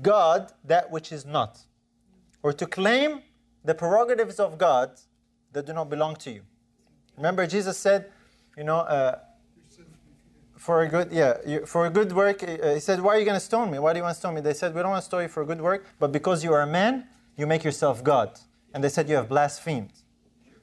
God 0.00 0.52
that 0.64 0.90
which 0.92 1.10
is 1.10 1.26
not, 1.26 1.58
or 2.42 2.52
to 2.52 2.66
claim 2.66 3.22
the 3.64 3.74
prerogatives 3.74 4.38
of 4.38 4.56
God 4.56 4.92
that 5.52 5.66
do 5.66 5.72
not 5.72 5.90
belong 5.90 6.14
to 6.16 6.30
you. 6.30 6.42
Remember, 7.16 7.48
Jesus 7.48 7.76
said, 7.76 8.12
you 8.56 8.62
know, 8.62 8.76
uh, 8.76 9.18
for 10.60 10.82
a 10.82 10.88
good 10.88 11.10
yeah 11.10 11.38
you, 11.46 11.64
for 11.64 11.86
a 11.86 11.90
good 11.90 12.12
work 12.12 12.42
uh, 12.42 12.74
he 12.74 12.80
said 12.80 13.00
why 13.00 13.16
are 13.16 13.18
you 13.18 13.24
going 13.24 13.40
to 13.42 13.48
stone 13.52 13.70
me? 13.70 13.78
Why 13.78 13.94
do 13.94 13.98
you 13.98 14.02
want 14.02 14.14
to 14.14 14.20
stone 14.20 14.34
me? 14.34 14.42
They 14.42 14.52
said 14.52 14.74
we 14.74 14.82
don't 14.82 14.90
want 14.90 15.02
to 15.02 15.06
stone 15.06 15.22
you 15.22 15.28
for 15.28 15.42
a 15.42 15.46
good 15.46 15.60
work 15.60 15.86
but 15.98 16.12
because 16.12 16.44
you 16.44 16.52
are 16.52 16.60
a 16.60 16.66
man 16.66 17.06
you 17.38 17.46
make 17.46 17.64
yourself 17.64 18.04
god. 18.04 18.38
And 18.74 18.84
they 18.84 18.90
said 18.90 19.08
you 19.08 19.16
have 19.16 19.28
blasphemed. 19.28 19.94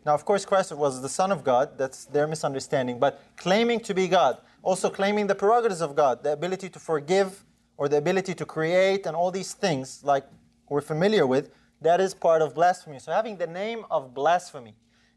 Now 0.06 0.14
of 0.14 0.24
course 0.24 0.46
christ 0.46 0.72
was 0.72 1.02
the 1.02 1.10
son 1.10 1.32
of 1.32 1.44
god. 1.44 1.80
That's 1.80 2.06
their 2.06 2.28
misunderstanding. 2.28 3.00
But 3.00 3.22
claiming 3.38 3.80
to 3.82 3.94
be 3.96 4.08
god 4.08 4.38
also 4.62 4.88
claiming 4.92 5.26
the 5.26 5.36
prerogatives 5.36 5.82
of 5.82 5.96
god 5.96 6.22
the 6.22 6.32
ability 6.32 6.70
to 6.70 6.80
forgive 6.80 7.44
or 7.78 7.90
the 7.90 7.98
ability 7.98 8.36
to 8.36 8.46
create 8.46 9.08
and 9.08 9.16
all 9.16 9.32
these 9.32 9.54
things 9.54 10.04
like 10.04 10.26
we're 10.70 10.82
familiar 10.94 11.26
with 11.26 11.50
that 11.82 12.00
is 12.00 12.14
part 12.14 12.42
of 12.42 12.54
blasphemy. 12.54 13.00
So 13.00 13.12
having 13.12 13.38
the 13.38 13.48
name 13.48 13.86
of 13.90 14.14
blasphemy. 14.14 14.76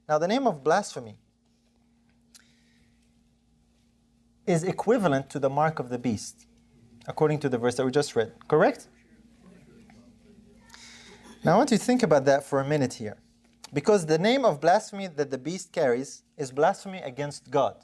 Now 0.09 0.19
the 0.19 0.29
name 0.29 0.47
of 0.47 0.64
blasphemy 0.64 1.16
is 4.46 4.64
equivalent 4.64 5.31
to 5.31 5.38
the 5.38 5.50
mark 5.50 5.79
of 5.79 5.88
the 5.88 5.98
beast, 5.98 6.46
according 7.07 7.38
to 7.40 7.48
the 7.48 7.59
verse 7.59 7.76
that 7.76 7.85
we 7.85 7.90
just 7.92 8.16
read. 8.16 8.33
Correct? 8.48 8.88
Now 11.44 11.55
I 11.55 11.57
want 11.57 11.70
you 11.70 11.79
to 11.79 11.85
think 11.85 12.03
about 12.03 12.24
that 12.26 12.44
for 12.44 12.61
a 12.61 12.66
minute 12.66 12.94
here. 12.94 13.16
Because 13.72 14.07
the 14.07 14.18
name 14.18 14.44
of 14.44 14.61
blasphemy 14.61 15.07
that 15.07 15.31
the 15.31 15.38
beast 15.38 15.72
carries 15.72 16.22
is 16.37 16.50
blasphemy 16.50 16.98
against 16.98 17.50
God. 17.50 17.76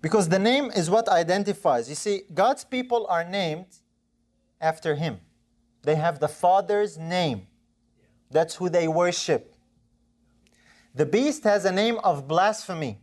Because 0.00 0.28
the 0.28 0.38
name 0.38 0.70
is 0.76 0.90
what 0.90 1.08
identifies. 1.08 1.88
You 1.88 1.94
see, 1.94 2.22
God's 2.32 2.64
people 2.64 3.06
are 3.08 3.24
named 3.24 3.66
after 4.60 4.94
Him, 4.94 5.20
they 5.82 5.96
have 5.96 6.20
the 6.20 6.28
Father's 6.28 6.96
name. 6.96 7.46
That's 8.30 8.54
who 8.56 8.68
they 8.68 8.88
worship. 8.88 9.54
The 10.94 11.06
beast 11.06 11.44
has 11.44 11.64
a 11.64 11.72
name 11.72 11.98
of 12.02 12.26
blasphemy. 12.26 13.00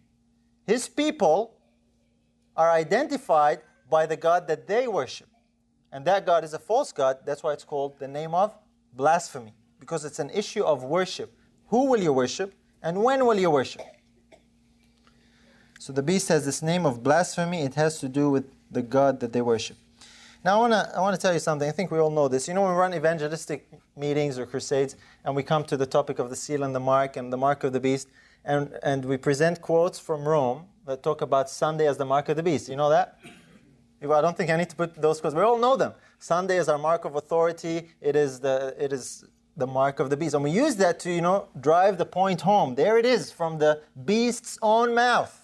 His 0.65 0.87
people 0.87 1.55
are 2.55 2.71
identified 2.71 3.61
by 3.89 4.05
the 4.05 4.17
God 4.17 4.47
that 4.47 4.67
they 4.67 4.87
worship. 4.87 5.27
And 5.91 6.05
that 6.05 6.25
God 6.25 6.43
is 6.43 6.53
a 6.53 6.59
false 6.59 6.91
God. 6.91 7.17
That's 7.25 7.43
why 7.43 7.53
it's 7.53 7.65
called 7.65 7.99
the 7.99 8.07
name 8.07 8.33
of 8.33 8.55
blasphemy, 8.93 9.53
because 9.79 10.05
it's 10.05 10.19
an 10.19 10.29
issue 10.29 10.63
of 10.63 10.83
worship. 10.83 11.33
Who 11.67 11.85
will 11.89 12.01
you 12.01 12.13
worship 12.13 12.53
and 12.81 13.03
when 13.03 13.25
will 13.25 13.39
you 13.39 13.49
worship? 13.49 13.81
So 15.79 15.91
the 15.91 16.03
beast 16.03 16.27
has 16.29 16.45
this 16.45 16.61
name 16.61 16.85
of 16.85 17.03
blasphemy. 17.03 17.61
It 17.61 17.75
has 17.75 17.99
to 17.99 18.07
do 18.07 18.29
with 18.29 18.45
the 18.69 18.81
God 18.81 19.19
that 19.21 19.33
they 19.33 19.41
worship. 19.41 19.77
Now 20.43 20.57
I 20.57 20.59
want 20.59 20.73
to 20.73 20.97
I 20.97 20.99
want 21.01 21.15
to 21.15 21.21
tell 21.21 21.33
you 21.33 21.39
something. 21.39 21.67
I 21.67 21.71
think 21.71 21.91
we 21.91 21.99
all 21.99 22.09
know 22.09 22.27
this. 22.27 22.47
You 22.47 22.53
know 22.53 22.61
when 22.61 22.71
we 22.71 22.77
run 22.77 22.93
evangelistic 22.93 23.67
meetings 23.95 24.39
or 24.39 24.45
crusades 24.45 24.95
and 25.23 25.35
we 25.35 25.43
come 25.43 25.63
to 25.65 25.77
the 25.77 25.85
topic 25.85 26.19
of 26.19 26.29
the 26.29 26.35
seal 26.35 26.63
and 26.63 26.73
the 26.73 26.79
mark 26.79 27.17
and 27.17 27.31
the 27.31 27.37
mark 27.37 27.63
of 27.63 27.73
the 27.73 27.79
beast, 27.79 28.07
and, 28.43 28.77
and 28.83 29.05
we 29.05 29.17
present 29.17 29.61
quotes 29.61 29.99
from 29.99 30.27
Rome 30.27 30.65
that 30.85 31.03
talk 31.03 31.21
about 31.21 31.49
Sunday 31.49 31.87
as 31.87 31.97
the 31.97 32.05
mark 32.05 32.29
of 32.29 32.35
the 32.35 32.43
beast. 32.43 32.69
You 32.69 32.75
know 32.75 32.89
that? 32.89 33.19
I 34.03 34.21
don't 34.21 34.35
think 34.35 34.49
I 34.49 34.57
need 34.57 34.69
to 34.71 34.75
put 34.75 34.99
those 34.99 35.21
quotes. 35.21 35.35
We 35.35 35.43
all 35.43 35.59
know 35.59 35.77
them. 35.77 35.93
Sunday 36.17 36.57
is 36.57 36.67
our 36.67 36.79
mark 36.79 37.05
of 37.05 37.15
authority. 37.15 37.89
It 38.01 38.15
is 38.15 38.39
the 38.39 38.75
it 38.79 38.91
is 38.91 39.25
the 39.55 39.67
mark 39.67 39.99
of 39.99 40.09
the 40.09 40.17
beast, 40.17 40.33
and 40.33 40.43
we 40.43 40.49
use 40.49 40.75
that 40.77 40.99
to 41.01 41.11
you 41.11 41.21
know 41.21 41.49
drive 41.59 41.99
the 41.99 42.05
point 42.05 42.41
home. 42.41 42.73
There 42.73 42.97
it 42.97 43.05
is 43.05 43.31
from 43.31 43.59
the 43.59 43.81
beast's 44.05 44.57
own 44.61 44.95
mouth. 44.95 45.37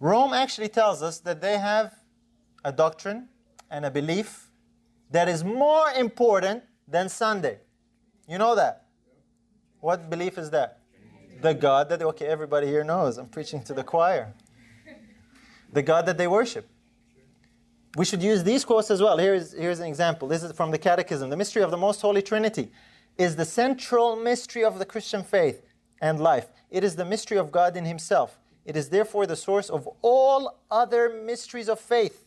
Rome 0.00 0.32
actually 0.32 0.68
tells 0.68 1.02
us 1.02 1.18
that 1.20 1.40
they 1.40 1.58
have 1.58 1.94
a 2.64 2.72
doctrine 2.72 3.28
and 3.70 3.84
a 3.84 3.90
belief 3.90 4.50
that 5.10 5.28
is 5.28 5.44
more 5.44 5.90
important 5.90 6.62
than 6.88 7.08
Sunday. 7.08 7.58
You 8.26 8.38
know 8.38 8.54
that. 8.54 8.83
What 9.84 10.08
belief 10.08 10.38
is 10.38 10.48
that? 10.48 10.78
The 11.42 11.52
God 11.52 11.90
that, 11.90 12.00
okay, 12.00 12.24
everybody 12.24 12.66
here 12.66 12.84
knows. 12.84 13.18
I'm 13.18 13.26
preaching 13.26 13.62
to 13.64 13.74
the 13.74 13.84
choir. 13.84 14.32
The 15.74 15.82
God 15.82 16.06
that 16.06 16.16
they 16.16 16.26
worship. 16.26 16.66
We 17.94 18.06
should 18.06 18.22
use 18.22 18.42
these 18.42 18.64
quotes 18.64 18.90
as 18.90 19.02
well. 19.02 19.18
Here's, 19.18 19.52
here's 19.52 19.80
an 19.80 19.86
example. 19.86 20.26
This 20.26 20.42
is 20.42 20.52
from 20.52 20.70
the 20.70 20.78
Catechism. 20.78 21.28
The 21.28 21.36
mystery 21.36 21.62
of 21.62 21.70
the 21.70 21.76
Most 21.76 22.00
Holy 22.00 22.22
Trinity 22.22 22.72
is 23.18 23.36
the 23.36 23.44
central 23.44 24.16
mystery 24.16 24.64
of 24.64 24.78
the 24.78 24.86
Christian 24.86 25.22
faith 25.22 25.60
and 26.00 26.18
life. 26.18 26.46
It 26.70 26.82
is 26.82 26.96
the 26.96 27.04
mystery 27.04 27.36
of 27.36 27.52
God 27.52 27.76
in 27.76 27.84
Himself. 27.84 28.38
It 28.64 28.78
is 28.78 28.88
therefore 28.88 29.26
the 29.26 29.36
source 29.36 29.68
of 29.68 29.86
all 30.00 30.60
other 30.70 31.10
mysteries 31.10 31.68
of 31.68 31.78
faith, 31.78 32.24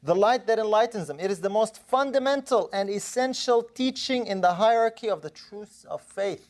the 0.00 0.14
light 0.14 0.46
that 0.46 0.60
enlightens 0.60 1.08
them. 1.08 1.18
It 1.18 1.32
is 1.32 1.40
the 1.40 1.50
most 1.50 1.84
fundamental 1.88 2.70
and 2.72 2.88
essential 2.88 3.64
teaching 3.64 4.28
in 4.28 4.42
the 4.42 4.54
hierarchy 4.54 5.10
of 5.10 5.22
the 5.22 5.30
truths 5.30 5.84
of 5.90 6.02
faith. 6.02 6.49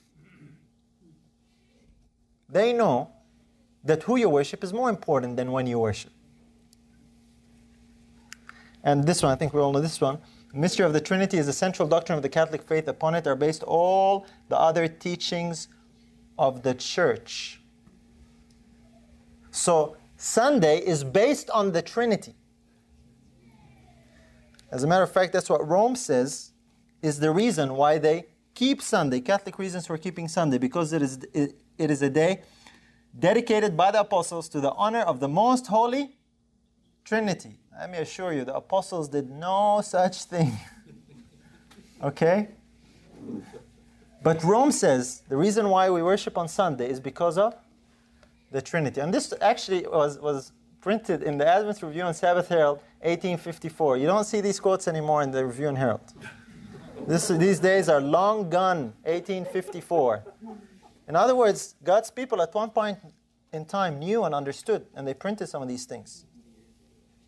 They 2.51 2.72
know 2.72 3.11
that 3.84 4.03
who 4.03 4.16
you 4.16 4.28
worship 4.28 4.62
is 4.64 4.72
more 4.72 4.90
important 4.90 5.36
than 5.36 5.53
when 5.53 5.66
you 5.66 5.78
worship. 5.78 6.12
And 8.82 9.05
this 9.05 9.22
one, 9.22 9.32
I 9.32 9.36
think 9.36 9.53
we 9.53 9.61
all 9.61 9.72
know 9.72 9.80
this 9.80 10.01
one. 10.01 10.18
Mystery 10.53 10.84
of 10.84 10.92
the 10.92 11.01
Trinity 11.01 11.38
is 11.38 11.46
the 11.46 11.53
central 11.53 11.86
doctrine 11.86 12.16
of 12.16 12.22
the 12.22 12.28
Catholic 12.28 12.62
faith. 12.62 12.88
Upon 12.88 13.14
it 13.14 13.26
are 13.26 13.36
based 13.36 13.62
all 13.62 14.26
the 14.48 14.59
other 14.59 14.88
teachings 14.88 15.68
of 16.38 16.62
the 16.62 16.74
church. 16.74 17.61
So, 19.51 19.96
Sunday 20.16 20.78
is 20.78 21.05
based 21.05 21.51
on 21.51 21.72
the 21.72 21.82
Trinity. 21.82 22.34
As 24.70 24.84
a 24.84 24.86
matter 24.86 25.03
of 25.03 25.12
fact, 25.12 25.32
that's 25.32 25.51
what 25.51 25.66
Rome 25.66 25.96
says 25.96 26.53
is 27.03 27.18
the 27.18 27.30
reason 27.30 27.74
why 27.74 27.98
they 27.98 28.26
keep 28.55 28.82
Sunday. 28.82 29.20
Catholic 29.20 29.59
reasons 29.59 29.86
for 29.86 29.98
keeping 29.98 30.28
Sunday 30.28 30.59
because 30.59 30.92
it 30.92 31.03
is, 31.03 31.18
it 31.81 31.91
is 31.91 32.03
a 32.03 32.11
day 32.11 32.43
dedicated 33.18 33.76
by 33.76 33.91
the 33.91 34.01
apostles 34.01 34.49
to 34.51 34.61
the 34.61 34.70
honor 34.72 35.01
of 35.01 35.18
the 35.18 35.28
most 35.28 35.66
holy 35.66 36.16
Trinity. 37.05 37.59
Let 37.78 37.91
me 37.91 37.99
assure 37.99 38.33
you, 38.33 38.45
the 38.45 38.55
apostles 38.55 39.09
did 39.09 39.31
no 39.31 39.81
such 39.83 40.24
thing. 40.24 40.53
okay? 42.05 42.49
But 44.22 44.45
Rome 44.45 44.70
says 44.70 45.22
the 45.28 45.37
reason 45.37 45.70
why 45.70 45.89
we 45.91 46.03
worship 46.03 46.37
on 46.37 46.47
Sunday 46.47 46.91
is 46.91 47.01
because 47.01 47.39
of 47.39 47.55
the 48.53 48.61
Trinity. 48.61 49.01
And 49.01 49.12
this 49.14 49.33
actually 49.41 49.87
was, 49.87 50.18
was 50.18 50.53
printed 50.81 51.22
in 51.22 51.39
the 51.39 51.47
Advent 51.49 51.83
Review 51.83 52.05
and 52.07 52.14
Sabbath 52.14 52.49
Herald, 52.49 52.78
1854. 53.01 53.97
You 53.97 54.07
don't 54.07 54.24
see 54.24 54.41
these 54.41 54.61
quotes 54.61 54.87
anymore 54.87 55.22
in 55.22 55.31
the 55.31 55.45
Review 55.45 55.68
and 55.68 55.78
Herald. 55.78 56.12
This, 57.07 57.28
these 57.28 57.59
days 57.59 57.89
are 57.89 58.01
long 58.01 58.51
gone, 58.51 58.93
1854. 59.05 60.22
In 61.11 61.16
other 61.16 61.34
words, 61.34 61.74
God's 61.82 62.08
people 62.08 62.40
at 62.40 62.54
one 62.54 62.70
point 62.70 62.96
in 63.52 63.64
time 63.64 63.98
knew 63.98 64.22
and 64.22 64.32
understood, 64.32 64.86
and 64.94 65.08
they 65.08 65.12
printed 65.12 65.48
some 65.48 65.61
of 65.61 65.66
these 65.66 65.84
things. 65.84 66.24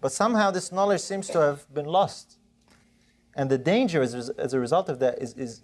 But 0.00 0.12
somehow 0.12 0.52
this 0.52 0.70
knowledge 0.70 1.00
seems 1.00 1.26
to 1.30 1.40
have 1.40 1.66
been 1.74 1.86
lost. 1.86 2.38
And 3.34 3.50
the 3.50 3.58
danger 3.58 4.00
as, 4.00 4.14
as 4.14 4.54
a 4.54 4.60
result 4.60 4.88
of 4.88 5.00
that 5.00 5.20
is, 5.20 5.34
is, 5.34 5.62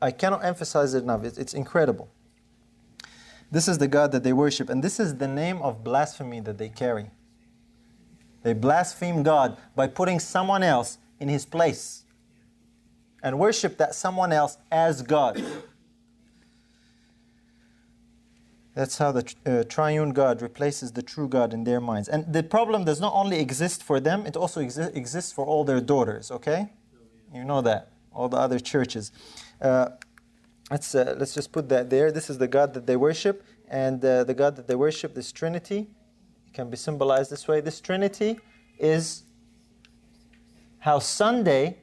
I 0.00 0.12
cannot 0.12 0.44
emphasize 0.44 0.94
it 0.94 1.02
enough, 1.02 1.24
it's, 1.24 1.38
it's 1.38 1.54
incredible. 1.54 2.08
This 3.50 3.66
is 3.66 3.78
the 3.78 3.88
God 3.88 4.12
that 4.12 4.22
they 4.22 4.32
worship, 4.32 4.70
and 4.70 4.80
this 4.80 5.00
is 5.00 5.16
the 5.16 5.26
name 5.26 5.60
of 5.60 5.82
blasphemy 5.82 6.38
that 6.38 6.58
they 6.58 6.68
carry. 6.68 7.10
They 8.44 8.52
blaspheme 8.52 9.24
God 9.24 9.56
by 9.74 9.88
putting 9.88 10.20
someone 10.20 10.62
else 10.62 10.98
in 11.18 11.28
his 11.28 11.44
place 11.44 12.04
and 13.24 13.40
worship 13.40 13.76
that 13.78 13.96
someone 13.96 14.32
else 14.32 14.56
as 14.70 15.02
God. 15.02 15.42
That's 18.76 18.98
how 18.98 19.10
the 19.10 19.34
uh, 19.46 19.64
triune 19.64 20.10
God 20.10 20.42
replaces 20.42 20.92
the 20.92 21.00
true 21.00 21.28
God 21.28 21.54
in 21.54 21.64
their 21.64 21.80
minds. 21.80 22.10
And 22.10 22.30
the 22.30 22.42
problem 22.42 22.84
does 22.84 23.00
not 23.00 23.14
only 23.14 23.40
exist 23.40 23.82
for 23.82 24.00
them, 24.00 24.26
it 24.26 24.36
also 24.36 24.60
exi- 24.60 24.94
exists 24.94 25.32
for 25.32 25.46
all 25.46 25.64
their 25.64 25.80
daughters, 25.80 26.30
okay? 26.30 26.70
You 27.32 27.44
know 27.44 27.62
that, 27.62 27.88
all 28.12 28.28
the 28.28 28.36
other 28.36 28.58
churches. 28.58 29.12
Uh, 29.62 29.88
let's, 30.70 30.94
uh, 30.94 31.16
let's 31.16 31.32
just 31.32 31.52
put 31.52 31.70
that 31.70 31.88
there. 31.88 32.12
This 32.12 32.28
is 32.28 32.36
the 32.36 32.48
God 32.48 32.74
that 32.74 32.86
they 32.86 32.96
worship, 32.96 33.46
and 33.66 34.04
uh, 34.04 34.24
the 34.24 34.34
God 34.34 34.56
that 34.56 34.68
they 34.68 34.74
worship, 34.74 35.14
this 35.14 35.32
Trinity, 35.32 35.88
It 36.46 36.52
can 36.52 36.68
be 36.68 36.76
symbolized 36.76 37.30
this 37.32 37.48
way. 37.48 37.62
This 37.62 37.80
Trinity 37.80 38.38
is 38.78 39.22
how 40.80 40.98
Sunday 40.98 41.78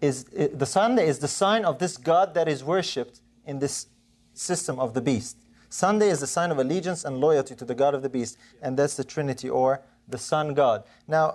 is, 0.00 0.24
the 0.24 0.64
Sunday 0.64 1.06
is 1.08 1.18
the 1.18 1.28
sign 1.28 1.66
of 1.66 1.78
this 1.78 1.98
God 1.98 2.32
that 2.32 2.48
is 2.48 2.64
worshipped 2.64 3.20
in 3.44 3.58
this 3.58 3.88
system 4.32 4.80
of 4.80 4.94
the 4.94 5.02
beast. 5.02 5.36
Sunday 5.74 6.08
is 6.08 6.20
the 6.20 6.28
sign 6.28 6.52
of 6.52 6.58
allegiance 6.58 7.04
and 7.04 7.18
loyalty 7.18 7.56
to 7.56 7.64
the 7.64 7.74
God 7.74 7.96
of 7.96 8.02
the 8.02 8.08
beast, 8.08 8.38
and 8.62 8.78
that's 8.78 8.94
the 8.94 9.02
Trinity 9.02 9.50
or 9.50 9.82
the 10.06 10.18
Sun 10.18 10.54
God. 10.54 10.84
Now, 11.08 11.34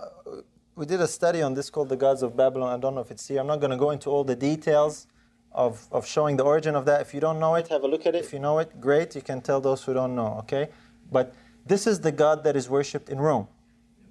we 0.77 0.85
did 0.85 1.01
a 1.01 1.09
study 1.09 1.41
on 1.41 1.55
this 1.55 1.69
called 1.69 1.89
the 1.89 1.97
Gods 1.97 2.23
of 2.23 2.37
Babylon. 2.37 2.73
I 2.73 2.79
don't 2.79 2.95
know 2.95 3.01
if 3.01 3.11
it's 3.11 3.27
here. 3.27 3.41
I'm 3.41 3.47
not 3.47 3.59
going 3.59 3.71
to 3.71 3.75
go 3.75 3.91
into 3.91 4.09
all 4.09 4.23
the 4.23 4.37
details 4.37 5.07
of, 5.51 5.85
of 5.91 6.07
showing 6.07 6.37
the 6.37 6.45
origin 6.45 6.73
of 6.73 6.85
that. 6.85 7.01
If 7.01 7.13
you 7.13 7.19
don't 7.19 7.37
know 7.37 7.55
it, 7.55 7.67
have 7.67 7.83
a 7.83 7.87
look 7.89 8.05
at 8.05 8.15
it. 8.15 8.23
If 8.23 8.31
you 8.31 8.39
know 8.39 8.59
it, 8.59 8.79
great. 8.79 9.13
You 9.13 9.21
can 9.21 9.41
tell 9.41 9.59
those 9.59 9.83
who 9.83 9.93
don't 9.93 10.15
know, 10.15 10.37
okay? 10.39 10.69
But 11.11 11.35
this 11.65 11.85
is 11.85 11.99
the 11.99 12.13
God 12.13 12.45
that 12.45 12.55
is 12.55 12.69
worshipped 12.69 13.09
in 13.09 13.19
Rome. 13.19 13.49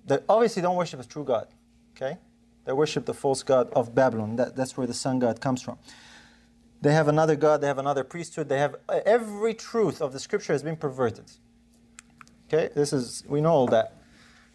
They 0.04 0.18
obviously 0.28 0.60
don't 0.60 0.76
worship 0.76 1.00
a 1.00 1.04
true 1.04 1.24
God, 1.24 1.48
okay? 1.96 2.18
They 2.66 2.74
worship 2.74 3.06
the 3.06 3.14
false 3.14 3.42
God 3.42 3.70
of 3.72 3.94
Babylon. 3.94 4.36
That, 4.36 4.54
that's 4.54 4.76
where 4.76 4.86
the 4.86 4.92
sun 4.92 5.20
God 5.20 5.40
comes 5.40 5.62
from. 5.62 5.78
They 6.80 6.92
have 6.92 7.08
another 7.08 7.34
God, 7.34 7.60
they 7.60 7.66
have 7.66 7.78
another 7.78 8.04
priesthood, 8.04 8.48
they 8.48 8.58
have 8.58 8.76
every 9.04 9.54
truth 9.54 10.00
of 10.00 10.12
the 10.12 10.20
scripture 10.20 10.52
has 10.52 10.62
been 10.62 10.76
perverted. 10.76 11.30
Okay, 12.46 12.70
this 12.74 12.92
is, 12.92 13.24
we 13.26 13.40
know 13.40 13.50
all 13.50 13.66
that. 13.66 13.98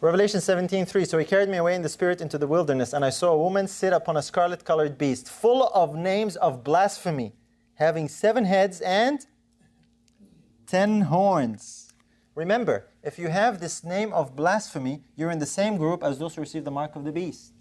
Revelation 0.00 0.40
17:3 0.40 1.06
So 1.08 1.16
he 1.16 1.24
carried 1.24 1.48
me 1.48 1.56
away 1.56 1.74
in 1.74 1.80
the 1.80 1.88
spirit 1.88 2.20
into 2.20 2.36
the 2.36 2.46
wilderness, 2.46 2.92
and 2.92 3.04
I 3.04 3.10
saw 3.10 3.32
a 3.32 3.38
woman 3.38 3.66
sit 3.66 3.92
upon 3.92 4.18
a 4.18 4.22
scarlet 4.22 4.64
colored 4.64 4.98
beast, 4.98 5.30
full 5.30 5.68
of 5.68 5.94
names 5.94 6.36
of 6.36 6.62
blasphemy, 6.62 7.32
having 7.76 8.08
seven 8.08 8.44
heads 8.44 8.82
and 8.82 9.24
ten 10.66 11.02
horns. 11.02 11.94
Remember, 12.34 12.88
if 13.02 13.18
you 13.18 13.28
have 13.28 13.60
this 13.60 13.82
name 13.82 14.12
of 14.12 14.36
blasphemy, 14.36 15.04
you're 15.16 15.30
in 15.30 15.38
the 15.38 15.46
same 15.46 15.78
group 15.78 16.02
as 16.02 16.18
those 16.18 16.34
who 16.34 16.42
receive 16.42 16.64
the 16.64 16.70
mark 16.70 16.96
of 16.96 17.04
the 17.04 17.12
beast. 17.12 17.53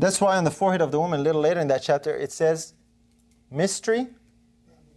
That's 0.00 0.18
why 0.18 0.38
on 0.38 0.44
the 0.44 0.50
forehead 0.50 0.80
of 0.80 0.92
the 0.92 0.98
woman, 0.98 1.20
a 1.20 1.22
little 1.22 1.42
later 1.42 1.60
in 1.60 1.68
that 1.68 1.82
chapter, 1.82 2.16
it 2.16 2.32
says, 2.32 2.72
Mystery, 3.50 4.06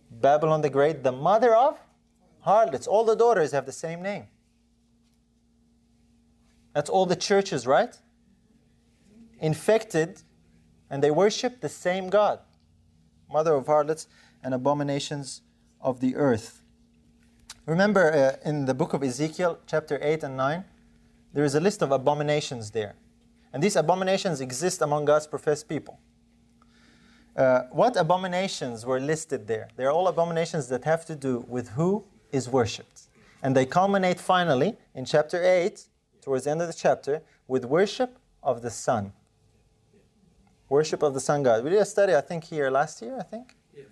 Babylon 0.10 0.62
the 0.62 0.70
Great, 0.70 1.04
the 1.04 1.12
mother 1.12 1.54
of 1.54 1.78
harlots. 2.39 2.88
All 2.88 3.04
the 3.04 3.16
daughters 3.16 3.51
have 3.51 3.66
the 3.66 3.74
same 3.74 4.01
name. 4.01 4.28
That's 6.74 6.89
all 6.89 7.06
the 7.06 7.18
churches, 7.18 7.68
right? 7.68 7.93
Infected, 9.41 10.22
and 10.89 11.04
they 11.04 11.12
worship 11.12 11.60
the 11.60 11.68
same 11.68 12.10
God. 12.10 12.39
Mother 13.30 13.56
of 13.56 13.66
harlots 13.66 14.08
and 14.41 14.54
abominations 14.54 15.41
of 15.82 15.99
the 15.99 16.16
earth. 16.16 16.62
Remember 17.66 18.14
uh, 18.14 18.49
in 18.49 18.66
the 18.66 18.74
book 18.74 18.93
of 18.93 19.04
Ezekiel, 19.04 19.60
chapter 19.68 19.99
8 20.01 20.24
and 20.24 20.38
9, 20.38 20.64
there 21.34 21.43
is 21.43 21.56
a 21.56 21.60
list 21.60 21.82
of 21.82 21.91
abominations 21.91 22.72
there. 22.72 22.95
And 23.54 23.62
these 23.62 23.76
abominations 23.76 24.41
exist 24.41 24.82
among 24.82 25.06
God's 25.06 25.28
professed 25.28 25.70
people. 25.70 25.99
Uh, 27.36 27.62
what 27.72 27.95
abominations 27.95 28.86
were 28.86 28.99
listed 28.99 29.47
there? 29.47 29.70
They're 29.76 29.91
all 29.91 30.08
abominations 30.08 30.68
that 30.70 30.84
have 30.84 31.06
to 31.06 31.16
do 31.16 31.45
with 31.47 31.70
who 31.70 32.04
is 32.32 32.49
worshipped. 32.49 33.04
And 33.41 33.56
they 33.56 33.66
culminate 33.66 34.20
finally 34.20 34.76
in 34.95 35.06
chapter 35.06 35.43
8, 35.43 35.88
towards 36.22 36.45
the 36.45 36.51
end 36.51 36.62
of 36.62 36.68
the 36.68 36.74
chapter, 36.74 37.22
with 37.47 37.66
worship 37.66 38.18
of 38.41 38.62
the 38.62 38.70
sun. 38.70 39.14
Worship 40.70 41.04
of 41.04 41.14
the 41.14 41.20
sun 41.20 41.43
god. 41.43 41.64
We 41.64 41.70
did 41.70 41.80
a 41.80 41.86
study, 41.86 42.16
I 42.16 42.22
think, 42.22 42.45
here 42.45 42.72
last 42.72 43.01
year, 43.01 43.18
I 43.20 43.24
think. 43.24 43.56
Yeah. 43.76 43.84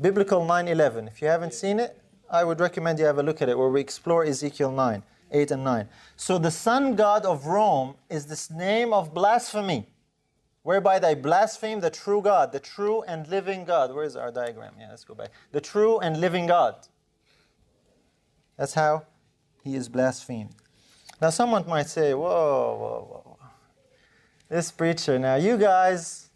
Biblical 0.00 0.44
9:11. 0.44 1.08
If 1.08 1.22
you 1.22 1.28
haven't 1.28 1.54
seen 1.54 1.80
it, 1.80 2.00
I 2.30 2.44
would 2.44 2.60
recommend 2.60 2.98
you 2.98 3.06
have 3.06 3.18
a 3.18 3.22
look 3.22 3.42
at 3.42 3.48
it, 3.48 3.58
where 3.58 3.68
we 3.68 3.80
explore 3.80 4.24
Ezekiel 4.24 4.70
9. 4.70 5.02
8 5.30 5.50
and 5.50 5.64
9. 5.64 5.88
So 6.16 6.38
the 6.38 6.50
sun 6.50 6.94
god 6.94 7.24
of 7.24 7.46
Rome 7.46 7.94
is 8.08 8.26
this 8.26 8.50
name 8.50 8.92
of 8.92 9.12
blasphemy, 9.12 9.88
whereby 10.62 10.98
they 10.98 11.14
blaspheme 11.14 11.80
the 11.80 11.90
true 11.90 12.22
God, 12.22 12.52
the 12.52 12.60
true 12.60 13.02
and 13.02 13.26
living 13.28 13.64
God. 13.64 13.94
Where 13.94 14.04
is 14.04 14.16
our 14.16 14.30
diagram? 14.30 14.74
Yeah, 14.78 14.90
let's 14.90 15.04
go 15.04 15.14
back. 15.14 15.30
The 15.52 15.60
true 15.60 15.98
and 15.98 16.20
living 16.20 16.46
God. 16.46 16.74
That's 18.56 18.74
how 18.74 19.06
he 19.62 19.74
is 19.74 19.88
blasphemed. 19.88 20.54
Now, 21.20 21.30
someone 21.30 21.66
might 21.66 21.88
say, 21.88 22.14
whoa, 22.14 22.26
whoa, 22.26 23.08
whoa. 23.10 23.38
This 24.48 24.70
preacher, 24.70 25.18
now 25.18 25.36
you 25.36 25.56
guys, 25.56 26.28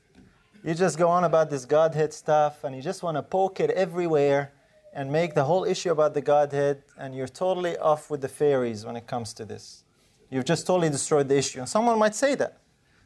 you 0.64 0.74
just 0.74 0.98
go 0.98 1.08
on 1.08 1.24
about 1.24 1.50
this 1.50 1.64
Godhead 1.64 2.12
stuff 2.12 2.64
and 2.64 2.74
you 2.74 2.82
just 2.82 3.02
want 3.02 3.16
to 3.16 3.22
poke 3.22 3.60
it 3.60 3.70
everywhere 3.70 4.52
and 4.98 5.12
make 5.12 5.32
the 5.32 5.44
whole 5.44 5.64
issue 5.64 5.92
about 5.92 6.12
the 6.12 6.20
Godhead, 6.20 6.82
and 6.98 7.14
you're 7.14 7.28
totally 7.28 7.78
off 7.78 8.10
with 8.10 8.20
the 8.20 8.26
fairies 8.28 8.84
when 8.84 8.96
it 8.96 9.06
comes 9.06 9.32
to 9.34 9.44
this. 9.44 9.84
You've 10.28 10.44
just 10.44 10.66
totally 10.66 10.90
destroyed 10.90 11.28
the 11.28 11.38
issue. 11.38 11.60
And 11.60 11.68
someone 11.68 11.96
might 12.00 12.16
say 12.16 12.34
that 12.34 12.58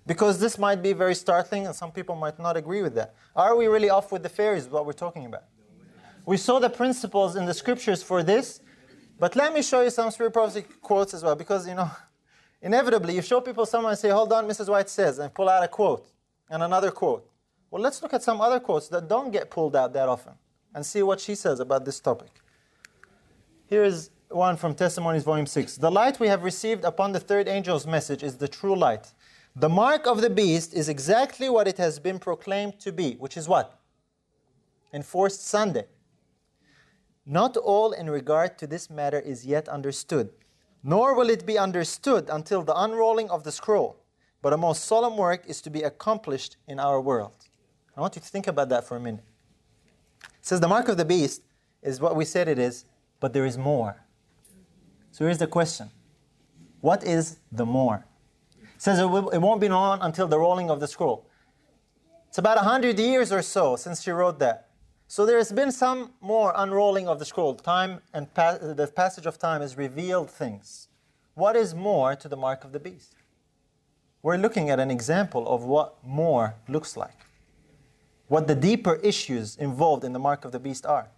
because 0.07 0.41
this 0.41 0.57
might 0.59 0.83
be 0.83 0.95
very 0.95 1.15
startling, 1.15 1.67
and 1.67 1.75
some 1.77 1.93
people 1.93 2.17
might 2.17 2.39
not 2.39 2.57
agree 2.57 2.81
with 2.81 2.95
that. 2.95 3.15
Are 3.37 3.55
we 3.55 3.67
really 3.67 3.91
off 3.91 4.11
with 4.11 4.23
the 4.23 4.31
fairies, 4.31 4.67
what 4.69 4.87
we're 4.87 4.95
talking 4.95 5.27
about? 5.27 5.45
We 6.25 6.39
saw 6.39 6.59
the 6.61 6.71
principles 6.71 7.37
in 7.37 7.45
the 7.45 7.53
scriptures 7.53 8.03
for 8.03 8.23
this, 8.23 8.63
but 9.19 9.37
let 9.37 9.53
me 9.53 9.61
show 9.61 9.83
you 9.83 9.91
some 9.91 10.11
spirit 10.11 10.33
prophecy 10.33 10.65
quotes 10.81 11.13
as 11.13 11.23
well, 11.23 11.37
because 11.37 11.69
you 11.69 11.75
know, 11.75 11.91
inevitably 12.63 13.17
you 13.17 13.21
show 13.21 13.43
people 13.43 13.67
someone 13.67 13.93
and 13.93 13.99
say, 13.99 14.09
Hold 14.09 14.33
on, 14.33 14.49
Mrs. 14.49 14.71
White 14.71 14.89
says, 14.89 15.19
and 15.19 15.35
pull 15.35 15.47
out 15.47 15.63
a 15.63 15.69
quote 15.69 16.11
and 16.49 16.63
another 16.63 16.91
quote. 16.91 17.29
Well, 17.71 17.83
let's 17.83 18.03
look 18.03 18.15
at 18.15 18.23
some 18.23 18.41
other 18.41 18.61
quotes 18.61 18.89
that 18.89 19.09
don't 19.09 19.31
get 19.31 19.51
pulled 19.51 19.77
out 19.77 19.93
that 19.93 20.09
often 20.09 20.33
and 20.75 20.85
see 20.85 21.03
what 21.03 21.21
she 21.21 21.35
says 21.35 21.61
about 21.61 21.85
this 21.85 22.01
topic. 22.01 22.41
Here 23.67 23.85
is 23.85 24.11
one 24.29 24.57
from 24.57 24.75
Testimonies, 24.75 25.25
Volume 25.25 25.47
6. 25.47 25.77
The 25.77 25.91
light 25.91 26.19
we 26.21 26.29
have 26.29 26.43
received 26.43 26.85
upon 26.85 27.13
the 27.13 27.21
third 27.21 27.49
angel's 27.49 27.87
message 27.87 28.23
is 28.23 28.37
the 28.37 28.49
true 28.49 28.77
light. 28.77 29.13
The 29.55 29.69
mark 29.69 30.07
of 30.07 30.21
the 30.23 30.31
beast 30.31 30.73
is 30.75 30.89
exactly 30.89 31.49
what 31.51 31.69
it 31.69 31.79
has 31.79 31.99
been 31.99 32.19
proclaimed 32.19 32.81
to 32.81 32.93
be, 32.93 33.15
which 33.15 33.37
is 33.37 33.49
what? 33.49 33.79
Enforced 34.93 35.47
Sunday. 35.47 35.87
Not 37.27 37.57
all 37.57 37.93
in 37.93 38.09
regard 38.11 38.59
to 38.59 38.67
this 38.67 38.91
matter 38.91 39.21
is 39.21 39.47
yet 39.47 39.69
understood. 39.69 40.31
nor 40.83 41.15
will 41.15 41.31
it 41.31 41.47
be 41.47 41.59
understood 41.59 42.29
until 42.29 42.63
the 42.63 42.77
unrolling 42.77 43.31
of 43.31 43.45
the 43.45 43.53
scroll. 43.53 43.97
But 44.41 44.53
a 44.53 44.57
most 44.57 44.85
solemn 44.85 45.17
work 45.17 45.45
is 45.47 45.61
to 45.63 45.71
be 45.71 45.83
accomplished 45.83 46.57
in 46.67 46.81
our 46.81 47.01
world. 47.01 47.49
I 47.97 48.01
want 48.01 48.17
you 48.17 48.23
to 48.23 48.29
think 48.29 48.49
about 48.49 48.69
that 48.71 48.85
for 48.85 48.97
a 48.97 49.01
minute. 49.01 49.25
Says 50.43 50.61
the 50.61 50.69
mark 50.69 50.89
of 50.89 50.97
the 50.97 51.05
beast 51.05 51.43
is 51.83 52.01
what 52.01 52.17
we 52.17 52.25
said 52.25 52.49
it 52.49 52.59
is, 52.59 52.85
but 53.21 53.33
there 53.33 53.47
is 53.47 53.57
more. 53.57 54.03
So 55.13 55.25
here's 55.25 55.39
the 55.39 55.47
question 55.47 55.91
What 56.81 57.05
is 57.05 57.39
the 57.51 57.65
more? 57.65 58.05
It 58.61 58.83
says 58.83 58.99
it 58.99 59.07
won't 59.07 59.61
be 59.61 59.69
known 59.69 60.01
until 60.03 60.27
the 60.27 60.39
rolling 60.39 60.69
of 60.69 60.81
the 60.81 60.89
scroll. 60.89 61.29
It's 62.29 62.39
about 62.39 62.57
100 62.57 62.99
years 62.99 63.31
or 63.31 63.43
so 63.43 63.77
since 63.77 64.03
she 64.03 64.11
wrote 64.11 64.41
that. 64.41 64.69
So 65.07 65.27
there's 65.27 65.53
been 65.53 65.71
some 65.71 66.13
more 66.21 66.53
unrolling 66.57 67.07
of 67.07 67.19
the 67.19 67.25
scroll. 67.25 67.55
Time 67.55 68.01
and 68.13 68.33
pa- 68.35 68.59
the 68.59 68.87
passage 68.87 69.27
of 69.27 69.39
time 69.39 69.61
has 69.61 69.77
revealed 69.77 70.31
things. 70.31 70.89
What 71.35 71.55
is 71.55 71.75
more 71.75 72.17
to 72.17 72.29
the 72.29 72.37
mark 72.37 72.65
of 72.65 72.73
the 72.73 72.81
beast? 72.81 73.15
We're 74.23 74.39
looking 74.39 74.71
at 74.71 74.81
an 74.81 74.91
example 74.91 75.47
of 75.47 75.65
what 75.65 76.03
more 76.05 76.55
looks 76.69 76.97
like. 76.97 77.27
What 78.33 78.47
the 78.47 78.55
deeper 78.55 78.95
issues 79.03 79.57
involved 79.57 80.05
in 80.05 80.15
the 80.15 80.19
mark 80.19 80.47
of 80.47 80.53
the 80.53 80.59
beast 80.59 80.87
are. 80.87 81.11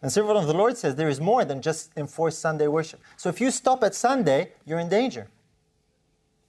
And 0.00 0.12
servant 0.12 0.38
of 0.38 0.46
the 0.46 0.52
Lord 0.52 0.76
says 0.76 0.94
there 0.94 1.08
is 1.08 1.20
more 1.20 1.44
than 1.44 1.60
just 1.60 1.90
enforced 1.96 2.38
Sunday 2.38 2.68
worship. 2.68 3.00
So 3.16 3.28
if 3.28 3.40
you 3.40 3.50
stop 3.50 3.82
at 3.82 3.92
Sunday, 3.92 4.52
you're 4.64 4.78
in 4.78 4.88
danger 4.88 5.26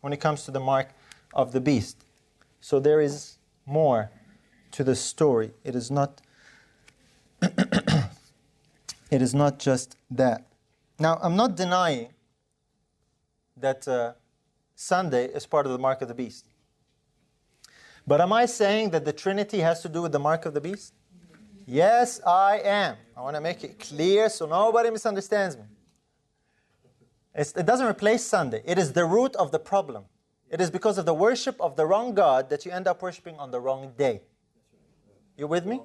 when 0.02 0.14
it 0.14 0.18
comes 0.22 0.46
to 0.46 0.52
the 0.52 0.60
mark 0.60 0.90
of 1.34 1.54
the 1.54 1.60
beast. 1.60 2.06
So 2.62 2.80
there 2.80 3.02
is 3.02 3.40
more 3.66 4.12
to 4.74 4.84
the 4.84 4.96
story. 4.96 5.54
It 5.64 5.74
is 5.74 5.90
not 5.90 6.22
it 7.42 9.24
is 9.24 9.34
not 9.34 9.58
just 9.58 9.98
that. 10.12 10.46
Now, 11.00 11.18
I'm 11.20 11.36
not 11.36 11.56
denying 11.56 12.10
that 13.58 13.88
uh, 13.88 14.14
Sunday 14.76 15.26
is 15.30 15.48
part 15.48 15.66
of 15.66 15.72
the 15.72 15.80
mark 15.80 16.04
of 16.04 16.10
the 16.10 16.14
beast. 16.14 16.46
But 18.06 18.20
am 18.22 18.34
I 18.34 18.46
saying 18.46 18.90
that 18.92 19.06
the 19.06 19.14
Trinity 19.14 19.60
has 19.60 19.82
to 19.82 19.90
do 19.90 20.02
with 20.02 20.12
the 20.12 20.20
mark 20.20 20.46
of 20.46 20.54
the 20.54 20.62
beast? 20.62 20.94
Yes, 21.66 22.20
I 22.26 22.60
am. 22.60 22.98
I 23.16 23.22
want 23.22 23.36
to 23.36 23.42
make 23.42 23.64
it 23.64 23.80
clear 23.80 24.30
so 24.30 24.46
nobody 24.46 24.90
misunderstands 24.90 25.56
me. 25.56 25.64
It's, 27.34 27.54
it 27.54 27.66
doesn't 27.66 27.88
replace 27.88 28.24
Sunday, 28.24 28.62
it 28.66 28.78
is 28.78 28.94
the 28.94 29.06
root 29.06 29.36
of 29.38 29.52
the 29.52 29.60
problem. 29.60 30.06
It 30.50 30.62
is 30.62 30.70
because 30.70 31.00
of 31.00 31.06
the 31.06 31.16
worship 31.16 31.60
of 31.60 31.76
the 31.76 31.86
wrong 31.86 32.14
God 32.14 32.50
that 32.50 32.64
you 32.64 32.72
end 32.72 32.88
up 32.88 33.02
worshiping 33.02 33.38
on 33.40 33.50
the 33.50 33.60
wrong 33.60 33.92
day. 33.98 34.22
You 35.36 35.48
with 35.48 35.66
me? 35.66 35.82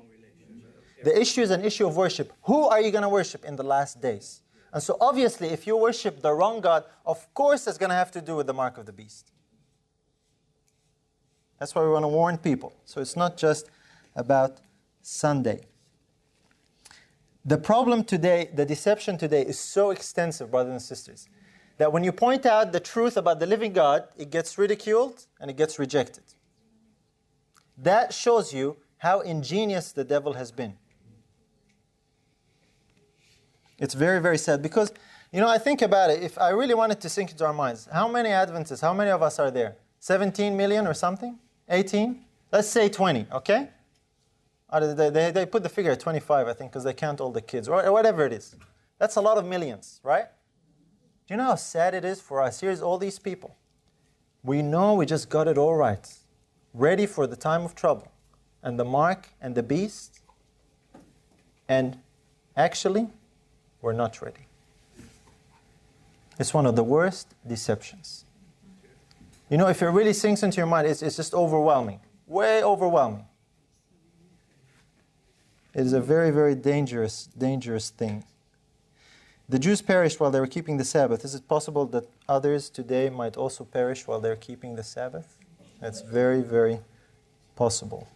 The 1.03 1.19
issue 1.19 1.41
is 1.41 1.51
an 1.51 1.64
issue 1.64 1.87
of 1.87 1.97
worship. 1.97 2.33
Who 2.43 2.66
are 2.66 2.81
you 2.81 2.91
going 2.91 3.03
to 3.03 3.09
worship 3.09 3.45
in 3.45 3.57
the 3.57 3.62
last 3.62 4.03
days? 4.03 4.43
And 4.73 4.83
so, 4.83 4.99
obviously, 5.01 5.49
if 5.49 5.66
you 5.66 5.77
worship 5.77 6.21
the 6.21 6.35
wrong 6.35 6.61
God, 6.61 6.85
of 7.07 7.33
course, 7.33 7.66
it's 7.66 7.79
going 7.79 7.89
to 7.89 7.97
have 7.97 8.11
to 8.11 8.21
do 8.21 8.37
with 8.37 8.47
the 8.47 8.53
mark 8.53 8.77
of 8.77 8.85
the 8.85 8.93
beast. 8.93 9.33
That's 11.59 11.75
why 11.75 11.83
we 11.83 11.91
want 11.91 12.05
to 12.05 12.09
warn 12.09 12.39
people. 12.39 12.75
So, 12.85 13.01
it's 13.01 13.17
not 13.17 13.37
just 13.37 13.69
about 14.15 14.59
Sunday. 15.03 15.67
The 17.45 17.59
problem 17.59 18.05
today, 18.05 18.51
the 18.53 18.67
deception 18.67 19.17
today, 19.17 19.43
is 19.43 19.59
so 19.59 19.91
extensive, 19.91 20.51
brothers 20.51 20.73
and 20.73 20.83
sisters, 20.83 21.29
that 21.79 21.93
when 21.93 22.05
you 22.05 22.13
point 22.13 22.45
out 22.45 22.73
the 22.73 22.81
truth 22.81 23.17
about 23.17 23.41
the 23.41 23.47
living 23.47 23.73
God, 23.73 24.05
it 24.19 24.31
gets 24.31 24.59
ridiculed 24.59 25.27
and 25.41 25.51
it 25.51 25.57
gets 25.57 25.79
rejected. 25.79 26.25
That 27.79 28.13
shows 28.13 28.53
you 28.53 28.77
how 28.99 29.21
ingenious 29.21 29.93
the 29.93 30.05
devil 30.05 30.35
has 30.35 30.51
been. 30.51 30.77
It's 33.79 33.95
very, 33.95 34.21
very 34.21 34.39
sad 34.39 34.61
because, 34.61 34.93
you 35.33 35.41
know, 35.41 35.49
I 35.49 35.59
think 35.59 35.83
about 35.83 36.11
it. 36.11 36.23
If 36.23 36.37
I 36.37 36.51
really 36.51 36.75
wanted 36.75 37.01
to 37.01 37.09
sink 37.09 37.31
into 37.31 37.47
our 37.47 37.53
minds, 37.53 37.89
how 37.93 38.09
many 38.09 38.31
Adventists, 38.31 38.81
how 38.81 38.93
many 38.93 39.11
of 39.11 39.23
us 39.23 39.39
are 39.39 39.53
there? 39.53 39.77
17 40.01 40.57
million 40.57 40.87
or 40.87 40.95
something? 40.95 41.39
18? 41.69 42.25
Let's 42.51 42.69
say 42.69 42.89
20, 42.89 43.27
okay? 43.33 43.69
Uh, 44.71 44.95
they, 44.95 45.11
they, 45.11 45.31
they 45.31 45.47
put 45.47 45.62
the 45.62 45.69
figure 45.69 45.91
at 45.93 46.01
25, 46.01 46.47
I 46.49 46.53
think, 46.53 46.71
because 46.71 46.85
they 46.85 46.93
count 46.93 47.21
all 47.21 47.31
the 47.31 47.41
kids, 47.41 47.69
or 47.69 47.91
whatever 47.93 48.25
it 48.25 48.33
is. 48.33 48.55
That's 48.99 49.16
a 49.16 49.21
lot 49.21 49.39
of 49.39 49.47
millions, 49.47 50.01
right? 50.03 50.27
Do 51.27 51.35
you 51.35 51.39
know 51.39 51.45
how 51.45 51.55
sad 51.57 51.95
it 51.95 52.05
is 52.05 52.21
for 52.21 52.43
us? 52.43 52.61
Here's 52.61 52.83
all 52.83 52.99
these 52.99 53.19
people. 53.19 53.57
We 54.43 54.62
know 54.62 54.95
we 54.95 55.07
just 55.07 55.29
got 55.29 55.49
it 55.49 55.59
all 55.59 55.77
right, 55.77 56.07
ready 56.73 57.07
for 57.07 57.27
the 57.27 57.37
time 57.37 57.64
of 57.64 57.75
trouble, 57.75 58.11
and 58.62 58.79
the 58.79 58.85
mark 58.85 59.29
and 59.41 59.55
the 59.55 59.62
beast, 59.62 60.21
and 61.69 61.99
actually, 62.57 63.09
we're 63.83 63.93
not 63.93 64.23
ready. 64.23 64.47
It's 66.39 66.55
one 66.55 66.66
of 66.66 66.77
the 66.77 66.85
worst 66.85 67.35
deceptions. 67.47 68.25
You 69.51 69.57
know, 69.57 69.69
if 69.69 69.81
it 69.83 69.87
really 69.89 70.13
sinks 70.13 70.43
into 70.43 70.59
your 70.59 70.67
mind, 70.67 70.87
it's, 70.87 71.03
it's 71.03 71.17
just 71.17 71.35
overwhelming, 71.35 72.01
way 72.27 72.63
overwhelming. 72.63 73.25
It 75.75 75.83
is 75.87 75.93
a 75.93 76.01
very, 76.01 76.31
very 76.31 76.55
dangerous, 76.55 77.29
dangerous 77.39 77.91
thing. 77.91 78.25
The 79.49 79.59
Jews 79.59 79.81
perished 79.81 80.21
while 80.21 80.31
they 80.31 80.41
were 80.41 80.47
keeping 80.47 80.77
the 80.77 80.85
Sabbath. 80.85 81.25
Is 81.25 81.35
it 81.35 81.49
possible 81.49 81.87
that 81.87 82.05
others 82.29 82.69
today 82.69 83.09
might 83.09 83.37
also 83.37 83.65
perish 83.65 84.07
while 84.07 84.21
they're 84.21 84.37
keeping 84.37 84.77
the 84.77 84.83
Sabbath? 84.83 85.39
That's 85.81 86.03
very, 86.03 86.43
very 86.43 86.81
possible. 87.57 88.07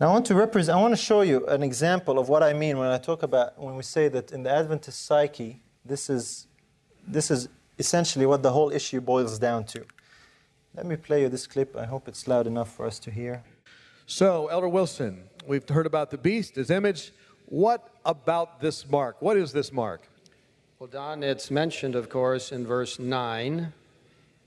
Now 0.00 0.08
I 0.08 0.12
want 0.12 0.26
to 0.26 0.34
represent 0.34 0.76
I 0.76 0.80
want 0.80 0.92
to 0.92 1.02
show 1.02 1.20
you 1.20 1.46
an 1.46 1.62
example 1.62 2.18
of 2.18 2.28
what 2.28 2.42
I 2.42 2.52
mean 2.52 2.78
when 2.78 2.88
I 2.88 2.98
talk 2.98 3.22
about 3.22 3.58
when 3.58 3.76
we 3.76 3.82
say 3.82 4.08
that 4.08 4.32
in 4.32 4.42
the 4.42 4.50
Adventist 4.50 5.04
psyche, 5.06 5.62
this 5.84 6.10
is 6.10 6.48
this 7.06 7.30
is 7.30 7.48
essentially 7.78 8.26
what 8.26 8.42
the 8.42 8.50
whole 8.50 8.70
issue 8.70 9.00
boils 9.00 9.38
down 9.38 9.64
to. 9.66 9.84
Let 10.76 10.86
me 10.86 10.96
play 10.96 11.22
you 11.22 11.28
this 11.28 11.46
clip. 11.46 11.76
I 11.76 11.84
hope 11.84 12.08
it's 12.08 12.26
loud 12.26 12.48
enough 12.48 12.74
for 12.74 12.84
us 12.84 12.98
to 13.00 13.10
hear. 13.12 13.44
So, 14.06 14.48
Elder 14.48 14.68
Wilson, 14.68 15.22
we've 15.46 15.68
heard 15.68 15.86
about 15.86 16.10
the 16.10 16.18
beast, 16.18 16.56
his 16.56 16.68
image. 16.68 17.12
What 17.46 17.88
about 18.04 18.60
this 18.60 18.90
mark? 18.90 19.22
What 19.22 19.36
is 19.36 19.52
this 19.52 19.72
mark? 19.72 20.08
Well, 20.80 20.88
Don, 20.88 21.22
it's 21.22 21.48
mentioned, 21.48 21.94
of 21.94 22.08
course, 22.08 22.50
in 22.50 22.66
verse 22.66 22.98
9. 22.98 23.72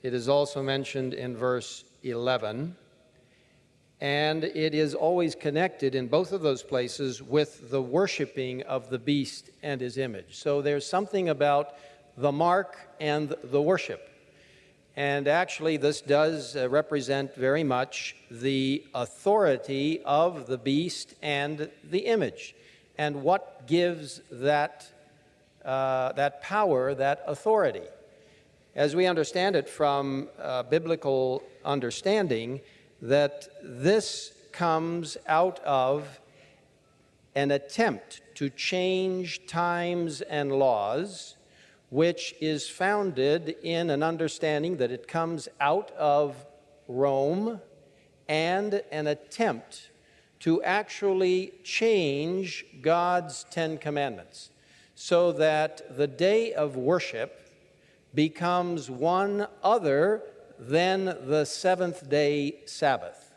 It 0.03 0.13
is 0.13 0.27
also 0.27 0.61
mentioned 0.61 1.13
in 1.13 1.37
verse 1.37 1.85
11 2.03 2.75
and 3.99 4.43
it 4.43 4.75
is 4.75 4.93
always 4.93 5.33
connected 5.33 5.95
in 5.95 6.07
both 6.07 6.31
of 6.31 6.41
those 6.41 6.61
places 6.61 7.23
with 7.23 7.71
the 7.71 7.81
worshiping 7.81 8.61
of 8.63 8.89
the 8.89 8.99
beast 8.99 9.49
and 9.63 9.81
his 9.81 9.97
image. 9.97 10.37
So 10.37 10.61
there's 10.61 10.85
something 10.85 11.29
about 11.29 11.73
the 12.15 12.31
mark 12.31 12.77
and 12.99 13.33
the 13.45 13.61
worship. 13.61 14.07
And 14.97 15.27
actually, 15.27 15.77
this 15.77 16.01
does 16.01 16.55
uh, 16.55 16.67
represent 16.69 17.35
very 17.35 17.63
much 17.63 18.15
the 18.31 18.83
authority 18.95 20.01
of 20.03 20.47
the 20.47 20.57
beast 20.57 21.13
and 21.21 21.69
the 21.83 21.99
image. 21.99 22.55
And 22.97 23.21
what 23.21 23.67
gives 23.67 24.21
that, 24.31 24.91
uh, 25.63 26.13
that 26.13 26.41
power, 26.41 26.95
that 26.95 27.23
authority? 27.27 27.83
As 28.75 28.95
we 28.95 29.05
understand 29.05 29.55
it 29.55 29.69
from 29.69 30.29
uh, 30.39 30.63
biblical 30.63 31.43
understanding, 31.63 32.61
that 32.99 33.47
this 33.61 34.33
comes 34.51 35.15
out 35.27 35.59
of 35.59 36.19
an 37.35 37.51
attempt 37.51 38.21
to 38.33 38.49
change 38.49 39.45
times 39.45 40.21
and 40.21 40.51
laws, 40.51 41.36
which 41.89 42.35
is 42.41 42.67
founded 42.67 43.55
in 43.63 43.89
an 43.89 44.03
understanding 44.03 44.77
that 44.77 44.91
it 44.91 45.07
comes 45.07 45.47
out 45.59 45.91
of 45.91 46.45
Rome 46.87 47.61
and 48.27 48.81
an 48.91 49.07
attempt 49.07 49.89
to 50.39 50.61
actually 50.63 51.53
change 51.63 52.65
God's 52.81 53.45
Ten 53.49 53.77
Commandments 53.77 54.49
so 54.95 55.31
that 55.31 55.95
the 55.95 56.07
day 56.07 56.53
of 56.53 56.75
worship 56.75 57.49
becomes 58.13 58.89
one 58.89 59.47
other 59.63 60.23
than 60.59 61.05
the 61.05 61.45
seventh 61.45 62.09
day 62.09 62.61
Sabbath. 62.65 63.31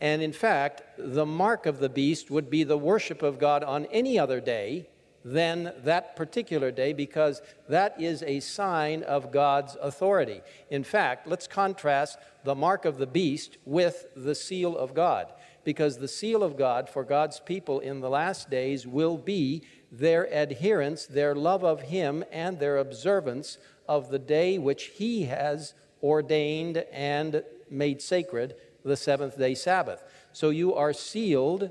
And 0.00 0.22
in 0.22 0.32
fact, 0.32 0.82
the 0.96 1.26
mark 1.26 1.66
of 1.66 1.78
the 1.78 1.90
beast 1.90 2.30
would 2.30 2.48
be 2.48 2.64
the 2.64 2.78
worship 2.78 3.22
of 3.22 3.38
God 3.38 3.62
on 3.62 3.84
any 3.86 4.18
other 4.18 4.40
day 4.40 4.88
than 5.24 5.72
that 5.84 6.16
particular 6.16 6.70
day 6.70 6.92
because 6.92 7.42
that 7.68 8.00
is 8.00 8.22
a 8.22 8.40
sign 8.40 9.02
of 9.02 9.30
God's 9.30 9.76
authority. 9.80 10.40
In 10.70 10.84
fact, 10.84 11.26
let's 11.26 11.46
contrast 11.46 12.18
the 12.44 12.54
mark 12.54 12.84
of 12.84 12.98
the 12.98 13.06
beast 13.06 13.58
with 13.64 14.06
the 14.16 14.34
seal 14.34 14.76
of 14.76 14.94
God 14.94 15.32
because 15.64 15.98
the 15.98 16.08
seal 16.08 16.42
of 16.42 16.56
God 16.56 16.88
for 16.88 17.04
God's 17.04 17.40
people 17.40 17.80
in 17.80 18.00
the 18.00 18.10
last 18.10 18.50
days 18.50 18.86
will 18.86 19.18
be 19.18 19.62
their 19.92 20.24
adherence, 20.32 21.06
their 21.06 21.34
love 21.34 21.64
of 21.64 21.82
Him, 21.82 22.24
and 22.30 22.58
their 22.58 22.78
observance 22.78 23.58
of 23.88 24.10
the 24.10 24.18
day 24.18 24.58
which 24.58 24.84
He 24.84 25.24
has 25.24 25.74
ordained 26.02 26.78
and 26.92 27.42
made 27.68 28.00
sacred 28.00 28.54
the 28.84 28.96
seventh 28.96 29.38
day 29.38 29.54
Sabbath. 29.54 30.02
So 30.32 30.50
you 30.50 30.74
are 30.74 30.92
sealed 30.92 31.70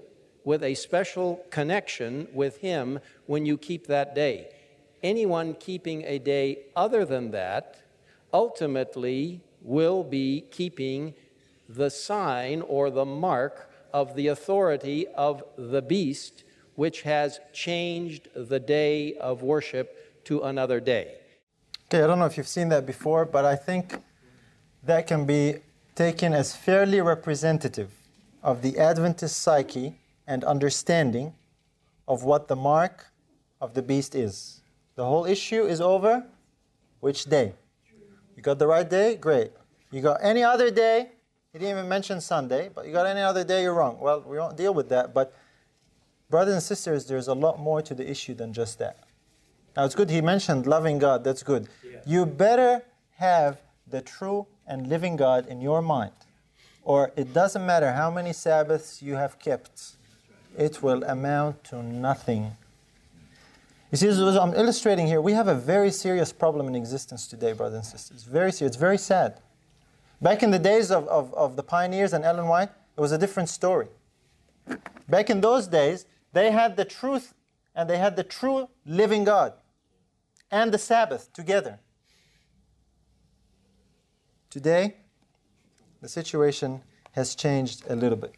with 0.49 0.63
a 0.63 0.73
special 0.73 1.45
connection 1.51 2.27
with 2.33 2.57
Him 2.57 2.99
when 3.27 3.45
you 3.45 3.55
keep 3.55 3.85
that 3.85 4.15
day. 4.15 4.37
anyone 5.03 5.53
keeping 5.67 6.03
a 6.15 6.17
day 6.17 6.47
other 6.75 7.05
than 7.05 7.29
that 7.29 7.65
ultimately 8.33 9.21
will 9.61 10.03
be 10.03 10.41
keeping 10.49 11.13
the 11.81 11.89
sign 11.89 12.61
or 12.61 12.89
the 12.89 13.05
mark 13.05 13.69
of 13.93 14.15
the 14.15 14.27
authority 14.35 14.99
of 15.27 15.43
the 15.55 15.83
beast, 15.83 16.43
which 16.81 17.03
has 17.03 17.39
changed 17.53 18.27
the 18.53 18.59
day 18.59 19.13
of 19.29 19.43
worship 19.43 19.87
to 20.23 20.41
another 20.51 20.79
day. 20.79 21.05
Okay, 21.85 22.01
I 22.03 22.07
don't 22.07 22.17
know 22.17 22.25
if 22.25 22.37
you've 22.37 22.55
seen 22.57 22.69
that 22.69 22.85
before, 22.87 23.23
but 23.25 23.45
I 23.45 23.55
think 23.55 23.85
that 24.83 25.05
can 25.05 25.25
be 25.25 25.43
taken 25.93 26.33
as 26.33 26.55
fairly 26.55 27.01
representative 27.01 27.91
of 28.41 28.63
the 28.63 28.79
Adventist 28.79 29.35
psyche 29.45 29.98
and 30.29 30.43
understanding 30.43 31.33
of 32.07 32.23
what 32.23 32.47
the 32.47 32.55
mark 32.55 33.07
of 33.59 33.73
the 33.73 33.81
beast 33.81 34.15
is. 34.15 34.61
The 34.95 35.03
whole 35.03 35.25
issue 35.25 35.63
is 35.65 35.81
over. 35.81 36.23
Which 37.01 37.25
day? 37.25 37.53
You 38.35 38.43
got 38.43 38.59
the 38.59 38.67
right 38.67 38.89
day? 38.89 39.15
Great. 39.15 39.51
You 39.91 40.01
got 40.01 40.19
any 40.21 40.43
other 40.43 40.69
day? 40.69 41.09
He 41.51 41.57
didn't 41.57 41.71
even 41.71 41.89
mention 41.89 42.21
Sunday, 42.21 42.69
but 42.73 42.85
you 42.85 42.93
got 42.93 43.07
any 43.07 43.21
other 43.21 43.43
day, 43.43 43.63
you're 43.63 43.73
wrong. 43.73 43.99
Well, 43.99 44.21
we 44.21 44.37
won't 44.37 44.55
deal 44.55 44.73
with 44.73 44.87
that, 44.89 45.15
but 45.15 45.33
brothers 46.29 46.53
and 46.53 46.61
sisters, 46.61 47.05
there's 47.05 47.27
a 47.27 47.33
lot 47.33 47.59
more 47.59 47.81
to 47.81 47.95
the 47.95 48.07
issue 48.07 48.35
than 48.35 48.53
just 48.53 48.77
that. 48.77 48.99
Now, 49.75 49.85
it's 49.85 49.95
good 49.95 50.11
he 50.11 50.21
mentioned 50.21 50.67
loving 50.67 50.99
God, 50.99 51.23
that's 51.23 51.41
good. 51.41 51.67
You 52.05 52.27
better 52.27 52.83
have 53.15 53.61
the 53.87 54.01
true 54.01 54.45
and 54.67 54.87
living 54.87 55.15
God 55.15 55.47
in 55.47 55.59
your 55.59 55.81
mind, 55.81 56.13
or 56.83 57.11
it 57.15 57.33
doesn't 57.33 57.65
matter 57.65 57.93
how 57.93 58.11
many 58.11 58.31
Sabbaths 58.31 59.01
you 59.01 59.15
have 59.15 59.39
kept, 59.39 59.97
it 60.57 60.81
will 60.81 61.03
amount 61.03 61.63
to 61.65 61.81
nothing. 61.83 62.51
You 63.91 63.97
see, 63.97 64.07
as 64.07 64.19
I'm 64.19 64.53
illustrating 64.53 65.07
here, 65.07 65.21
we 65.21 65.33
have 65.33 65.47
a 65.47 65.55
very 65.55 65.89
serious 65.91 66.31
problem 66.31 66.67
in 66.67 66.75
existence 66.75 67.27
today, 67.27 67.53
brothers 67.53 67.77
and 67.77 67.85
sisters. 67.85 68.23
Very 68.23 68.51
serious, 68.51 68.75
it's 68.75 68.79
very 68.79 68.97
sad. 68.97 69.39
Back 70.21 70.43
in 70.43 70.51
the 70.51 70.59
days 70.59 70.91
of, 70.91 71.07
of, 71.07 71.33
of 71.33 71.55
the 71.55 71.63
pioneers 71.63 72.13
and 72.13 72.23
Ellen 72.23 72.47
White, 72.47 72.69
it 72.97 73.01
was 73.01 73.11
a 73.11 73.17
different 73.17 73.49
story. 73.49 73.87
Back 75.07 75.29
in 75.29 75.41
those 75.41 75.67
days, 75.67 76.05
they 76.33 76.51
had 76.51 76.77
the 76.77 76.85
truth 76.85 77.33
and 77.73 77.89
they 77.89 77.97
had 77.97 78.15
the 78.15 78.23
true 78.23 78.69
living 78.85 79.23
God 79.23 79.53
and 80.51 80.71
the 80.71 80.77
Sabbath 80.77 81.31
together. 81.33 81.79
Today, 84.49 84.97
the 86.01 86.09
situation 86.09 86.81
has 87.11 87.35
changed 87.35 87.83
a 87.89 87.95
little 87.95 88.17
bit. 88.17 88.35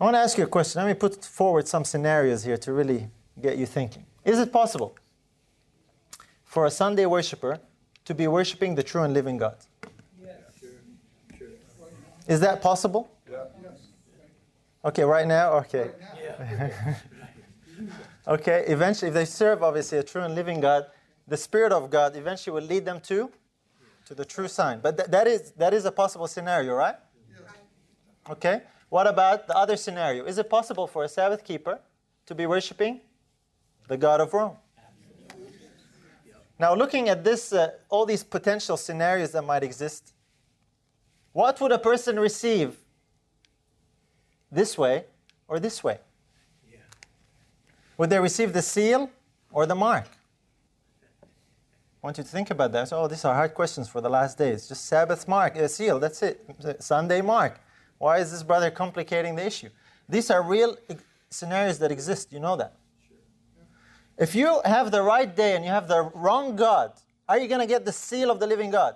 I 0.00 0.04
want 0.04 0.14
to 0.14 0.20
ask 0.20 0.38
you 0.38 0.44
a 0.44 0.46
question. 0.46 0.80
Let 0.80 0.88
me 0.88 0.94
put 0.94 1.22
forward 1.22 1.68
some 1.68 1.84
scenarios 1.84 2.42
here 2.42 2.56
to 2.56 2.72
really 2.72 3.08
get 3.38 3.58
you 3.58 3.66
thinking. 3.66 4.06
Is 4.24 4.38
it 4.38 4.50
possible 4.50 4.96
for 6.42 6.64
a 6.64 6.70
Sunday 6.70 7.04
worshiper 7.04 7.60
to 8.06 8.14
be 8.14 8.26
worshiping 8.26 8.74
the 8.74 8.82
true 8.82 9.02
and 9.02 9.12
living 9.12 9.36
God? 9.36 9.56
Yes. 10.22 10.38
Is 12.26 12.40
that 12.40 12.62
possible? 12.62 13.10
Yeah. 13.30 13.44
Okay, 14.86 15.04
right 15.04 15.26
now? 15.26 15.52
Okay. 15.58 15.90
Yeah. 16.18 16.84
okay, 18.26 18.64
eventually, 18.68 19.08
if 19.08 19.14
they 19.14 19.26
serve 19.26 19.62
obviously 19.62 19.98
a 19.98 20.02
true 20.02 20.22
and 20.22 20.34
living 20.34 20.60
God, 20.60 20.86
the 21.28 21.36
Spirit 21.36 21.72
of 21.72 21.90
God 21.90 22.16
eventually 22.16 22.58
will 22.58 22.66
lead 22.66 22.86
them 22.86 23.00
to, 23.02 23.30
to 24.06 24.14
the 24.14 24.24
true 24.24 24.48
sign. 24.48 24.80
But 24.80 24.96
th- 24.96 25.10
that, 25.10 25.26
is, 25.26 25.50
that 25.58 25.74
is 25.74 25.84
a 25.84 25.92
possible 25.92 26.26
scenario, 26.26 26.74
right? 26.74 26.96
Okay. 28.30 28.62
What 28.90 29.06
about 29.06 29.46
the 29.46 29.56
other 29.56 29.76
scenario? 29.76 30.24
Is 30.26 30.36
it 30.36 30.50
possible 30.50 30.86
for 30.86 31.04
a 31.04 31.08
Sabbath 31.08 31.44
keeper 31.44 31.78
to 32.26 32.34
be 32.34 32.44
worshiping 32.44 33.00
the 33.88 33.96
God 33.96 34.20
of 34.20 34.34
Rome? 34.34 34.56
Now, 36.58 36.74
looking 36.74 37.08
at 37.08 37.24
this, 37.24 37.54
uh, 37.54 37.70
all 37.88 38.04
these 38.04 38.22
potential 38.22 38.76
scenarios 38.76 39.32
that 39.32 39.42
might 39.42 39.62
exist, 39.62 40.12
what 41.32 41.58
would 41.60 41.72
a 41.72 41.78
person 41.78 42.18
receive 42.18 42.76
this 44.52 44.76
way 44.76 45.04
or 45.48 45.58
this 45.58 45.82
way? 45.82 45.98
Would 47.96 48.10
they 48.10 48.18
receive 48.18 48.52
the 48.52 48.62
seal 48.62 49.10
or 49.52 49.66
the 49.66 49.74
mark? 49.74 50.06
I 51.22 52.06
want 52.06 52.18
you 52.18 52.24
to 52.24 52.30
think 52.30 52.50
about 52.50 52.72
that. 52.72 52.92
oh, 52.92 53.06
these 53.06 53.24
are 53.24 53.34
hard 53.34 53.54
questions 53.54 53.88
for 53.88 54.00
the 54.00 54.08
last 54.08 54.36
days. 54.36 54.66
Just 54.66 54.86
Sabbath 54.86 55.28
mark, 55.28 55.54
a 55.56 55.68
seal, 55.68 55.98
that's 56.00 56.22
it. 56.22 56.44
Sunday 56.80 57.20
mark. 57.20 57.60
Why 58.00 58.16
is 58.16 58.32
this 58.32 58.42
brother 58.42 58.70
complicating 58.70 59.36
the 59.36 59.46
issue? 59.46 59.68
These 60.08 60.30
are 60.30 60.42
real 60.42 60.78
scenarios 61.28 61.78
that 61.80 61.92
exist. 61.92 62.32
You 62.32 62.40
know 62.40 62.56
that. 62.56 62.78
If 64.16 64.34
you 64.34 64.62
have 64.64 64.90
the 64.90 65.02
right 65.02 65.36
day 65.36 65.54
and 65.54 65.62
you 65.62 65.70
have 65.70 65.86
the 65.86 66.10
wrong 66.14 66.56
God, 66.56 66.92
are 67.28 67.38
you 67.38 67.46
going 67.46 67.60
to 67.60 67.66
get 67.66 67.84
the 67.84 67.92
seal 67.92 68.30
of 68.30 68.40
the 68.40 68.46
living 68.46 68.70
God? 68.70 68.94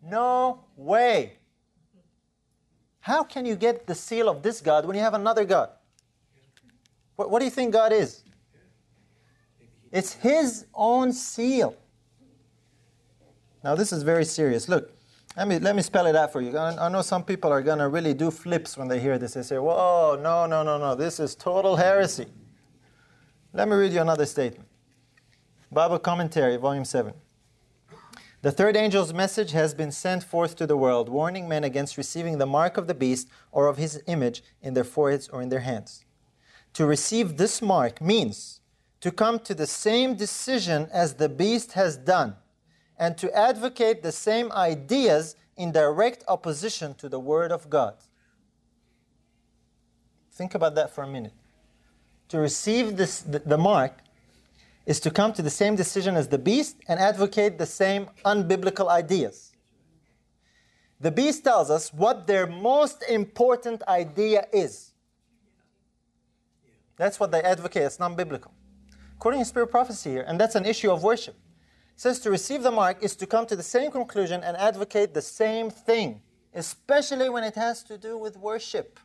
No 0.00 0.64
way. 0.76 1.38
How 3.00 3.24
can 3.24 3.46
you 3.46 3.56
get 3.56 3.88
the 3.88 3.96
seal 3.96 4.28
of 4.28 4.44
this 4.44 4.60
God 4.60 4.86
when 4.86 4.94
you 4.94 5.02
have 5.02 5.14
another 5.14 5.44
God? 5.44 5.70
What, 7.16 7.28
what 7.28 7.40
do 7.40 7.46
you 7.46 7.50
think 7.50 7.72
God 7.72 7.92
is? 7.92 8.22
It's 9.90 10.12
His 10.12 10.66
own 10.72 11.12
seal. 11.12 11.74
Now, 13.64 13.74
this 13.74 13.92
is 13.92 14.04
very 14.04 14.24
serious. 14.24 14.68
Look, 14.68 14.95
let 15.36 15.48
me, 15.48 15.58
let 15.58 15.76
me 15.76 15.82
spell 15.82 16.06
it 16.06 16.16
out 16.16 16.32
for 16.32 16.40
you. 16.40 16.56
I, 16.56 16.86
I 16.86 16.88
know 16.88 17.02
some 17.02 17.22
people 17.22 17.52
are 17.52 17.60
going 17.60 17.78
to 17.78 17.88
really 17.88 18.14
do 18.14 18.30
flips 18.30 18.78
when 18.78 18.88
they 18.88 18.98
hear 18.98 19.18
this. 19.18 19.34
They 19.34 19.42
say, 19.42 19.58
whoa, 19.58 20.18
no, 20.20 20.46
no, 20.46 20.62
no, 20.62 20.78
no, 20.78 20.94
this 20.94 21.20
is 21.20 21.34
total 21.34 21.76
heresy. 21.76 22.26
Let 23.52 23.68
me 23.68 23.76
read 23.76 23.92
you 23.92 24.00
another 24.00 24.24
statement. 24.24 24.68
Bible 25.70 25.98
Commentary, 25.98 26.56
Volume 26.56 26.84
7. 26.84 27.12
The 28.40 28.52
third 28.52 28.76
angel's 28.76 29.12
message 29.12 29.52
has 29.52 29.74
been 29.74 29.90
sent 29.90 30.22
forth 30.22 30.56
to 30.56 30.66
the 30.66 30.76
world, 30.76 31.08
warning 31.08 31.48
men 31.48 31.64
against 31.64 31.98
receiving 31.98 32.38
the 32.38 32.46
mark 32.46 32.76
of 32.76 32.86
the 32.86 32.94
beast 32.94 33.28
or 33.50 33.66
of 33.66 33.76
his 33.76 34.02
image 34.06 34.42
in 34.62 34.72
their 34.74 34.84
foreheads 34.84 35.28
or 35.28 35.42
in 35.42 35.48
their 35.48 35.60
hands. 35.60 36.04
To 36.74 36.86
receive 36.86 37.36
this 37.36 37.60
mark 37.60 38.00
means 38.00 38.60
to 39.00 39.10
come 39.10 39.38
to 39.40 39.54
the 39.54 39.66
same 39.66 40.14
decision 40.14 40.88
as 40.92 41.14
the 41.14 41.28
beast 41.28 41.72
has 41.72 41.96
done 41.96 42.36
and 42.98 43.16
to 43.18 43.34
advocate 43.36 44.02
the 44.02 44.12
same 44.12 44.50
ideas 44.52 45.36
in 45.56 45.72
direct 45.72 46.24
opposition 46.28 46.94
to 46.94 47.08
the 47.08 47.18
Word 47.18 47.52
of 47.52 47.68
God. 47.68 47.94
Think 50.32 50.54
about 50.54 50.74
that 50.74 50.94
for 50.94 51.02
a 51.02 51.08
minute. 51.08 51.32
To 52.28 52.38
receive 52.38 52.96
this, 52.96 53.20
the, 53.20 53.56
mark 53.56 54.00
is 54.84 55.00
to 55.00 55.10
come 55.10 55.32
to 55.32 55.42
the 55.42 55.50
same 55.50 55.76
decision 55.76 56.16
as 56.16 56.28
the 56.28 56.38
beast 56.38 56.76
and 56.88 57.00
advocate 57.00 57.58
the 57.58 57.66
same 57.66 58.08
unbiblical 58.24 58.88
ideas. 58.88 59.52
The 61.00 61.10
beast 61.10 61.44
tells 61.44 61.70
us 61.70 61.92
what 61.92 62.26
their 62.26 62.46
most 62.46 63.02
important 63.08 63.82
idea 63.84 64.46
is. 64.52 64.92
That's 66.96 67.20
what 67.20 67.30
they 67.30 67.42
advocate, 67.42 67.82
it's 67.82 67.98
non 67.98 68.16
biblical. 68.16 68.52
According 69.16 69.40
to 69.40 69.44
spirit 69.44 69.68
prophecy 69.68 70.10
here, 70.10 70.24
and 70.26 70.40
that's 70.40 70.54
an 70.54 70.64
issue 70.64 70.90
of 70.90 71.02
worship. 71.02 71.36
Says 71.96 72.20
to 72.20 72.30
receive 72.30 72.62
the 72.62 72.70
mark 72.70 73.02
is 73.02 73.16
to 73.16 73.26
come 73.26 73.46
to 73.46 73.56
the 73.56 73.62
same 73.62 73.90
conclusion 73.90 74.44
and 74.44 74.54
advocate 74.58 75.14
the 75.14 75.22
same 75.22 75.70
thing, 75.70 76.20
especially 76.54 77.30
when 77.30 77.42
it 77.42 77.54
has 77.54 77.82
to 77.84 77.96
do 77.96 78.18
with 78.18 78.36
worship. 78.36 79.00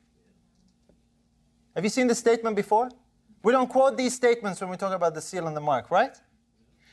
Have 1.74 1.86
you 1.86 1.90
seen 1.90 2.08
this 2.08 2.20
statement 2.20 2.58
before? 2.58 2.90
We 3.44 3.54
don't 3.54 3.70
quote 3.70 3.96
these 3.96 4.14
statements 4.14 4.60
when 4.60 4.70
we 4.70 4.76
talk 4.76 4.94
about 4.94 5.16
the 5.16 5.22
seal 5.22 5.48
and 5.48 5.56
the 5.56 5.62
mark, 5.62 5.90
right? 5.90 6.16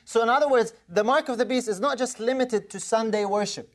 So, 0.05 0.23
in 0.23 0.29
other 0.29 0.49
words, 0.49 0.73
the 0.89 1.03
mark 1.03 1.29
of 1.29 1.37
the 1.37 1.45
beast 1.45 1.69
is 1.69 1.81
not 1.81 1.99
just 1.99 2.21
limited 2.21 2.71
to 2.71 2.81
Sunday 2.81 3.25
worship. 3.25 3.75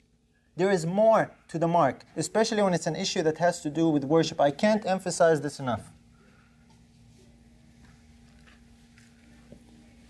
There 0.55 0.71
is 0.71 0.86
more 0.86 1.30
to 1.49 1.59
the 1.59 1.67
mark, 1.67 2.05
especially 2.15 2.61
when 2.61 2.74
it's 2.74 2.88
an 2.88 2.95
issue 2.95 3.21
that 3.24 3.38
has 3.39 3.59
to 3.61 3.69
do 3.69 3.89
with 3.89 4.05
worship. 4.05 4.39
I 4.39 4.51
can't 4.51 4.86
emphasize 4.86 5.41
this 5.41 5.59
enough. 5.59 5.91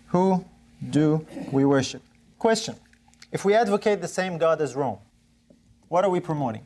Who 0.08 0.46
do 0.90 1.26
we 1.52 1.66
worship? 1.66 2.02
Question 2.38 2.76
If 3.32 3.46
we 3.46 3.54
advocate 3.54 4.02
the 4.02 4.08
same 4.08 4.38
God 4.38 4.62
as 4.62 4.76
Rome, 4.76 5.00
what 5.88 6.04
are 6.04 6.10
we 6.10 6.20
promoting? 6.20 6.66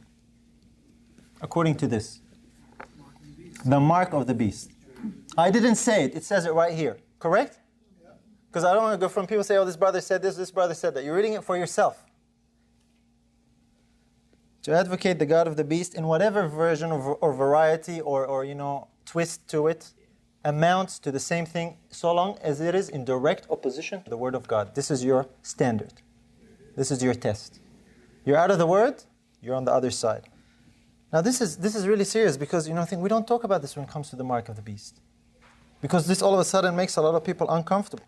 According 1.42 1.76
to 1.76 1.88
this, 1.88 2.20
the 3.66 3.80
mark 3.80 4.14
of 4.14 4.28
the 4.28 4.34
beast. 4.34 4.72
I 5.38 5.52
didn't 5.52 5.76
say 5.76 6.06
it, 6.06 6.16
it 6.16 6.24
says 6.24 6.46
it 6.46 6.54
right 6.54 6.74
here. 6.74 6.98
Correct? 7.20 7.60
Because 8.48 8.64
I 8.64 8.74
don't 8.74 8.84
want 8.84 9.00
to 9.00 9.06
go 9.06 9.10
from 9.10 9.28
people 9.28 9.44
say, 9.44 9.58
oh, 9.58 9.66
this 9.66 9.76
brother 9.76 10.02
said 10.02 10.22
this, 10.22 10.36
this 10.36 10.52
brother 10.52 10.74
said 10.74 10.96
that. 10.96 11.04
You're 11.04 11.16
reading 11.16 11.34
it 11.34 11.44
for 11.44 11.58
yourself. 11.58 12.04
To 14.64 14.74
advocate 14.74 15.20
the 15.20 15.26
God 15.26 15.48
of 15.48 15.56
the 15.56 15.64
beast 15.64 15.94
in 15.94 16.08
whatever 16.08 16.48
version 16.48 16.92
or, 16.92 17.16
or 17.16 17.34
variety 17.34 18.02
or, 18.02 18.26
or, 18.26 18.44
you 18.44 18.56
know, 18.56 18.88
twist 19.06 19.48
to 19.50 19.68
it 19.68 19.94
amounts 20.44 21.00
to 21.00 21.12
the 21.12 21.20
same 21.20 21.46
thing 21.46 21.78
so 21.90 22.14
long 22.14 22.38
as 22.42 22.62
it 22.62 22.76
is 22.76 22.90
in 22.90 23.06
direct 23.06 23.48
opposition 23.50 24.04
to 24.04 24.10
the 24.10 24.18
Word 24.18 24.36
of 24.36 24.48
God. 24.48 24.76
This 24.76 24.90
is 24.92 25.04
your 25.04 25.28
standard. 25.42 25.94
This 26.76 26.92
is 26.92 27.04
your 27.04 27.14
test. 27.14 27.60
You're 28.26 28.38
out 28.38 28.52
of 28.52 28.58
the 28.58 28.68
Word, 28.68 29.04
you're 29.42 29.56
on 29.56 29.66
the 29.66 29.74
other 29.74 29.92
side. 29.92 30.30
Now, 31.12 31.22
this 31.22 31.40
is, 31.40 31.58
this 31.58 31.76
is 31.76 31.88
really 31.88 32.04
serious 32.04 32.36
because, 32.38 32.68
you 32.68 32.74
know, 32.74 32.82
I 32.82 32.86
think 32.86 33.02
we 33.02 33.10
don't 33.10 33.26
talk 33.26 33.44
about 33.44 33.62
this 33.62 33.76
when 33.76 33.86
it 33.86 33.92
comes 33.92 34.10
to 34.10 34.16
the 34.16 34.24
mark 34.24 34.50
of 34.50 34.56
the 34.58 34.62
beast. 34.62 35.00
Because 35.82 36.08
this 36.08 36.22
all 36.22 36.34
of 36.34 36.40
a 36.40 36.46
sudden 36.46 36.76
makes 36.76 36.98
a 36.98 37.02
lot 37.02 37.16
of 37.16 37.24
people 37.24 37.50
uncomfortable. 37.50 38.06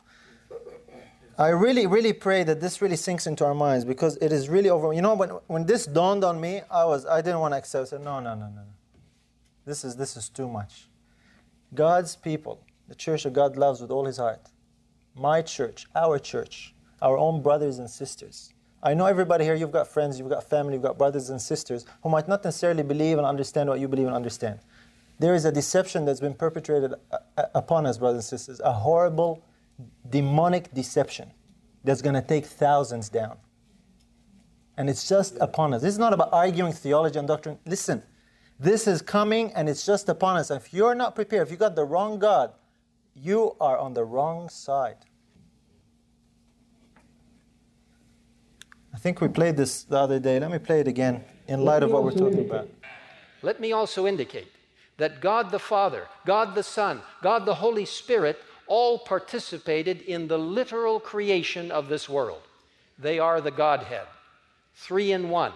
I 1.37 1.49
really, 1.49 1.87
really 1.87 2.11
pray 2.11 2.43
that 2.43 2.59
this 2.59 2.81
really 2.81 2.97
sinks 2.97 3.25
into 3.25 3.45
our 3.45 3.53
minds 3.53 3.85
because 3.85 4.17
it 4.17 4.33
is 4.33 4.49
really 4.49 4.69
over. 4.69 4.91
You 4.91 5.01
know, 5.01 5.13
when, 5.13 5.29
when 5.47 5.65
this 5.65 5.85
dawned 5.85 6.25
on 6.25 6.41
me, 6.41 6.61
I 6.69 6.83
was 6.83 7.05
I 7.05 7.21
didn't 7.21 7.39
want 7.39 7.53
to 7.53 7.57
accept. 7.57 7.83
I 7.83 7.89
said, 7.91 8.01
no, 8.01 8.19
no, 8.19 8.35
no, 8.35 8.47
no, 8.47 8.55
no. 8.55 8.73
This 9.65 9.85
is 9.85 9.95
this 9.95 10.17
is 10.17 10.27
too 10.27 10.49
much. 10.49 10.88
God's 11.73 12.15
people, 12.15 12.65
the 12.87 12.95
church 12.95 13.23
that 13.23 13.33
God 13.33 13.57
loves 13.57 13.81
with 13.81 13.91
all 13.91 14.05
His 14.05 14.17
heart, 14.17 14.49
my 15.15 15.41
church, 15.41 15.85
our 15.95 16.19
church, 16.19 16.73
our 17.01 17.17
own 17.17 17.41
brothers 17.41 17.79
and 17.79 17.89
sisters. 17.89 18.53
I 18.81 18.93
know 18.93 19.05
everybody 19.05 19.43
here. 19.43 19.55
You've 19.55 19.71
got 19.71 19.87
friends, 19.87 20.17
you've 20.17 20.29
got 20.29 20.49
family, 20.49 20.73
you've 20.73 20.83
got 20.83 20.97
brothers 20.97 21.29
and 21.29 21.41
sisters 21.41 21.85
who 22.01 22.09
might 22.09 22.27
not 22.27 22.43
necessarily 22.43 22.83
believe 22.83 23.17
and 23.17 23.27
understand 23.27 23.69
what 23.69 23.79
you 23.79 23.87
believe 23.87 24.07
and 24.07 24.15
understand. 24.15 24.59
There 25.19 25.35
is 25.35 25.43
a 25.43 25.51
deception 25.51 26.05
that's 26.05 26.21
been 26.21 26.33
perpetrated 26.33 26.93
upon 27.53 27.85
us, 27.85 27.97
brothers 27.97 28.31
and 28.31 28.39
sisters. 28.39 28.61
A 28.61 28.71
horrible 28.71 29.43
demonic 30.09 30.73
deception 30.73 31.31
that's 31.83 32.01
going 32.01 32.15
to 32.15 32.21
take 32.21 32.45
thousands 32.45 33.09
down. 33.09 33.37
And 34.77 34.89
it's 34.89 35.09
just 35.09 35.37
upon 35.41 35.73
us. 35.73 35.81
This 35.81 35.93
is 35.93 35.99
not 35.99 36.13
about 36.13 36.29
arguing 36.31 36.71
theology 36.71 37.19
and 37.19 37.27
doctrine. 37.27 37.59
Listen, 37.65 38.01
this 38.59 38.87
is 38.87 39.01
coming 39.01 39.53
and 39.53 39.69
it's 39.69 39.85
just 39.85 40.09
upon 40.09 40.37
us. 40.37 40.51
If 40.51 40.73
you're 40.73 40.95
not 40.95 41.15
prepared, 41.15 41.47
if 41.47 41.51
you 41.51 41.57
got 41.57 41.75
the 41.75 41.85
wrong 41.85 42.19
God, 42.19 42.51
you 43.15 43.55
are 43.59 43.77
on 43.77 43.93
the 43.93 44.03
wrong 44.03 44.49
side. 44.49 44.97
I 48.93 48.97
think 48.97 49.21
we 49.21 49.29
played 49.29 49.55
this 49.55 49.83
the 49.83 49.97
other 49.97 50.19
day. 50.19 50.39
Let 50.39 50.51
me 50.51 50.59
play 50.59 50.81
it 50.81 50.87
again 50.87 51.23
in 51.47 51.63
light 51.63 51.83
of 51.83 51.91
what 51.91 52.03
we're 52.03 52.11
talking 52.11 52.39
about. 52.39 52.67
Let 53.41 53.61
me 53.61 53.71
also 53.71 54.05
indicate 54.05 54.49
that 54.97 55.21
God 55.21 55.51
the 55.51 55.59
Father, 55.59 56.07
God 56.25 56.53
the 56.53 56.63
Son, 56.63 57.01
God 57.21 57.45
the 57.45 57.55
Holy 57.55 57.85
Spirit 57.85 58.37
all 58.67 58.99
participated 58.99 60.01
in 60.01 60.27
the 60.27 60.37
literal 60.37 60.99
creation 60.99 61.71
of 61.71 61.87
this 61.87 62.09
world. 62.09 62.41
They 62.97 63.19
are 63.19 63.39
the 63.39 63.51
Godhead, 63.51 64.05
three 64.75 65.13
in 65.13 65.29
one, 65.29 65.53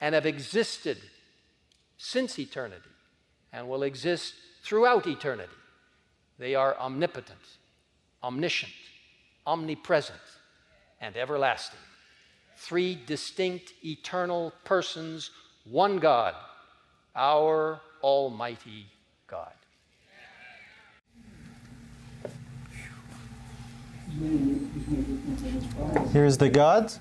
and 0.00 0.14
have 0.14 0.24
existed 0.24 0.98
since 1.96 2.38
eternity 2.38 2.90
and 3.52 3.68
will 3.68 3.82
exist 3.82 4.34
throughout 4.62 5.06
eternity. 5.06 5.52
They 6.38 6.54
are 6.54 6.76
omnipotent, 6.78 7.38
omniscient, 8.22 8.72
omnipresent, 9.46 10.20
and 11.00 11.16
everlasting. 11.16 11.78
Three 12.56 12.98
distinct 13.06 13.72
eternal 13.84 14.52
persons, 14.64 15.30
one 15.64 15.98
God, 15.98 16.34
our 17.14 17.80
Almighty 18.02 18.86
God. 19.26 19.52
Here's 26.12 26.38
the 26.38 26.48
God 26.48 26.92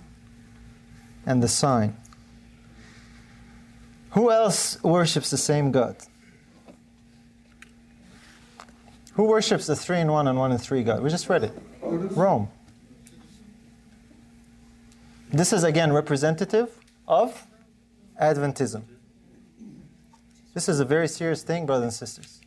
and 1.26 1.42
the 1.42 1.48
sign. 1.48 1.96
Who 4.16 4.32
else 4.32 4.82
worships 4.82 5.30
the 5.30 5.38
same 5.38 5.74
God? 5.74 5.98
Who 9.16 9.26
worships 9.26 9.68
the 9.68 9.76
three 9.76 10.00
in 10.00 10.10
one 10.10 10.30
and 10.30 10.40
one 10.40 10.54
in 10.54 10.58
three 10.58 10.84
God? 10.84 11.04
We 11.04 11.10
just 11.10 11.28
read 11.28 11.44
it. 11.44 11.54
Rome. 11.82 12.48
This 15.34 15.52
is 15.52 15.66
again 15.66 15.92
representative 15.92 16.70
of 17.10 17.46
Adventism. 18.22 18.84
This 20.54 20.70
is 20.70 20.80
a 20.80 20.86
very 20.86 21.10
serious 21.10 21.44
thing, 21.44 21.66
brothers 21.66 21.84
and 21.84 21.94
sisters. 21.94 22.40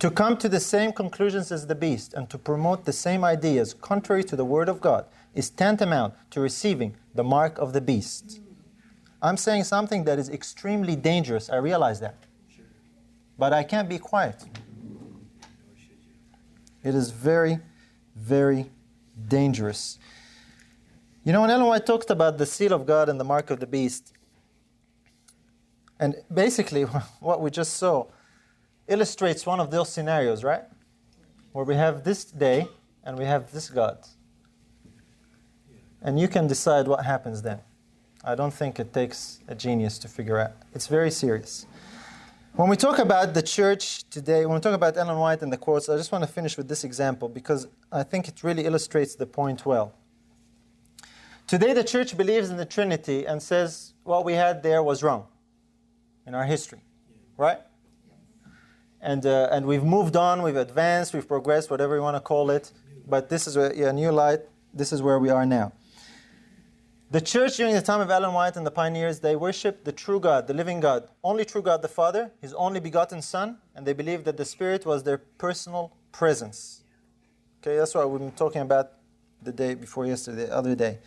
To 0.00 0.10
come 0.10 0.36
to 0.36 0.50
the 0.50 0.60
same 0.60 0.92
conclusions 0.92 1.50
as 1.50 1.66
the 1.66 1.74
beast 1.74 2.12
and 2.12 2.28
to 2.28 2.36
promote 2.36 2.84
the 2.84 2.92
same 2.92 3.24
ideas 3.24 3.72
contrary 3.72 4.22
to 4.24 4.36
the 4.36 4.44
Word 4.44 4.68
of 4.68 4.82
God 4.82 5.06
is 5.34 5.48
tantamount 5.48 6.12
to 6.30 6.40
receiving 6.40 6.94
the 7.14 7.24
mark 7.24 7.56
of 7.56 7.72
the 7.72 7.80
beast. 7.80 8.40
I'm 9.22 9.36
saying 9.36 9.64
something 9.64 10.04
that 10.04 10.18
is 10.18 10.28
extremely 10.28 10.96
dangerous. 10.96 11.50
I 11.50 11.56
realize 11.56 12.00
that. 12.00 12.16
But 13.38 13.52
I 13.52 13.62
can't 13.62 13.88
be 13.88 13.98
quiet. 13.98 14.42
It 16.82 16.94
is 16.94 17.10
very, 17.10 17.58
very 18.16 18.70
dangerous. 19.28 19.98
You 21.24 21.32
know, 21.32 21.42
when 21.42 21.50
Ellen 21.50 21.66
White 21.66 21.84
talked 21.84 22.10
about 22.10 22.38
the 22.38 22.46
seal 22.46 22.72
of 22.72 22.86
God 22.86 23.08
and 23.08 23.20
the 23.20 23.24
mark 23.24 23.50
of 23.50 23.60
the 23.60 23.66
beast, 23.66 24.14
and 25.98 26.16
basically 26.32 26.82
what 27.20 27.42
we 27.42 27.50
just 27.50 27.74
saw 27.74 28.06
illustrates 28.88 29.44
one 29.44 29.60
of 29.60 29.70
those 29.70 29.90
scenarios, 29.90 30.42
right? 30.42 30.64
Where 31.52 31.64
we 31.64 31.74
have 31.74 32.04
this 32.04 32.24
day 32.24 32.66
and 33.04 33.18
we 33.18 33.24
have 33.24 33.52
this 33.52 33.68
God. 33.68 33.98
And 36.02 36.18
you 36.18 36.28
can 36.28 36.46
decide 36.46 36.88
what 36.88 37.04
happens 37.04 37.42
then. 37.42 37.60
I 38.24 38.34
don't 38.34 38.52
think 38.52 38.78
it 38.78 38.92
takes 38.92 39.40
a 39.48 39.54
genius 39.54 39.98
to 39.98 40.08
figure 40.08 40.38
out. 40.38 40.52
It's 40.74 40.86
very 40.86 41.10
serious. 41.10 41.66
When 42.54 42.68
we 42.68 42.76
talk 42.76 42.98
about 42.98 43.32
the 43.32 43.42
church 43.42 44.04
today, 44.10 44.44
when 44.44 44.54
we 44.54 44.60
talk 44.60 44.74
about 44.74 44.96
Ellen 44.96 45.18
White 45.18 45.42
and 45.42 45.52
the 45.52 45.56
quotes, 45.56 45.88
I 45.88 45.96
just 45.96 46.12
want 46.12 46.24
to 46.24 46.30
finish 46.30 46.56
with 46.56 46.68
this 46.68 46.84
example 46.84 47.28
because 47.28 47.68
I 47.90 48.02
think 48.02 48.28
it 48.28 48.42
really 48.42 48.66
illustrates 48.66 49.14
the 49.14 49.26
point 49.26 49.64
well. 49.64 49.94
Today, 51.46 51.72
the 51.72 51.84
church 51.84 52.16
believes 52.16 52.50
in 52.50 52.56
the 52.56 52.66
Trinity 52.66 53.26
and 53.26 53.42
says 53.42 53.94
what 54.04 54.24
we 54.24 54.34
had 54.34 54.62
there 54.62 54.82
was 54.82 55.02
wrong 55.02 55.26
in 56.26 56.34
our 56.34 56.44
history, 56.44 56.82
right? 57.36 57.58
and, 59.00 59.24
uh, 59.24 59.48
and 59.50 59.66
we've 59.66 59.84
moved 59.84 60.16
on, 60.16 60.42
we've 60.42 60.56
advanced, 60.56 61.14
we've 61.14 61.26
progressed, 61.26 61.70
whatever 61.70 61.96
you 61.96 62.02
want 62.02 62.16
to 62.16 62.20
call 62.20 62.50
it. 62.50 62.72
But 63.06 63.28
this 63.28 63.46
is 63.46 63.56
a 63.56 63.72
yeah, 63.74 63.92
new 63.92 64.12
light. 64.12 64.40
This 64.74 64.92
is 64.92 65.02
where 65.02 65.18
we 65.18 65.30
are 65.30 65.46
now. 65.46 65.72
The 67.12 67.20
church 67.20 67.56
during 67.56 67.74
the 67.74 67.82
time 67.82 68.00
of 68.00 68.08
Ellen 68.08 68.32
White 68.34 68.56
and 68.56 68.64
the 68.64 68.70
pioneers, 68.70 69.18
they 69.18 69.34
worshiped 69.34 69.84
the 69.84 69.90
true 69.90 70.20
God, 70.20 70.46
the 70.46 70.54
living 70.54 70.78
God, 70.78 71.08
only 71.24 71.44
true 71.44 71.60
God 71.60 71.82
the 71.82 71.88
Father, 71.88 72.30
His 72.40 72.54
only 72.54 72.78
begotten 72.78 73.20
Son, 73.20 73.58
and 73.74 73.84
they 73.84 73.92
believed 73.92 74.24
that 74.26 74.36
the 74.36 74.44
Spirit 74.44 74.86
was 74.86 75.02
their 75.02 75.18
personal 75.18 75.92
presence. 76.12 76.84
Okay, 77.60 77.76
that's 77.76 77.96
what 77.96 78.08
we've 78.08 78.20
been 78.20 78.30
talking 78.30 78.62
about 78.62 78.92
the 79.42 79.50
day 79.50 79.74
before 79.74 80.06
yesterday, 80.06 80.46
the 80.46 80.56
other 80.56 80.76
day. 80.76 80.98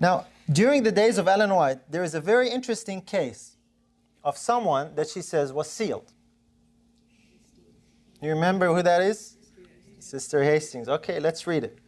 Now, 0.00 0.26
during 0.50 0.82
the 0.82 0.92
days 0.92 1.18
of 1.18 1.28
Ellen 1.28 1.54
White, 1.54 1.92
there 1.92 2.02
is 2.02 2.14
a 2.14 2.20
very 2.20 2.48
interesting 2.48 3.02
case 3.02 3.56
of 4.24 4.38
someone 4.38 4.94
that 4.94 5.10
she 5.10 5.20
says 5.20 5.52
was 5.52 5.68
sealed. 5.68 6.10
You 8.22 8.30
remember 8.30 8.72
who 8.72 8.82
that 8.82 9.02
is? 9.02 9.36
Sister 9.98 10.42
Hastings. 10.42 10.88
Okay, 10.88 11.20
let's 11.20 11.46
read 11.46 11.64
it. 11.64 11.78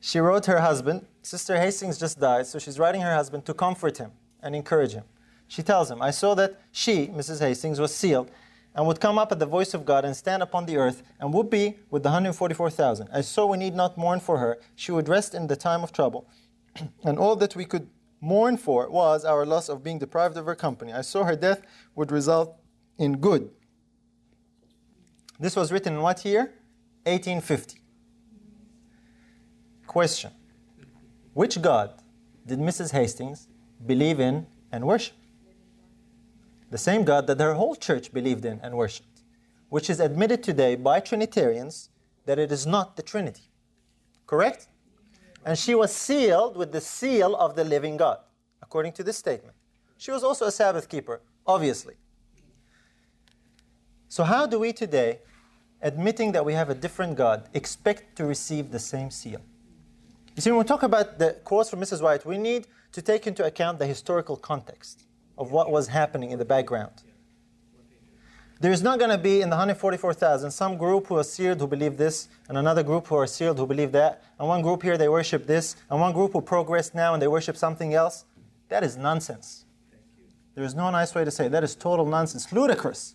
She 0.00 0.18
wrote 0.18 0.46
her 0.46 0.60
husband. 0.60 1.06
Sister 1.22 1.56
Hastings 1.56 1.98
just 1.98 2.18
died, 2.18 2.46
so 2.46 2.58
she's 2.58 2.78
writing 2.78 3.00
her 3.02 3.14
husband 3.14 3.44
to 3.46 3.54
comfort 3.54 3.98
him 3.98 4.12
and 4.42 4.54
encourage 4.54 4.92
him. 4.92 5.04
She 5.48 5.62
tells 5.62 5.90
him, 5.90 6.00
I 6.00 6.10
saw 6.10 6.34
that 6.36 6.60
she, 6.72 7.08
Mrs. 7.08 7.40
Hastings, 7.40 7.80
was 7.80 7.94
sealed 7.94 8.30
and 8.74 8.86
would 8.86 9.00
come 9.00 9.18
up 9.18 9.32
at 9.32 9.38
the 9.38 9.46
voice 9.46 9.74
of 9.74 9.84
God 9.84 10.04
and 10.04 10.16
stand 10.16 10.42
upon 10.42 10.66
the 10.66 10.76
earth 10.76 11.02
and 11.18 11.34
would 11.34 11.50
be 11.50 11.76
with 11.90 12.02
the 12.02 12.08
144,000. 12.08 13.08
I 13.12 13.20
saw 13.20 13.46
we 13.46 13.58
need 13.58 13.74
not 13.74 13.98
mourn 13.98 14.20
for 14.20 14.38
her. 14.38 14.58
She 14.76 14.92
would 14.92 15.08
rest 15.08 15.34
in 15.34 15.48
the 15.48 15.56
time 15.56 15.82
of 15.82 15.92
trouble. 15.92 16.28
and 17.04 17.18
all 17.18 17.36
that 17.36 17.56
we 17.56 17.64
could 17.64 17.88
mourn 18.20 18.56
for 18.56 18.88
was 18.88 19.24
our 19.24 19.44
loss 19.44 19.68
of 19.68 19.82
being 19.82 19.98
deprived 19.98 20.36
of 20.36 20.46
her 20.46 20.54
company. 20.54 20.92
I 20.92 21.00
saw 21.00 21.24
her 21.24 21.36
death 21.36 21.62
would 21.96 22.12
result 22.12 22.56
in 22.98 23.16
good 23.16 23.50
this 25.40 25.56
was 25.56 25.72
written 25.72 25.94
in 25.94 26.02
what 26.02 26.22
year? 26.24 26.52
1850. 27.04 27.80
Question 29.86 30.30
Which 31.40 31.62
God 31.62 31.94
did 32.46 32.58
Mrs. 32.58 32.92
Hastings 32.92 33.48
believe 33.86 34.20
in 34.20 34.46
and 34.72 34.86
worship? 34.86 35.16
The 36.70 36.76
same 36.76 37.02
God 37.02 37.26
that 37.28 37.40
her 37.40 37.54
whole 37.54 37.74
church 37.74 38.12
believed 38.12 38.44
in 38.44 38.60
and 38.62 38.76
worshiped, 38.76 39.22
which 39.70 39.88
is 39.88 40.00
admitted 40.00 40.42
today 40.42 40.74
by 40.74 41.00
Trinitarians 41.00 41.88
that 42.26 42.38
it 42.38 42.52
is 42.52 42.66
not 42.66 42.94
the 42.96 43.02
Trinity. 43.02 43.48
Correct? 44.26 44.68
And 45.46 45.58
she 45.58 45.74
was 45.74 45.96
sealed 45.96 46.58
with 46.58 46.72
the 46.72 46.80
seal 46.82 47.34
of 47.34 47.56
the 47.56 47.64
living 47.64 47.96
God, 47.96 48.18
according 48.60 48.92
to 48.92 49.02
this 49.02 49.16
statement. 49.16 49.56
She 49.96 50.10
was 50.10 50.22
also 50.22 50.44
a 50.44 50.52
Sabbath 50.52 50.90
keeper, 50.90 51.22
obviously. 51.46 51.94
So, 54.10 54.24
how 54.24 54.44
do 54.44 54.58
we 54.58 54.74
today 54.74 55.20
admitting 55.80 56.32
that 56.32 56.44
we 56.44 56.52
have 56.52 56.68
a 56.68 56.74
different 56.74 57.16
God, 57.16 57.48
expect 57.54 58.16
to 58.16 58.26
receive 58.26 58.70
the 58.70 58.78
same 58.78 59.10
seal. 59.10 59.40
You 60.40 60.42
see, 60.42 60.50
when 60.52 60.60
we 60.60 60.64
talk 60.64 60.82
about 60.82 61.18
the 61.18 61.36
quotes 61.44 61.68
from 61.68 61.82
Mrs. 61.82 62.00
White, 62.00 62.24
we 62.24 62.38
need 62.38 62.66
to 62.92 63.02
take 63.02 63.26
into 63.26 63.44
account 63.44 63.78
the 63.78 63.84
historical 63.84 64.38
context 64.38 65.04
of 65.36 65.52
what 65.52 65.70
was 65.70 65.88
happening 65.88 66.30
in 66.30 66.38
the 66.38 66.46
background. 66.46 67.02
There's 68.58 68.82
not 68.82 68.98
going 68.98 69.10
to 69.10 69.18
be 69.18 69.42
in 69.42 69.50
the 69.50 69.56
144,000 69.56 70.50
some 70.50 70.78
group 70.78 71.08
who 71.08 71.18
are 71.18 71.24
sealed 71.24 71.60
who 71.60 71.66
believe 71.66 71.98
this, 71.98 72.28
and 72.48 72.56
another 72.56 72.82
group 72.82 73.08
who 73.08 73.16
are 73.16 73.26
sealed 73.26 73.58
who 73.58 73.66
believe 73.66 73.92
that, 73.92 74.22
and 74.38 74.48
one 74.48 74.62
group 74.62 74.82
here 74.82 74.96
they 74.96 75.10
worship 75.10 75.46
this, 75.46 75.76
and 75.90 76.00
one 76.00 76.14
group 76.14 76.32
who 76.32 76.40
progress 76.40 76.94
now 76.94 77.12
and 77.12 77.20
they 77.20 77.28
worship 77.28 77.58
something 77.58 77.92
else. 77.92 78.24
That 78.70 78.82
is 78.82 78.96
nonsense. 78.96 79.66
There 80.54 80.64
is 80.64 80.74
no 80.74 80.88
nice 80.88 81.14
way 81.14 81.22
to 81.22 81.30
say 81.30 81.46
it. 81.48 81.52
That 81.52 81.64
is 81.64 81.74
total 81.74 82.06
nonsense, 82.06 82.50
ludicrous. 82.50 83.14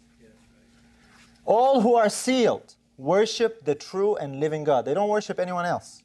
All 1.44 1.82
who 1.82 1.96
are 1.96 2.10
sealed 2.10 2.76
worship 3.00 3.66
the 3.66 3.74
true 3.74 4.16
and 4.16 4.40
living 4.40 4.64
God. 4.64 4.86
They 4.86 4.94
don't 4.94 5.10
worship 5.10 5.40
anyone 5.40 5.66
else. 5.66 6.04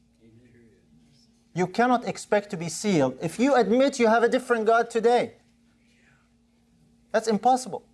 You 1.61 1.67
cannot 1.67 2.09
expect 2.09 2.49
to 2.53 2.57
be 2.57 2.71
sealed 2.71 3.19
if 3.21 3.39
you 3.39 3.55
admit 3.55 3.99
you 3.99 4.07
have 4.07 4.23
a 4.23 4.31
different 4.31 4.65
God 4.65 4.89
today. 4.89 5.35
That's 7.13 7.29
impossible. 7.29 7.85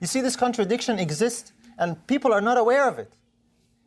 You 0.00 0.08
see, 0.08 0.20
this 0.20 0.34
contradiction 0.34 0.98
exists 0.98 1.52
and 1.78 2.04
people 2.08 2.32
are 2.32 2.40
not 2.40 2.58
aware 2.58 2.88
of 2.88 2.98
it. 2.98 3.12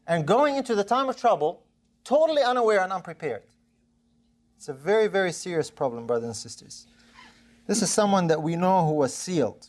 And 0.08 0.26
going 0.26 0.56
into 0.56 0.74
the 0.74 0.86
time 0.86 1.10
of 1.10 1.18
trouble, 1.18 1.66
totally 2.06 2.44
unaware 2.44 2.82
and 2.82 2.94
unprepared. 2.94 3.44
It's 4.56 4.70
a 4.70 4.74
very, 4.74 5.08
very 5.08 5.34
serious 5.34 5.70
problem, 5.70 6.08
brothers 6.08 6.28
and 6.28 6.36
sisters. 6.38 6.88
This 7.68 7.82
is 7.82 7.92
someone 7.92 8.28
that 8.28 8.42
we 8.42 8.56
know 8.56 8.86
who 8.86 8.94
was 8.94 9.14
sealed. 9.14 9.68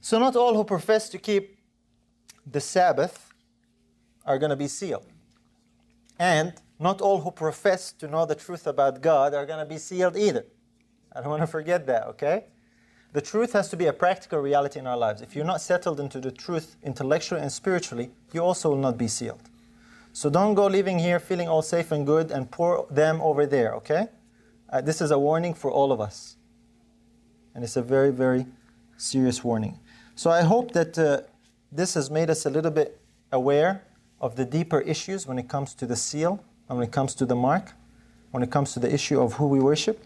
So, 0.00 0.18
not 0.18 0.34
all 0.34 0.54
who 0.54 0.64
profess 0.64 1.10
to 1.10 1.18
keep 1.18 1.58
the 2.50 2.60
Sabbath 2.62 3.34
are 4.24 4.38
going 4.38 4.48
to 4.48 4.56
be 4.56 4.68
sealed. 4.68 5.04
And 6.18 6.54
not 6.78 7.00
all 7.00 7.20
who 7.20 7.30
profess 7.30 7.92
to 7.92 8.08
know 8.08 8.26
the 8.26 8.34
truth 8.34 8.66
about 8.66 9.00
God 9.00 9.34
are 9.34 9.46
going 9.46 9.58
to 9.58 9.66
be 9.66 9.78
sealed 9.78 10.16
either. 10.16 10.44
I 11.12 11.20
don't 11.20 11.30
want 11.30 11.42
to 11.42 11.46
forget 11.46 11.86
that, 11.86 12.06
okay? 12.08 12.44
The 13.12 13.22
truth 13.22 13.54
has 13.54 13.70
to 13.70 13.76
be 13.76 13.86
a 13.86 13.92
practical 13.92 14.40
reality 14.40 14.78
in 14.78 14.86
our 14.86 14.96
lives. 14.96 15.22
If 15.22 15.34
you're 15.34 15.46
not 15.46 15.62
settled 15.62 16.00
into 16.00 16.20
the 16.20 16.30
truth 16.30 16.76
intellectually 16.82 17.40
and 17.40 17.50
spiritually, 17.50 18.10
you 18.32 18.40
also 18.40 18.68
will 18.68 18.76
not 18.76 18.98
be 18.98 19.08
sealed. 19.08 19.48
So 20.12 20.28
don't 20.28 20.54
go 20.54 20.66
living 20.66 20.98
here 20.98 21.18
feeling 21.18 21.48
all 21.48 21.62
safe 21.62 21.92
and 21.92 22.06
good 22.06 22.30
and 22.30 22.50
pour 22.50 22.86
them 22.90 23.20
over 23.22 23.46
there, 23.46 23.74
okay? 23.76 24.08
Uh, 24.68 24.80
this 24.80 25.00
is 25.00 25.10
a 25.10 25.18
warning 25.18 25.54
for 25.54 25.70
all 25.70 25.92
of 25.92 26.00
us. 26.00 26.36
And 27.54 27.64
it's 27.64 27.76
a 27.76 27.82
very, 27.82 28.12
very 28.12 28.46
serious 28.98 29.42
warning. 29.42 29.78
So 30.14 30.30
I 30.30 30.42
hope 30.42 30.72
that 30.72 30.98
uh, 30.98 31.20
this 31.72 31.94
has 31.94 32.10
made 32.10 32.30
us 32.30 32.44
a 32.46 32.50
little 32.50 32.70
bit 32.70 33.00
aware 33.32 33.82
of 34.20 34.36
the 34.36 34.44
deeper 34.44 34.80
issues 34.80 35.26
when 35.26 35.38
it 35.38 35.48
comes 35.48 35.74
to 35.74 35.86
the 35.86 35.96
seal, 35.96 36.42
when 36.66 36.82
it 36.82 36.92
comes 36.92 37.14
to 37.14 37.26
the 37.26 37.36
mark, 37.36 37.72
when 38.30 38.42
it 38.42 38.50
comes 38.50 38.72
to 38.74 38.80
the 38.80 38.92
issue 38.92 39.20
of 39.20 39.34
who 39.34 39.46
we 39.46 39.60
worship. 39.60 40.04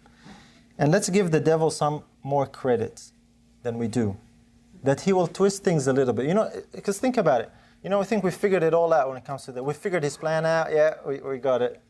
And 0.78 0.92
let's 0.92 1.08
give 1.08 1.30
the 1.30 1.40
devil 1.40 1.70
some 1.70 2.02
more 2.22 2.46
credit 2.46 3.10
than 3.62 3.78
we 3.78 3.88
do. 3.88 4.16
That 4.82 5.02
he 5.02 5.12
will 5.12 5.26
twist 5.26 5.62
things 5.62 5.86
a 5.86 5.92
little 5.92 6.14
bit. 6.14 6.26
You 6.26 6.34
know, 6.34 6.50
because 6.72 6.98
think 6.98 7.16
about 7.16 7.42
it. 7.42 7.50
You 7.82 7.90
know, 7.90 7.98
we 7.98 8.04
think 8.04 8.24
we 8.24 8.30
figured 8.30 8.62
it 8.62 8.74
all 8.74 8.92
out 8.92 9.08
when 9.08 9.16
it 9.16 9.24
comes 9.24 9.44
to 9.44 9.52
that. 9.52 9.62
We 9.62 9.74
figured 9.74 10.02
his 10.02 10.16
plan 10.16 10.44
out. 10.44 10.70
Yeah, 10.70 10.94
we, 11.06 11.18
we 11.18 11.38
got 11.38 11.62
it. 11.62 11.80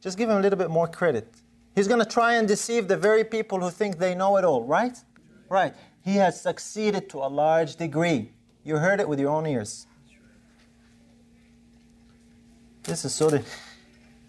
Just 0.00 0.18
give 0.18 0.30
him 0.30 0.36
a 0.36 0.40
little 0.40 0.58
bit 0.58 0.70
more 0.70 0.86
credit. 0.86 1.28
He's 1.74 1.88
going 1.88 2.00
to 2.00 2.06
try 2.06 2.34
and 2.34 2.46
deceive 2.46 2.86
the 2.86 2.96
very 2.96 3.24
people 3.24 3.60
who 3.60 3.70
think 3.70 3.98
they 3.98 4.14
know 4.14 4.36
it 4.36 4.44
all, 4.44 4.64
right? 4.64 4.96
Right. 5.48 5.74
He 6.04 6.16
has 6.16 6.40
succeeded 6.40 7.08
to 7.10 7.18
a 7.18 7.26
large 7.28 7.76
degree. 7.76 8.30
You 8.64 8.76
heard 8.76 9.00
it 9.00 9.08
with 9.08 9.18
your 9.18 9.30
own 9.30 9.46
ears. 9.46 9.86
This 12.84 13.04
is 13.04 13.14
so. 13.14 13.30
De- 13.30 13.42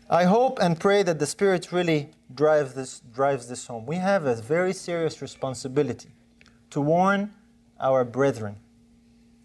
I 0.09 0.25
hope 0.25 0.59
and 0.61 0.79
pray 0.79 1.01
that 1.01 1.17
the 1.17 1.25
Spirit 1.25 1.71
really 1.71 2.11
drives 2.33 2.73
this, 2.73 3.01
drives 3.11 3.47
this 3.47 3.65
home. 3.65 3.87
We 3.87 3.95
have 3.95 4.25
a 4.25 4.35
very 4.35 4.71
serious 4.71 5.19
responsibility 5.19 6.09
to 6.69 6.79
warn 6.79 7.31
our 7.79 8.03
brethren 8.03 8.57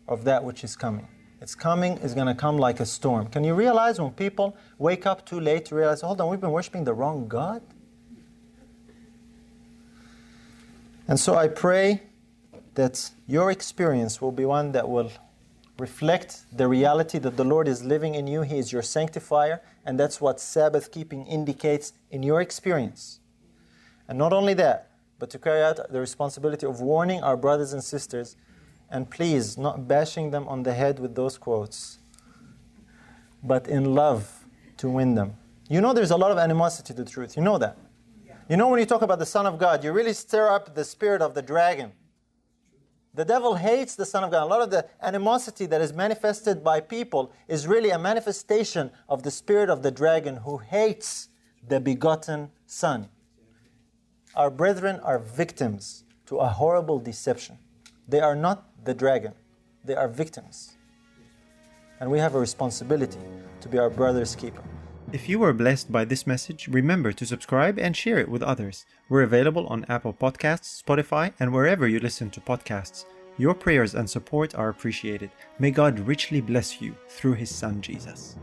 of 0.07 0.25
that 0.25 0.45
which 0.45 0.63
is 0.63 0.77
coming. 0.77 1.09
It's 1.41 1.55
coming, 1.55 1.99
it's 2.03 2.13
going 2.13 2.27
to 2.27 2.35
come 2.35 2.59
like 2.59 2.81
a 2.81 2.85
storm. 2.85 3.29
Can 3.29 3.43
you 3.43 3.55
realize 3.55 3.99
when 3.99 4.11
people 4.11 4.55
wake 4.77 5.07
up 5.07 5.25
too 5.25 5.41
late 5.41 5.65
to 5.67 5.75
realize, 5.75 6.03
hold 6.03 6.21
on, 6.21 6.29
we've 6.29 6.41
been 6.41 6.51
worshiping 6.51 6.85
the 6.85 6.93
wrong 6.93 7.27
God? 7.27 7.63
And 11.09 11.19
so 11.19 11.37
I 11.37 11.49
pray 11.49 12.03
that 12.75 13.11
your 13.27 13.51
experience 13.51 14.21
will 14.21 14.33
be 14.33 14.45
one 14.45 14.73
that 14.73 14.87
will 14.87 15.11
reflect 15.79 16.45
the 16.55 16.69
reality 16.69 17.19
that 17.19 17.39
the 17.39 17.45
Lord 17.45 17.67
is 17.67 17.83
living 17.83 18.15
in 18.15 18.27
you. 18.27 18.43
He 18.43 18.59
is 18.59 18.71
your 18.71 18.83
sanctifier, 18.83 19.63
and 19.85 19.99
that's 19.99 20.21
what 20.21 20.41
Sabbath 20.41 20.93
keeping 20.93 21.27
indicates 21.27 21.93
in 22.11 22.23
your 22.23 22.41
experience. 22.41 23.21
And 24.09 24.19
not 24.19 24.33
only 24.33 24.55
that, 24.55 24.91
but 25.19 25.31
to 25.31 25.39
carry 25.39 25.63
out 25.63 25.79
the 25.91 26.01
responsibility 26.01 26.67
of 26.67 26.81
warning 26.81 27.23
our 27.23 27.37
brothers 27.37 27.73
and 27.73 27.83
sisters, 27.83 28.37
and 28.91 29.09
please, 29.09 29.57
not 29.57 29.87
bashing 29.87 30.31
them 30.31 30.49
on 30.49 30.63
the 30.65 30.75
head 30.75 30.99
with 30.99 31.15
those 31.15 31.39
quotes, 31.39 31.99
but 33.43 33.69
in 33.69 33.95
love 33.95 34.45
to 34.79 34.89
win 34.89 35.15
them. 35.15 35.35
You 35.69 35.81
know 35.81 35.93
there's 35.93 36.11
a 36.11 36.17
lot 36.17 36.33
of 36.33 36.39
animosity 36.39 36.95
to 36.95 37.05
the 37.05 37.11
truth. 37.11 37.37
You 37.37 37.43
know 37.43 37.59
that. 37.59 37.79
You 38.49 38.57
know 38.57 38.67
when 38.67 38.81
you 38.81 38.87
talk 38.87 39.03
about 39.03 39.21
the 39.21 39.27
Son 39.27 39.47
of 39.47 39.59
God, 39.59 39.85
you 39.85 39.93
really 39.93 40.13
stir 40.13 40.49
up 40.49 40.75
the 40.75 40.85
spirit 40.85 41.23
of 41.23 41.35
the 41.35 41.43
dragon. 41.43 41.93
The 43.13 43.25
devil 43.25 43.57
hates 43.57 43.97
the 43.97 44.07
Son 44.07 44.23
of 44.23 44.31
God. 44.31 44.45
A 44.45 44.47
lot 44.47 44.63
of 44.63 44.71
the 44.71 44.87
animosity 45.03 45.67
that 45.67 45.81
is 45.81 45.93
manifested 45.93 46.63
by 46.63 46.81
people 46.81 47.33
is 47.49 47.67
really 47.67 47.91
a 47.91 47.99
manifestation 47.99 48.91
of 49.09 49.25
the 49.25 49.31
spirit 49.31 49.69
of 49.69 49.83
the 49.83 49.91
dragon 49.91 50.37
who 50.37 50.59
hates 50.59 51.29
the 51.67 51.81
begotten 51.81 52.51
Son. 52.67 53.09
Our 54.37 54.51
brethren 54.51 55.01
are 55.01 55.19
victims 55.19 56.05
to 56.27 56.39
a 56.39 56.47
horrible 56.47 57.01
deception. 57.01 57.59
They 58.07 58.21
are 58.21 58.37
not 58.37 58.69
the 58.85 58.95
dragon, 58.95 59.33
they 59.85 59.97
are 59.97 60.09
victims. 60.09 60.77
And 61.99 62.11
we 62.11 62.19
have 62.19 62.35
a 62.35 62.41
responsibility 62.41 63.19
to 63.61 63.69
be 63.69 63.79
our 63.79 63.91
brother's 63.91 64.37
keeper. 64.37 64.63
If 65.13 65.29
you 65.29 65.41
were 65.41 65.53
blessed 65.53 65.91
by 65.91 66.05
this 66.05 66.25
message, 66.25 66.69
remember 66.69 67.11
to 67.11 67.27
subscribe 67.27 67.81
and 67.81 67.97
share 67.97 68.19
it 68.19 68.29
with 68.29 68.45
others. 68.45 68.87
We're 69.09 69.23
available 69.23 69.67
on 69.67 69.85
Apple 69.89 70.13
Podcasts, 70.13 70.81
Spotify, 70.81 71.33
and 71.41 71.53
wherever 71.53 71.89
you 71.89 71.99
listen 71.99 72.31
to 72.31 72.41
podcasts. 72.41 73.07
Your 73.37 73.55
prayers 73.55 73.97
and 73.97 74.09
support 74.09 74.55
are 74.55 74.69
appreciated. 74.69 75.31
May 75.59 75.73
God 75.73 75.99
richly 75.99 76.41
bless 76.41 76.81
you 76.81 76.95
through 77.09 77.33
His 77.33 77.53
Son 77.53 77.83
Jesus. 77.83 78.37